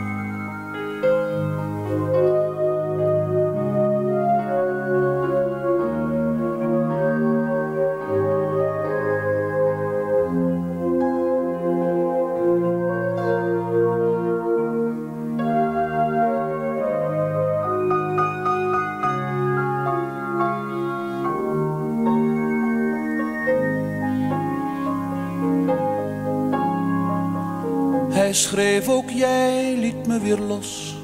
los. 30.35 30.97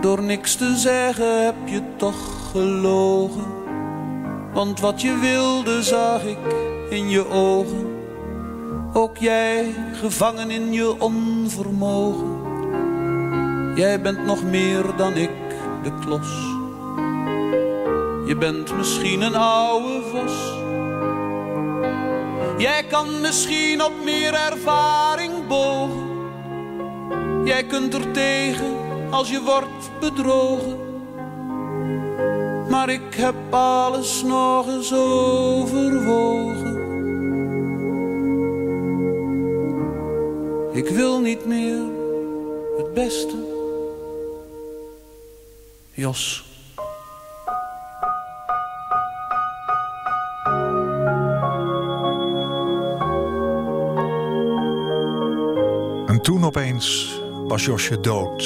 Door 0.00 0.22
niks 0.22 0.54
te 0.54 0.76
zeggen 0.76 1.44
heb 1.44 1.54
je 1.64 1.82
toch 1.96 2.50
gelogen. 2.50 3.46
Want 4.52 4.80
wat 4.80 5.00
je 5.00 5.18
wilde 5.18 5.82
zag 5.82 6.24
ik 6.24 6.38
in 6.90 7.08
je 7.08 7.28
ogen. 7.28 7.86
Ook 8.92 9.16
jij 9.16 9.74
gevangen 9.92 10.50
in 10.50 10.72
je 10.72 11.00
onvermogen. 11.00 12.36
Jij 13.74 14.00
bent 14.00 14.24
nog 14.24 14.42
meer 14.42 14.96
dan 14.96 15.12
ik, 15.12 15.30
de 15.82 15.92
klos. 16.00 16.56
Je 18.26 18.36
bent 18.38 18.76
misschien 18.76 19.20
een 19.20 19.34
oude 19.34 20.02
vos. 20.12 20.56
Jij 22.58 22.84
kan 22.84 23.20
misschien 23.20 23.84
op 23.84 23.92
meer 24.04 24.34
ervaring 24.34 25.46
bogen. 25.46 26.07
Jij 27.48 27.64
kunt 27.64 27.94
er 27.94 28.10
tegen 28.10 28.76
als 29.10 29.30
je 29.30 29.42
wordt 29.42 29.90
bedrogen. 30.00 30.78
Maar 32.70 32.88
ik 32.88 33.14
heb 33.14 33.34
alles 33.50 34.22
nog 34.22 34.66
eens 34.68 34.92
overwogen. 34.94 36.76
Ik 40.72 40.88
wil 40.88 41.20
niet 41.20 41.46
meer 41.46 41.80
het 42.76 42.94
beste. 42.94 43.34
Jos. 45.92 46.46
En 56.06 56.20
toen 56.22 56.44
opeens 56.44 57.17
was 57.48 57.64
Josje 57.64 58.00
dood. 58.00 58.42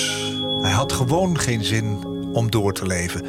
Hij 0.61 0.71
had 0.71 0.93
gewoon 0.93 1.39
geen 1.39 1.65
zin 1.65 2.05
om 2.33 2.51
door 2.51 2.73
te 2.73 2.87
leven. 2.87 3.27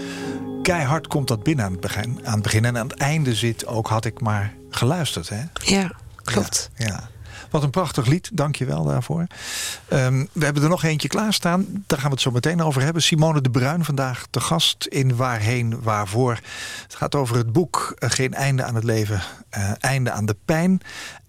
Keihard 0.61 1.07
komt 1.07 1.27
dat 1.27 1.43
binnen 1.43 1.65
aan 1.65 1.71
het 1.71 1.81
begin. 1.81 2.19
Aan 2.23 2.33
het 2.33 2.43
begin 2.43 2.65
en 2.65 2.77
aan 2.77 2.87
het 2.87 2.97
einde 2.97 3.35
zit 3.35 3.65
ook 3.65 3.87
had 3.87 4.05
ik 4.05 4.21
maar 4.21 4.53
geluisterd. 4.69 5.29
Hè? 5.29 5.43
Ja, 5.53 5.91
klopt. 6.23 6.69
Ja, 6.75 6.85
ja. 6.85 7.09
Wat 7.49 7.63
een 7.63 7.69
prachtig 7.69 8.05
lied, 8.05 8.29
dank 8.33 8.55
je 8.55 8.65
wel 8.65 8.83
daarvoor. 8.83 9.27
Um, 9.93 10.29
we 10.31 10.45
hebben 10.45 10.63
er 10.63 10.69
nog 10.69 10.83
eentje 10.83 11.07
klaarstaan. 11.07 11.65
Daar 11.87 11.99
gaan 11.99 12.07
we 12.07 12.13
het 12.13 12.21
zo 12.21 12.31
meteen 12.31 12.61
over 12.61 12.81
hebben. 12.81 13.01
Simone 13.01 13.41
de 13.41 13.49
Bruin 13.49 13.85
vandaag 13.85 14.25
te 14.29 14.39
gast 14.39 14.85
in 14.85 15.15
Waarheen 15.15 15.81
Waarvoor. 15.81 16.39
Het 16.83 16.95
gaat 16.95 17.15
over 17.15 17.35
het 17.37 17.51
boek 17.51 17.95
Geen 17.99 18.33
einde 18.33 18.63
aan 18.63 18.75
het 18.75 18.83
leven, 18.83 19.21
uh, 19.57 19.71
einde 19.79 20.11
aan 20.11 20.25
de 20.25 20.35
pijn. 20.45 20.81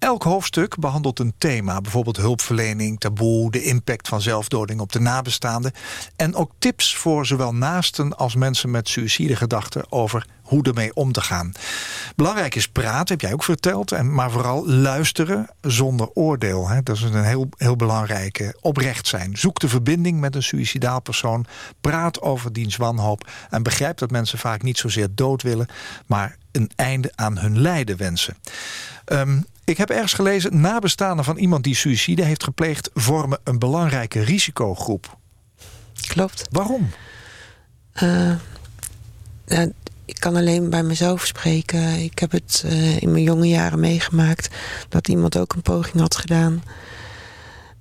Elk 0.05 0.23
hoofdstuk 0.23 0.79
behandelt 0.79 1.19
een 1.19 1.35
thema. 1.39 1.81
Bijvoorbeeld 1.81 2.17
hulpverlening, 2.17 3.01
taboe, 3.01 3.51
de 3.51 3.63
impact 3.63 4.09
van 4.09 4.21
zelfdoding 4.21 4.81
op 4.81 4.93
de 4.93 5.01
nabestaanden. 5.01 5.73
En 6.17 6.35
ook 6.35 6.51
tips 6.59 6.97
voor 6.97 7.27
zowel 7.27 7.55
naasten 7.55 8.17
als 8.17 8.35
mensen 8.35 8.71
met 8.71 8.89
suïcidegedachten 8.89 9.93
over 9.93 10.27
hoe 10.43 10.63
ermee 10.63 10.95
om 10.95 11.13
te 11.13 11.21
gaan. 11.21 11.53
Belangrijk 12.17 12.55
is 12.55 12.69
praten, 12.69 13.09
heb 13.09 13.21
jij 13.21 13.33
ook 13.33 13.45
verteld. 13.45 13.93
En, 13.93 14.15
maar 14.15 14.31
vooral 14.31 14.69
luisteren 14.69 15.49
zonder 15.61 16.11
oordeel. 16.13 16.69
Hè. 16.69 16.83
Dat 16.83 16.97
is 16.97 17.03
een 17.03 17.25
heel, 17.25 17.49
heel 17.57 17.77
belangrijke. 17.77 18.57
Oprecht 18.61 19.07
zijn. 19.07 19.37
Zoek 19.37 19.59
de 19.59 19.69
verbinding 19.69 20.21
met 20.21 20.35
een 20.35 20.43
suïcidaal 20.43 21.01
persoon. 21.01 21.47
Praat 21.81 22.21
over 22.21 22.53
diens 22.53 22.77
wanhoop. 22.77 23.31
En 23.51 23.63
begrijp 23.63 23.99
dat 23.99 24.11
mensen 24.11 24.39
vaak 24.39 24.63
niet 24.63 24.79
zozeer 24.79 25.09
dood 25.15 25.43
willen... 25.43 25.67
maar 26.07 26.37
een 26.57 26.71
einde 26.77 27.13
aan 27.15 27.39
hun 27.39 27.61
lijden 27.61 27.97
wensen. 27.97 28.37
Um, 29.07 29.47
ik 29.65 29.77
heb 29.77 29.91
ergens 29.91 30.13
gelezen, 30.13 30.61
nabestaanden 30.61 31.25
van 31.25 31.37
iemand 31.37 31.65
die 31.65 31.75
suïcide 31.75 32.25
heeft 32.25 32.45
gepleegd... 32.45 32.91
vormen 32.95 33.39
een 33.45 33.59
belangrijke 33.59 34.21
risicogroep. 34.21 35.19
Klopt. 36.07 36.45
Waarom? 36.51 36.91
Uh, 38.03 38.35
nou, 39.47 39.73
ik 40.05 40.21
kan 40.21 40.37
alleen 40.37 40.71
bij 40.71 40.83
mezelf 40.83 41.27
spreken. 41.27 42.03
Ik 42.03 42.19
heb 42.19 42.31
het 42.31 42.63
uh, 42.67 43.03
in 43.03 43.11
mijn 43.11 43.23
jonge 43.23 43.49
jaren 43.49 43.81
meegemaakt... 43.81 44.49
dat 44.89 45.09
iemand 45.09 45.37
ook 45.37 45.53
een 45.53 45.63
poging 45.63 46.01
had 46.01 46.17
gedaan. 46.17 46.63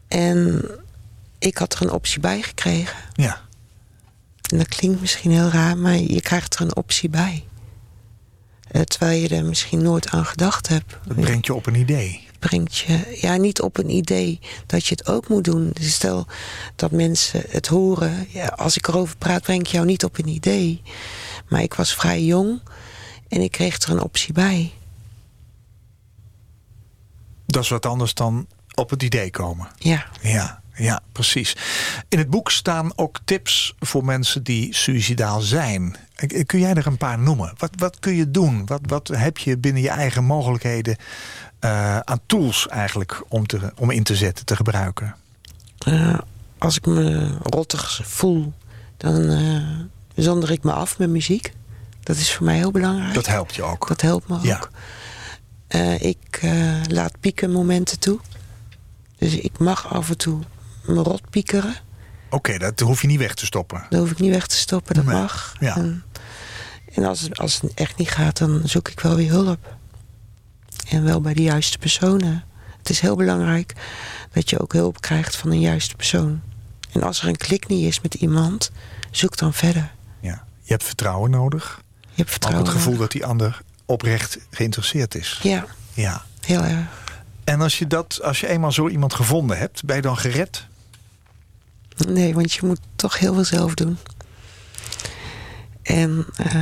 En 0.07 0.65
ik 1.39 1.57
had 1.57 1.73
er 1.73 1.81
een 1.81 1.91
optie 1.91 2.19
bij 2.19 2.41
gekregen. 2.41 2.97
Ja. 3.13 3.41
En 4.51 4.57
dat 4.57 4.67
klinkt 4.67 5.01
misschien 5.01 5.31
heel 5.31 5.49
raar, 5.49 5.77
maar 5.77 5.95
je 5.95 6.21
krijgt 6.21 6.55
er 6.55 6.61
een 6.61 6.75
optie 6.75 7.09
bij. 7.09 7.43
Terwijl 8.83 9.21
je 9.21 9.27
er 9.27 9.45
misschien 9.45 9.81
nooit 9.81 10.09
aan 10.09 10.25
gedacht 10.25 10.67
hebt. 10.67 10.97
Dat 11.07 11.19
brengt 11.19 11.45
je 11.45 11.53
op 11.53 11.65
een 11.65 11.75
idee. 11.75 12.27
brengt 12.39 12.77
je 12.77 13.17
ja, 13.21 13.35
niet 13.35 13.61
op 13.61 13.77
een 13.77 13.89
idee 13.89 14.39
dat 14.65 14.85
je 14.85 14.95
het 14.95 15.07
ook 15.07 15.27
moet 15.27 15.43
doen. 15.43 15.69
Dus 15.73 15.93
stel 15.93 16.27
dat 16.75 16.91
mensen 16.91 17.43
het 17.49 17.67
horen. 17.67 18.27
Ja, 18.29 18.47
als 18.47 18.77
ik 18.77 18.87
erover 18.87 19.17
praat, 19.17 19.41
breng 19.41 19.59
ik 19.59 19.67
jou 19.67 19.85
niet 19.85 20.03
op 20.03 20.17
een 20.17 20.27
idee. 20.27 20.81
Maar 21.49 21.61
ik 21.61 21.73
was 21.73 21.95
vrij 21.95 22.23
jong 22.23 22.61
en 23.27 23.41
ik 23.41 23.51
kreeg 23.51 23.81
er 23.81 23.89
een 23.89 24.01
optie 24.01 24.33
bij. 24.33 24.73
Dat 27.45 27.63
is 27.63 27.69
wat 27.69 27.85
anders 27.85 28.13
dan 28.13 28.47
op 28.73 28.89
het 28.89 29.03
idee 29.03 29.29
komen. 29.29 29.67
Ja. 29.77 30.05
Ja, 30.21 30.62
ja, 30.75 31.01
precies. 31.11 31.55
In 32.09 32.17
het 32.17 32.29
boek 32.29 32.51
staan 32.51 32.91
ook 32.95 33.19
tips 33.25 33.75
voor 33.79 34.05
mensen 34.05 34.43
die 34.43 34.75
suicidaal 34.75 35.41
zijn. 35.41 35.95
Kun 36.45 36.59
jij 36.59 36.73
er 36.73 36.87
een 36.87 36.97
paar 36.97 37.19
noemen? 37.19 37.53
Wat, 37.57 37.69
wat 37.75 37.99
kun 37.99 38.15
je 38.15 38.31
doen? 38.31 38.65
Wat, 38.65 38.81
wat 38.85 39.07
heb 39.07 39.37
je 39.37 39.57
binnen 39.57 39.81
je 39.81 39.89
eigen 39.89 40.23
mogelijkheden 40.23 40.95
eh, 41.59 41.99
aan 41.99 42.19
tools 42.25 42.67
eigenlijk 42.67 43.23
om, 43.27 43.47
te, 43.47 43.73
om 43.77 43.91
in 43.91 44.03
te 44.03 44.15
zetten, 44.15 44.45
te 44.45 44.55
gebruiken? 44.55 45.15
Eh, 45.77 46.19
als 46.57 46.77
ik 46.77 46.85
me 46.85 47.27
rottig 47.43 48.01
voel, 48.03 48.53
dan 48.97 49.29
eh 49.29 49.79
zonder 50.15 50.51
ik 50.51 50.63
me 50.63 50.71
af 50.71 50.97
met 50.97 51.09
muziek. 51.09 51.53
Dat 52.03 52.15
is 52.15 52.33
voor 52.33 52.45
mij 52.45 52.55
heel 52.55 52.71
belangrijk. 52.71 53.13
Dat 53.13 53.25
helpt 53.27 53.55
je 53.55 53.63
ook. 53.63 53.87
Dat 53.87 54.01
helpt 54.01 54.27
me 54.27 54.35
ook. 54.35 54.43
Ja. 54.43 54.67
Ik 55.97 56.41
laat 56.87 57.19
pieken 57.19 57.51
momenten 57.51 57.99
toe. 57.99 58.19
Dus 59.17 59.35
ik 59.35 59.59
mag 59.59 59.93
af 59.93 60.09
en 60.09 60.17
toe 60.17 60.39
me 60.85 61.01
rot 61.01 61.29
piekeren. 61.29 61.75
Oké, 62.29 62.57
dat 62.57 62.79
hoef 62.79 63.01
je 63.01 63.07
niet 63.07 63.19
weg 63.19 63.33
te 63.33 63.45
stoppen. 63.45 63.85
Dat 63.89 63.99
hoef 63.99 64.11
ik 64.11 64.19
niet 64.19 64.31
weg 64.31 64.47
te 64.47 64.55
stoppen, 64.55 64.95
dat 64.95 65.05
Nee. 65.05 65.15
mag. 65.15 65.55
Ja. 65.59 65.75
En, 65.75 66.03
en 66.93 67.03
als, 67.03 67.21
het- 67.21 67.39
als 67.39 67.61
het 67.61 67.73
echt 67.73 67.97
niet 67.97 68.09
gaat, 68.09 68.37
dan 68.37 68.61
zoek 68.63 68.89
ik 68.89 68.99
wel 68.99 69.15
weer 69.15 69.29
hulp. 69.31 69.75
En 70.89 71.03
wel 71.03 71.21
bij 71.21 71.33
de 71.33 71.41
juiste 71.41 71.77
personen. 71.77 72.43
Het 72.77 72.89
is 72.89 72.99
heel 72.99 73.15
belangrijk 73.15 73.73
dat 74.31 74.49
je 74.49 74.59
ook 74.59 74.73
hulp 74.73 75.01
krijgt 75.01 75.35
van 75.35 75.51
een 75.51 75.59
juiste 75.59 75.95
persoon. 75.95 76.41
En 76.91 77.03
als 77.03 77.21
er 77.21 77.27
een 77.27 77.37
klik 77.37 77.67
niet 77.67 77.85
is 77.85 78.01
met 78.01 78.13
iemand, 78.13 78.71
zoek 79.11 79.37
dan 79.37 79.53
verder. 79.53 79.91
Ja. 80.19 80.43
Je 80.61 80.71
hebt 80.71 80.83
vertrouwen 80.83 81.31
nodig. 81.31 81.81
Je 82.01 82.07
hebt 82.07 82.15
Maar 82.17 82.21
ook 82.25 82.29
vertrouwen. 82.29 82.63
het 82.65 82.73
gevoel 82.75 82.93
nodig. 82.93 83.07
dat 83.07 83.11
die 83.11 83.25
ander 83.25 83.61
oprecht 83.85 84.37
geïnteresseerd 84.51 85.15
is. 85.15 85.39
Ja, 85.43 85.65
Ja. 85.93 86.23
heel 86.45 86.63
erg. 86.63 86.85
En 87.43 87.61
als 87.61 87.77
je, 87.79 87.87
dat, 87.87 88.19
als 88.23 88.39
je 88.39 88.47
eenmaal 88.47 88.71
zo 88.71 88.87
iemand 88.87 89.13
gevonden 89.13 89.57
hebt, 89.57 89.85
ben 89.85 89.95
je 89.95 90.01
dan 90.01 90.17
gered? 90.17 90.67
Nee, 91.97 92.33
want 92.33 92.53
je 92.53 92.65
moet 92.65 92.79
toch 92.95 93.19
heel 93.19 93.33
veel 93.33 93.45
zelf 93.45 93.73
doen. 93.73 93.97
En 95.83 96.25
eh, 96.35 96.53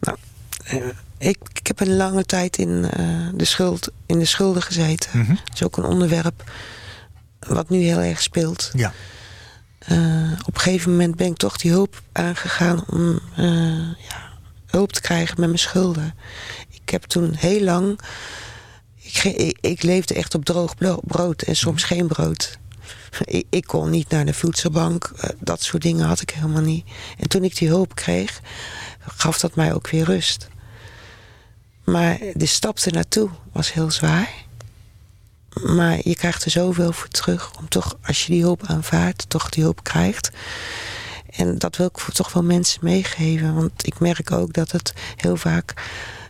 nou, 0.00 0.16
eh, 0.64 0.86
ik, 1.18 1.38
ik 1.52 1.66
heb 1.66 1.80
een 1.80 1.96
lange 1.96 2.24
tijd 2.24 2.56
in, 2.58 2.90
eh, 2.90 3.28
de, 3.34 3.44
schuld, 3.44 3.90
in 4.06 4.18
de 4.18 4.24
schulden 4.24 4.62
gezeten. 4.62 5.18
Mhm. 5.18 5.34
Dat 5.34 5.54
is 5.54 5.62
ook 5.62 5.76
een 5.76 5.84
onderwerp 5.84 6.50
wat 7.38 7.68
nu 7.68 7.78
heel 7.78 7.98
erg 7.98 8.22
speelt. 8.22 8.70
Ja. 8.72 8.92
Op 10.46 10.54
een 10.54 10.60
gegeven 10.60 10.90
moment 10.90 11.16
ben 11.16 11.26
ik 11.26 11.36
toch 11.36 11.56
die 11.56 11.70
hulp 11.70 12.02
aangegaan 12.12 12.84
om 12.86 13.20
ja, 13.36 14.32
hulp 14.66 14.92
te 14.92 15.00
krijgen 15.00 15.34
met 15.40 15.48
mijn 15.48 15.58
schulden. 15.58 16.14
Ik 16.68 16.90
heb 16.90 17.02
toen 17.02 17.34
heel 17.34 17.60
lang. 17.60 18.00
Ik, 18.94 19.24
ik, 19.24 19.58
ik 19.60 19.82
leefde 19.82 20.14
echt 20.14 20.34
op 20.34 20.44
droog 20.44 20.74
brood 21.06 21.42
en 21.42 21.56
soms 21.56 21.82
geen 21.82 22.06
brood. 22.06 22.58
Ik, 23.24 23.64
kon 23.66 23.90
niet 23.90 24.08
naar 24.08 24.24
de 24.24 24.34
voedselbank. 24.34 25.12
eh, 25.16 25.30
dat 25.38 25.62
soort 25.62 25.82
dingen 25.82 26.06
had 26.06 26.20
ik 26.20 26.30
helemaal 26.30 26.62
niet. 26.62 26.86
En 27.18 27.28
toen 27.28 27.44
ik 27.44 27.56
die 27.56 27.68
hulp 27.68 27.94
kreeg, 27.94 28.40
gaf 29.00 29.38
dat 29.38 29.54
mij 29.54 29.74
ook 29.74 29.88
weer 29.88 30.04
rust. 30.04 30.48
Maar 31.84 32.18
de 32.34 32.46
stap 32.46 32.78
ernaartoe 32.78 33.30
was 33.52 33.72
heel 33.72 33.90
zwaar. 33.90 34.30
Maar 35.62 35.98
je 36.02 36.16
krijgt 36.16 36.44
er 36.44 36.50
zoveel 36.50 36.92
voor 36.92 37.08
terug. 37.08 37.58
Om 37.58 37.68
toch, 37.68 37.96
als 38.02 38.26
je 38.26 38.32
die 38.32 38.42
hulp 38.42 38.62
aanvaardt, 38.66 39.28
toch 39.30 39.48
die 39.48 39.62
hulp 39.62 39.82
krijgt. 39.82 40.30
En 41.30 41.58
dat 41.58 41.76
wil 41.76 41.86
ik 41.86 42.14
toch 42.14 42.32
wel 42.32 42.42
mensen 42.42 42.78
meegeven. 42.82 43.54
Want 43.54 43.86
ik 43.86 43.98
merk 44.00 44.30
ook 44.30 44.52
dat 44.52 44.70
het 44.70 44.92
heel 45.16 45.36
vaak 45.36 45.74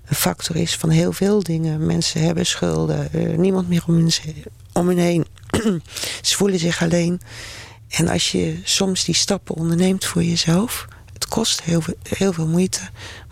een 0.06 0.16
factor 0.16 0.56
is 0.56 0.76
van 0.76 0.90
heel 0.90 1.12
veel 1.12 1.42
dingen. 1.42 1.86
Mensen 1.86 2.20
hebben 2.20 2.46
schulden. 2.46 3.12
eh, 3.12 3.36
niemand 3.38 3.68
meer 3.68 3.82
om 3.86 3.94
hun, 3.94 4.12
om 4.72 4.88
hen 4.88 4.98
heen. 4.98 5.26
Ze 6.22 6.36
voelen 6.36 6.58
zich 6.58 6.82
alleen. 6.82 7.20
En 7.88 8.08
als 8.08 8.32
je 8.32 8.60
soms 8.64 9.04
die 9.04 9.14
stappen 9.14 9.54
onderneemt 9.54 10.04
voor 10.04 10.22
jezelf... 10.24 10.86
Het 11.12 11.28
kost 11.28 11.62
heel 11.62 11.80
veel, 11.80 11.94
heel 12.08 12.32
veel 12.32 12.46
moeite. 12.46 12.80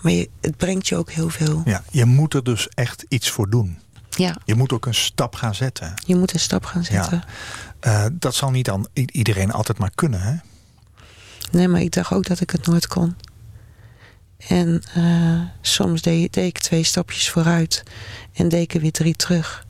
Maar 0.03 0.13
je, 0.13 0.29
het 0.41 0.57
brengt 0.57 0.89
je 0.89 0.97
ook 0.97 1.11
heel 1.11 1.29
veel. 1.29 1.63
ja. 1.65 1.83
Je 1.91 2.05
moet 2.05 2.35
er 2.35 2.45
dus 2.45 2.69
echt 2.69 3.05
iets 3.09 3.31
voor 3.31 3.51
doen. 3.51 3.79
Ja, 4.11 4.37
Je 4.45 4.55
moet 4.55 4.73
ook 4.73 4.87
een 4.87 4.95
stap 4.95 5.35
gaan 5.35 5.55
zetten. 5.55 5.95
je 6.07 6.17
moet 6.17 6.35
een 6.35 6.41
stap 6.41 6.65
gaan 6.65 6.85
zetten. 6.85 7.23
Eh, 7.81 8.07
dat 8.13 8.35
zal 8.35 8.51
niet 8.51 8.71
aan 8.71 8.87
i- 8.99 9.07
iedereen 9.13 9.51
altijd 9.53 9.79
maar 9.79 9.91
kunnen. 9.95 10.21
Hè? 10.21 10.35
Nee, 11.51 11.69
maar 11.69 11.81
ik 11.81 11.93
dacht 11.93 12.13
ook 12.13 12.27
dat 12.27 12.41
ik 12.41 12.51
het 12.51 12.67
nooit 12.67 12.87
kon. 12.87 13.17
En 14.49 14.83
eh, 14.95 15.41
soms 15.61 16.03
deed, 16.03 16.33
deed 16.33 16.47
ik 16.47 16.59
twee 16.59 16.83
stapjes 16.85 17.31
vooruit 17.31 17.83
en 18.33 18.49
deed 18.49 18.63
ik 18.63 18.75
er 18.75 18.81
weer 18.81 18.93
drie 18.93 19.17
terug. 19.17 19.67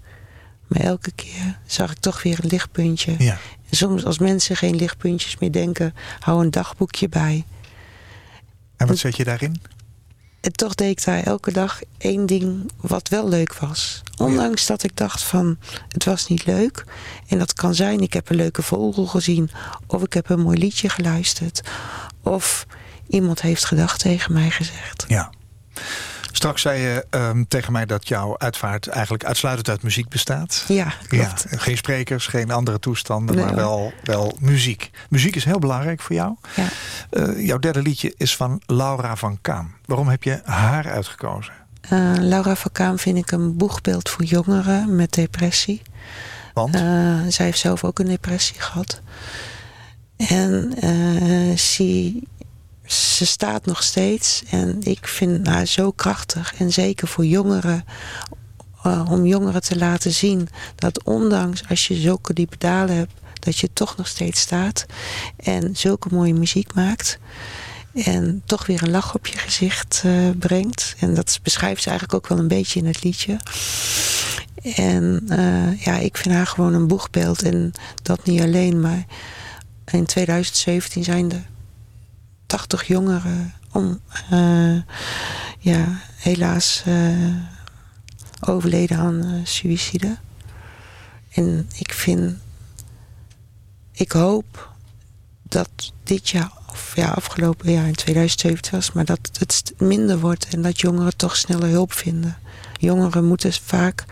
Maar 0.73 0.83
elke 0.83 1.12
keer 1.12 1.59
zag 1.66 1.91
ik 1.91 1.99
toch 1.99 2.23
weer 2.23 2.39
een 2.43 2.49
lichtpuntje. 2.49 3.14
Ja. 3.18 3.39
En 3.70 3.77
soms 3.77 4.05
als 4.05 4.18
mensen 4.18 4.57
geen 4.57 4.77
lichtpuntjes 4.77 5.39
meer 5.39 5.53
denken, 5.53 5.95
hou 6.18 6.45
een 6.45 6.51
dagboekje 6.51 7.09
bij. 7.09 7.45
En 8.77 8.87
wat 8.87 8.99
zet 8.99 9.16
je 9.16 9.25
daarin? 9.25 9.61
En 10.41 10.53
toch 10.53 10.75
deed 10.75 10.91
ik 10.91 11.05
daar 11.05 11.23
elke 11.23 11.53
dag 11.53 11.81
één 11.99 12.27
ding 12.27 12.70
wat 12.81 13.09
wel 13.09 13.29
leuk 13.29 13.55
was. 13.55 14.03
Ondanks 14.16 14.66
dat 14.66 14.83
ik 14.83 14.97
dacht 14.97 15.23
van, 15.23 15.59
het 15.89 16.05
was 16.05 16.27
niet 16.27 16.47
leuk. 16.47 16.85
En 17.27 17.39
dat 17.39 17.53
kan 17.53 17.75
zijn, 17.75 18.01
ik 18.01 18.12
heb 18.12 18.31
een 18.31 18.37
leuke 18.37 18.62
vogel 18.62 19.07
gezien. 19.07 19.51
Of 19.87 20.03
ik 20.03 20.12
heb 20.12 20.29
een 20.29 20.41
mooi 20.41 20.59
liedje 20.59 20.89
geluisterd. 20.89 21.61
Of 22.23 22.66
iemand 23.09 23.43
heeft 23.43 23.64
gedacht 23.64 24.01
tegen 24.01 24.33
mij 24.33 24.51
gezegd. 24.51 25.05
Ja. 25.09 25.33
Straks 26.33 26.62
zei 26.62 26.80
je 26.80 27.07
ehm, 27.11 27.45
tegen 27.49 27.72
mij 27.72 27.87
dat 27.87 28.09
jouw 28.09 28.39
uitvaart 28.39 28.87
eigenlijk 28.87 29.24
uitsluitend 29.24 29.68
uit 29.68 29.83
muziek 29.83 30.09
bestaat. 30.09 30.64
Ja, 30.68 30.93
klopt. 31.09 31.47
Ja, 31.51 31.59
geen 31.59 31.76
sprekers, 31.76 32.26
geen 32.26 32.51
andere 32.51 32.78
toestanden, 32.78 33.37
Nee, 33.37 33.45
maar 33.45 33.55
wel, 33.55 33.93
wel 34.03 34.37
muziek. 34.41 34.91
Muziek 35.09 35.37
is 35.37 35.45
heel 35.45 35.59
belangrijk 35.59 36.01
voor 36.01 36.16
jou. 36.16 36.35
Ja. 36.57 36.66
Eh, 37.11 37.47
jouw 37.47 37.59
derde 37.59 37.83
liedje 37.83 38.14
is 38.16 38.37
van 38.37 38.62
Laura 38.66 39.16
van 39.16 39.39
Kaam. 39.41 39.74
Waarom 39.85 40.09
heb 40.09 40.22
je 40.22 40.41
haar 40.45 40.91
uitgekozen? 40.91 41.53
Eh, 41.80 42.12
Laura 42.18 42.57
van 42.57 42.72
Kaam 42.72 42.99
vind 42.99 43.18
ik 43.18 43.30
een 43.30 43.57
boegbeeld 43.57 44.09
voor 44.09 44.24
jongeren 44.24 44.97
met 44.97 45.12
depressie. 45.12 45.83
Want? 46.55 46.74
Eh, 46.74 46.83
zij 47.28 47.45
heeft 47.45 47.59
zelf 47.59 47.85
ook 47.85 47.99
een 47.99 48.07
depressie 48.07 48.61
gehad. 48.61 49.01
En 50.16 50.72
ze, 51.59 52.14
ze 52.93 53.26
staat 53.26 53.64
nog 53.64 53.82
steeds. 53.82 54.43
En 54.51 54.78
ik 54.82 55.09
vind 55.09 55.47
haar 55.47 55.66
zo 55.66 55.90
krachtig. 55.90 56.55
En 56.55 56.72
zeker 56.72 57.09
voor 57.09 57.26
jongeren. 57.26 57.84
eh, 58.82 59.07
om 59.11 59.26
jongeren 59.26 59.62
te 59.62 59.76
laten 59.78 60.12
zien 60.12 60.49
dat 60.74 61.05
ondanks 61.05 61.62
als 61.68 61.86
je 61.86 61.95
zulke 61.95 62.32
diepe 62.32 62.57
dalen 62.59 62.97
hebt, 62.97 63.12
dat 63.38 63.59
je 63.59 63.72
toch 63.72 63.97
nog 63.97 64.07
steeds 64.09 64.40
staat. 64.40 64.86
En 65.36 65.76
zulke 65.76 66.09
mooie 66.11 66.34
muziek 66.34 66.74
maakt. 66.74 67.18
En 67.95 68.43
toch 68.47 68.66
weer 68.66 68.82
een 68.82 68.90
lach 68.90 69.14
op 69.14 69.26
je 69.26 69.38
gezicht 69.38 70.03
eh, 70.05 70.12
brengt. 70.38 70.95
En 70.99 71.14
dat 71.14 71.40
beschrijft 71.43 71.82
ze 71.82 71.88
eigenlijk 71.88 72.18
ook 72.18 72.28
wel 72.28 72.38
een 72.38 72.49
beetje 72.49 72.80
in 72.80 72.86
het 72.86 73.03
liedje. 73.05 73.36
En 74.62 75.22
eh, 75.28 75.80
ja, 75.80 75.99
ik 75.99 76.16
vind 76.16 76.34
haar 76.34 76.47
gewoon 76.47 76.74
een 76.74 76.86
boegbeeld. 76.86 77.43
En 77.43 77.72
dat 78.03 78.24
niet 78.24 78.40
alleen, 78.40 78.80
maar 78.80 79.05
in 79.84 80.07
2017 80.07 81.05
zijn 81.05 81.32
er 81.32 81.47
80 82.53 82.86
jongeren 82.86 83.55
om, 83.70 84.00
eh, 84.30 84.76
ja, 85.59 86.00
helaas 86.16 86.82
eh, 86.86 87.34
overleden 88.40 88.98
aan 88.98 89.24
eh, 89.24 89.30
suïcide. 89.44 90.16
En 91.30 91.68
ik 91.76 91.92
vind, 91.92 92.38
ik 93.92 94.12
hoop 94.12 94.70
dat 95.42 95.92
dit 96.05 96.28
jaar, 96.28 96.50
of 96.70 96.96
ja, 96.96 97.09
afgelopen 97.09 97.72
jaar 97.72 97.86
in 97.86 97.94
2017 97.94 98.72
was, 98.72 98.92
maar 98.92 99.05
dat 99.05 99.30
het 99.38 99.72
minder 99.78 100.18
wordt 100.18 100.46
en 100.50 100.62
dat 100.62 100.80
jongeren 100.80 101.16
toch 101.16 101.36
sneller 101.36 101.68
hulp 101.68 101.92
vinden. 101.92 102.38
Jongeren 102.78 103.24
moeten 103.24 103.53
vaak 103.53 104.05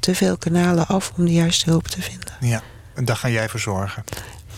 te 0.00 0.14
veel 0.14 0.36
kanalen 0.36 0.86
af 0.86 1.12
om 1.16 1.24
de 1.24 1.32
juiste 1.32 1.70
hulp 1.70 1.88
te 1.88 2.02
vinden. 2.02 2.34
Ja, 2.40 2.62
en 2.94 3.04
daar 3.04 3.16
ga 3.16 3.28
jij 3.28 3.48
voor 3.48 3.60
zorgen. 3.60 4.04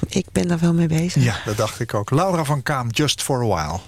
Ik 0.06 0.26
ben 0.32 0.48
daar 0.48 0.58
wel 0.58 0.72
mee 0.72 0.86
bezig. 0.86 1.22
Ja, 1.22 1.36
dat 1.44 1.56
dacht 1.56 1.80
ik 1.80 1.94
ook. 1.94 2.10
Laura 2.10 2.44
van 2.44 2.62
Kaam, 2.62 2.88
Just 2.90 3.22
for 3.22 3.42
a 3.42 3.46
While. 3.46 3.78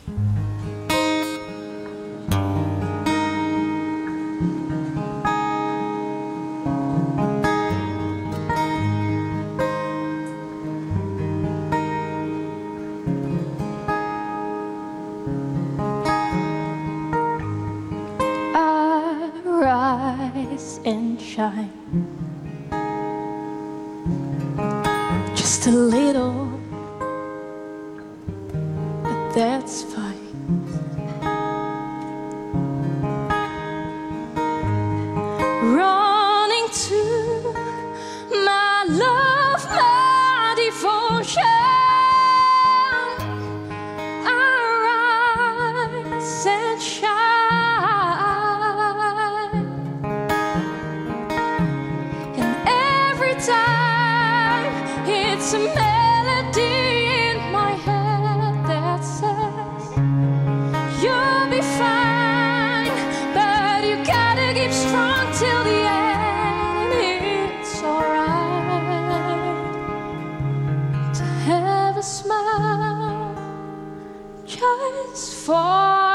Just 74.51 75.46
for 75.46 76.09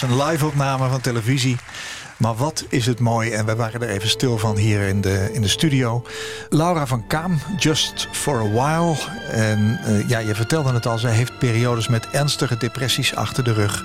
was 0.00 0.10
een 0.10 0.24
live-opname 0.24 0.88
van 0.88 1.00
televisie. 1.00 1.56
Maar 2.16 2.34
wat 2.34 2.64
is 2.68 2.86
het 2.86 3.00
mooi. 3.00 3.30
En 3.30 3.46
we 3.46 3.56
waren 3.56 3.82
er 3.82 3.88
even 3.88 4.08
stil 4.08 4.38
van 4.38 4.56
hier 4.56 4.80
in 4.82 5.00
de, 5.00 5.30
in 5.32 5.42
de 5.42 5.48
studio. 5.48 6.06
Laura 6.48 6.86
van 6.86 7.06
Kaam, 7.06 7.38
Just 7.58 8.08
for 8.12 8.40
a 8.40 8.48
While. 8.48 8.96
En 9.30 9.80
eh, 9.84 10.08
ja, 10.08 10.18
je 10.18 10.34
vertelde 10.34 10.72
het 10.72 10.86
al. 10.86 10.98
Zij 10.98 11.12
heeft 11.12 11.38
periodes 11.38 11.88
met 11.88 12.08
ernstige 12.10 12.56
depressies 12.56 13.14
achter 13.14 13.44
de 13.44 13.52
rug. 13.52 13.84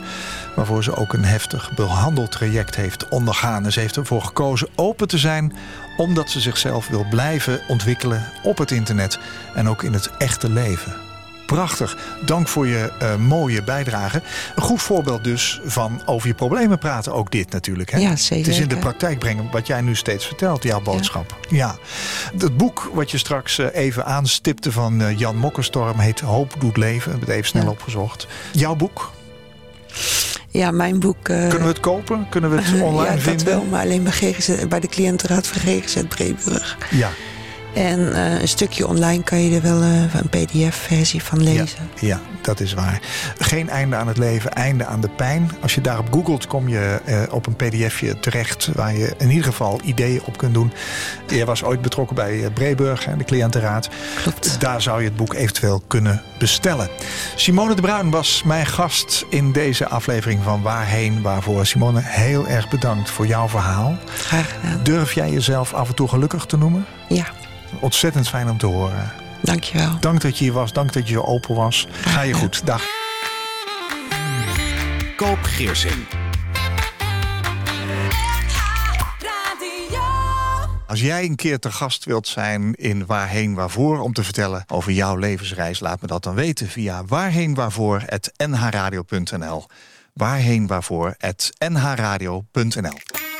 Waarvoor 0.56 0.84
ze 0.84 0.96
ook 0.96 1.14
een 1.14 1.26
heftig 1.26 1.74
behandeltraject 1.76 2.76
heeft 2.76 3.10
ondergaan. 3.10 3.66
En 3.66 3.72
ze 3.72 3.80
heeft 3.80 3.96
ervoor 3.96 4.22
gekozen 4.22 4.70
open 4.76 5.08
te 5.08 5.18
zijn. 5.18 5.56
Omdat 5.98 6.30
ze 6.30 6.40
zichzelf 6.40 6.88
wil 6.88 7.06
blijven 7.10 7.62
ontwikkelen 7.68 8.32
op 8.44 8.58
het 8.58 8.72
internet. 8.72 9.20
En 9.56 9.70
ook 9.70 9.84
in 9.84 9.94
het 9.94 10.10
echte 10.18 10.50
leven. 10.50 11.11
Prachtig. 11.56 11.98
Dank 12.26 12.48
voor 12.48 12.68
je 12.68 12.92
eh, 13.00 13.16
mooie 13.16 13.64
bijdrage. 13.64 14.22
Een 14.56 14.64
goed 14.64 14.82
voorbeeld 14.82 15.24
dus 15.24 15.60
van 15.66 16.02
over 16.06 16.28
je 16.28 16.34
problemen 16.34 16.78
praten. 16.80 17.14
Ook 17.14 17.32
dit 17.32 17.52
natuurlijk. 17.52 17.92
Hè? 17.92 17.98
Ja, 17.98 18.16
zeker. 18.16 18.46
Het 18.46 18.54
is 18.56 18.62
in 18.62 18.68
de 18.68 18.76
Ja. 18.76 18.82
praktijk 18.82 19.20
brengen 19.20 19.48
wat 19.52 19.68
jij 19.68 19.82
nu 19.82 19.96
steeds 19.96 20.26
vertelt, 20.26 20.64
jouw 20.64 20.82
boodschap. 20.82 21.38
Ja. 21.50 21.76
Het 22.38 22.58
boek 22.58 22.92
wat 22.94 23.12
je 23.12 23.18
straks 23.18 23.58
eh, 23.60 23.66
even 23.74 24.06
aanstipte 24.06 24.72
van 24.72 25.02
eh, 25.02 25.18
Jan 25.20 25.36
Mokkerstorm 25.38 26.00
heet 26.00 26.20
Hoop 26.20 26.56
doet 26.60 26.78
leven. 26.78 27.12
Ik 27.12 27.18
heb 27.20 27.28
het 27.28 27.36
even 27.36 27.48
snel 27.50 27.64
Ja. 27.64 27.70
opgezocht. 27.70 28.28
Jouw 28.52 28.76
boek? 28.76 29.12
Ja, 30.50 30.72
mijn 30.72 31.00
boek... 31.00 31.24
Kunnen 31.24 31.62
we 31.62 31.68
het 31.68 31.80
kopen? 31.80 32.28
Kunnen 32.30 32.50
we 32.50 32.62
het 32.62 32.82
online 32.82 33.10
ja, 33.10 33.14
dat 33.14 33.22
vinden? 33.24 33.46
wel, 33.46 33.64
maar 33.64 33.82
alleen 33.82 34.04
bij, 34.04 34.12
GGZ, 34.12 34.66
bij 34.68 34.80
de 34.80 34.88
cliëntenraad 34.88 35.48
van 35.48 35.62
GGZ 35.62 36.02
Breeburg. 36.08 36.78
Ja. 36.92 37.10
En 37.74 38.14
eh, 38.14 38.42
een 38.42 38.48
stukje 38.48 38.88
online 38.88 39.24
kan 39.24 39.42
je 39.42 39.56
er 39.56 39.62
wel 39.62 39.82
eh, 39.82 40.14
een 40.14 40.30
pdf-versie 40.30 41.24
van 41.24 41.44
lezen. 41.44 41.90
Ja, 42.00 42.08
ja, 42.08 42.20
dat 42.42 42.60
is 42.60 42.74
waar. 42.74 43.00
Geen 43.38 43.70
einde 43.70 43.96
aan 43.96 44.08
het 44.08 44.18
leven, 44.18 44.52
einde 44.52 44.86
aan 44.86 45.02
de 45.02 45.10
pijn. 45.10 45.52
Als 45.62 45.76
je 45.76 45.82
daarop 45.82 46.14
googelt, 46.14 46.48
kom 46.48 46.68
je 46.68 47.00
eh, 47.06 47.22
op 47.30 47.48
een 47.48 47.56
pdfje 47.56 48.20
terecht... 48.20 48.70
waar 48.74 48.96
je 48.96 49.14
in 49.18 49.30
ieder 49.30 49.46
geval 49.46 49.80
ideeën 49.84 50.22
op 50.26 50.38
kunt 50.38 50.54
doen. 50.54 50.74
Je 51.28 51.46
was 51.46 51.64
ooit 51.64 51.82
betrokken 51.82 52.16
bij 52.16 52.50
Breeburg, 52.54 53.06
hè, 53.06 53.18
de 53.18 53.24
cliëntenraad. 53.24 53.90
Klopt. 54.22 54.60
Daar 54.60 54.82
zou 54.82 55.02
je 55.02 55.08
het 55.08 55.18
boek 55.18 55.34
eventueel 55.34 55.84
kunnen 55.88 56.22
bestellen. 56.40 56.90
Simone 57.36 57.76
de 57.76 57.82
Bruin 57.82 58.10
was 58.10 58.44
mijn 58.46 58.66
gast 58.66 59.26
in 59.30 59.52
deze 59.52 59.88
aflevering 59.88 60.44
van 60.44 60.62
Waarheen 60.62 61.22
Waarvoor. 61.22 61.66
Simone, 61.66 62.00
heel 62.04 62.48
erg 62.48 62.70
bedankt 62.70 63.10
voor 63.10 63.28
jouw 63.28 63.48
verhaal. 63.48 63.98
Graag 64.06 64.56
gedaan. 64.56 64.84
Durf 64.84 65.14
jij 65.14 65.32
jezelf 65.32 65.74
af 65.74 65.90
en 65.90 65.96
toe 65.96 66.08
gelukkig 66.08 66.46
te 66.46 66.58
noemen? 66.58 66.86
Ja, 67.08 67.26
Ontzettend 67.80 68.30
fijn 68.30 68.50
om 68.50 68.58
te 68.58 68.66
horen. 68.66 69.12
dankjewel. 69.42 69.98
Dank 70.00 70.22
dat 70.22 70.38
je 70.38 70.44
hier 70.44 70.54
was, 70.54 70.74
dank 70.74 70.94
dat 70.94 71.08
je 71.08 71.26
open 71.26 71.56
was. 71.56 71.88
Ga 71.92 72.22
je 72.22 72.34
goed, 72.34 72.66
dag. 72.66 72.84
Koop 75.16 75.44
Geersing. 75.44 76.06
Als 80.92 81.02
jij 81.02 81.26
een 81.26 81.36
keer 81.36 81.60
te 81.60 81.72
gast 81.72 82.06
wilt 82.06 82.28
zijn 82.28 82.74
in 82.74 83.06
Waarheen 83.06 83.54
Waarvoor 83.54 84.00
om 84.00 84.14
te 84.14 84.24
vertellen 84.24 84.64
over 84.68 84.92
jouw 84.92 85.16
levensreis, 85.16 85.80
laat 85.80 86.02
me 86.02 86.08
dat 86.08 86.24
dan 86.24 86.36
weten 86.36 86.68
via 86.68 87.06
waarheenwaarvoor.nhradio.nl. 87.06 89.66
Waarheenwaarvoor.nhradio.nl. 90.14 92.98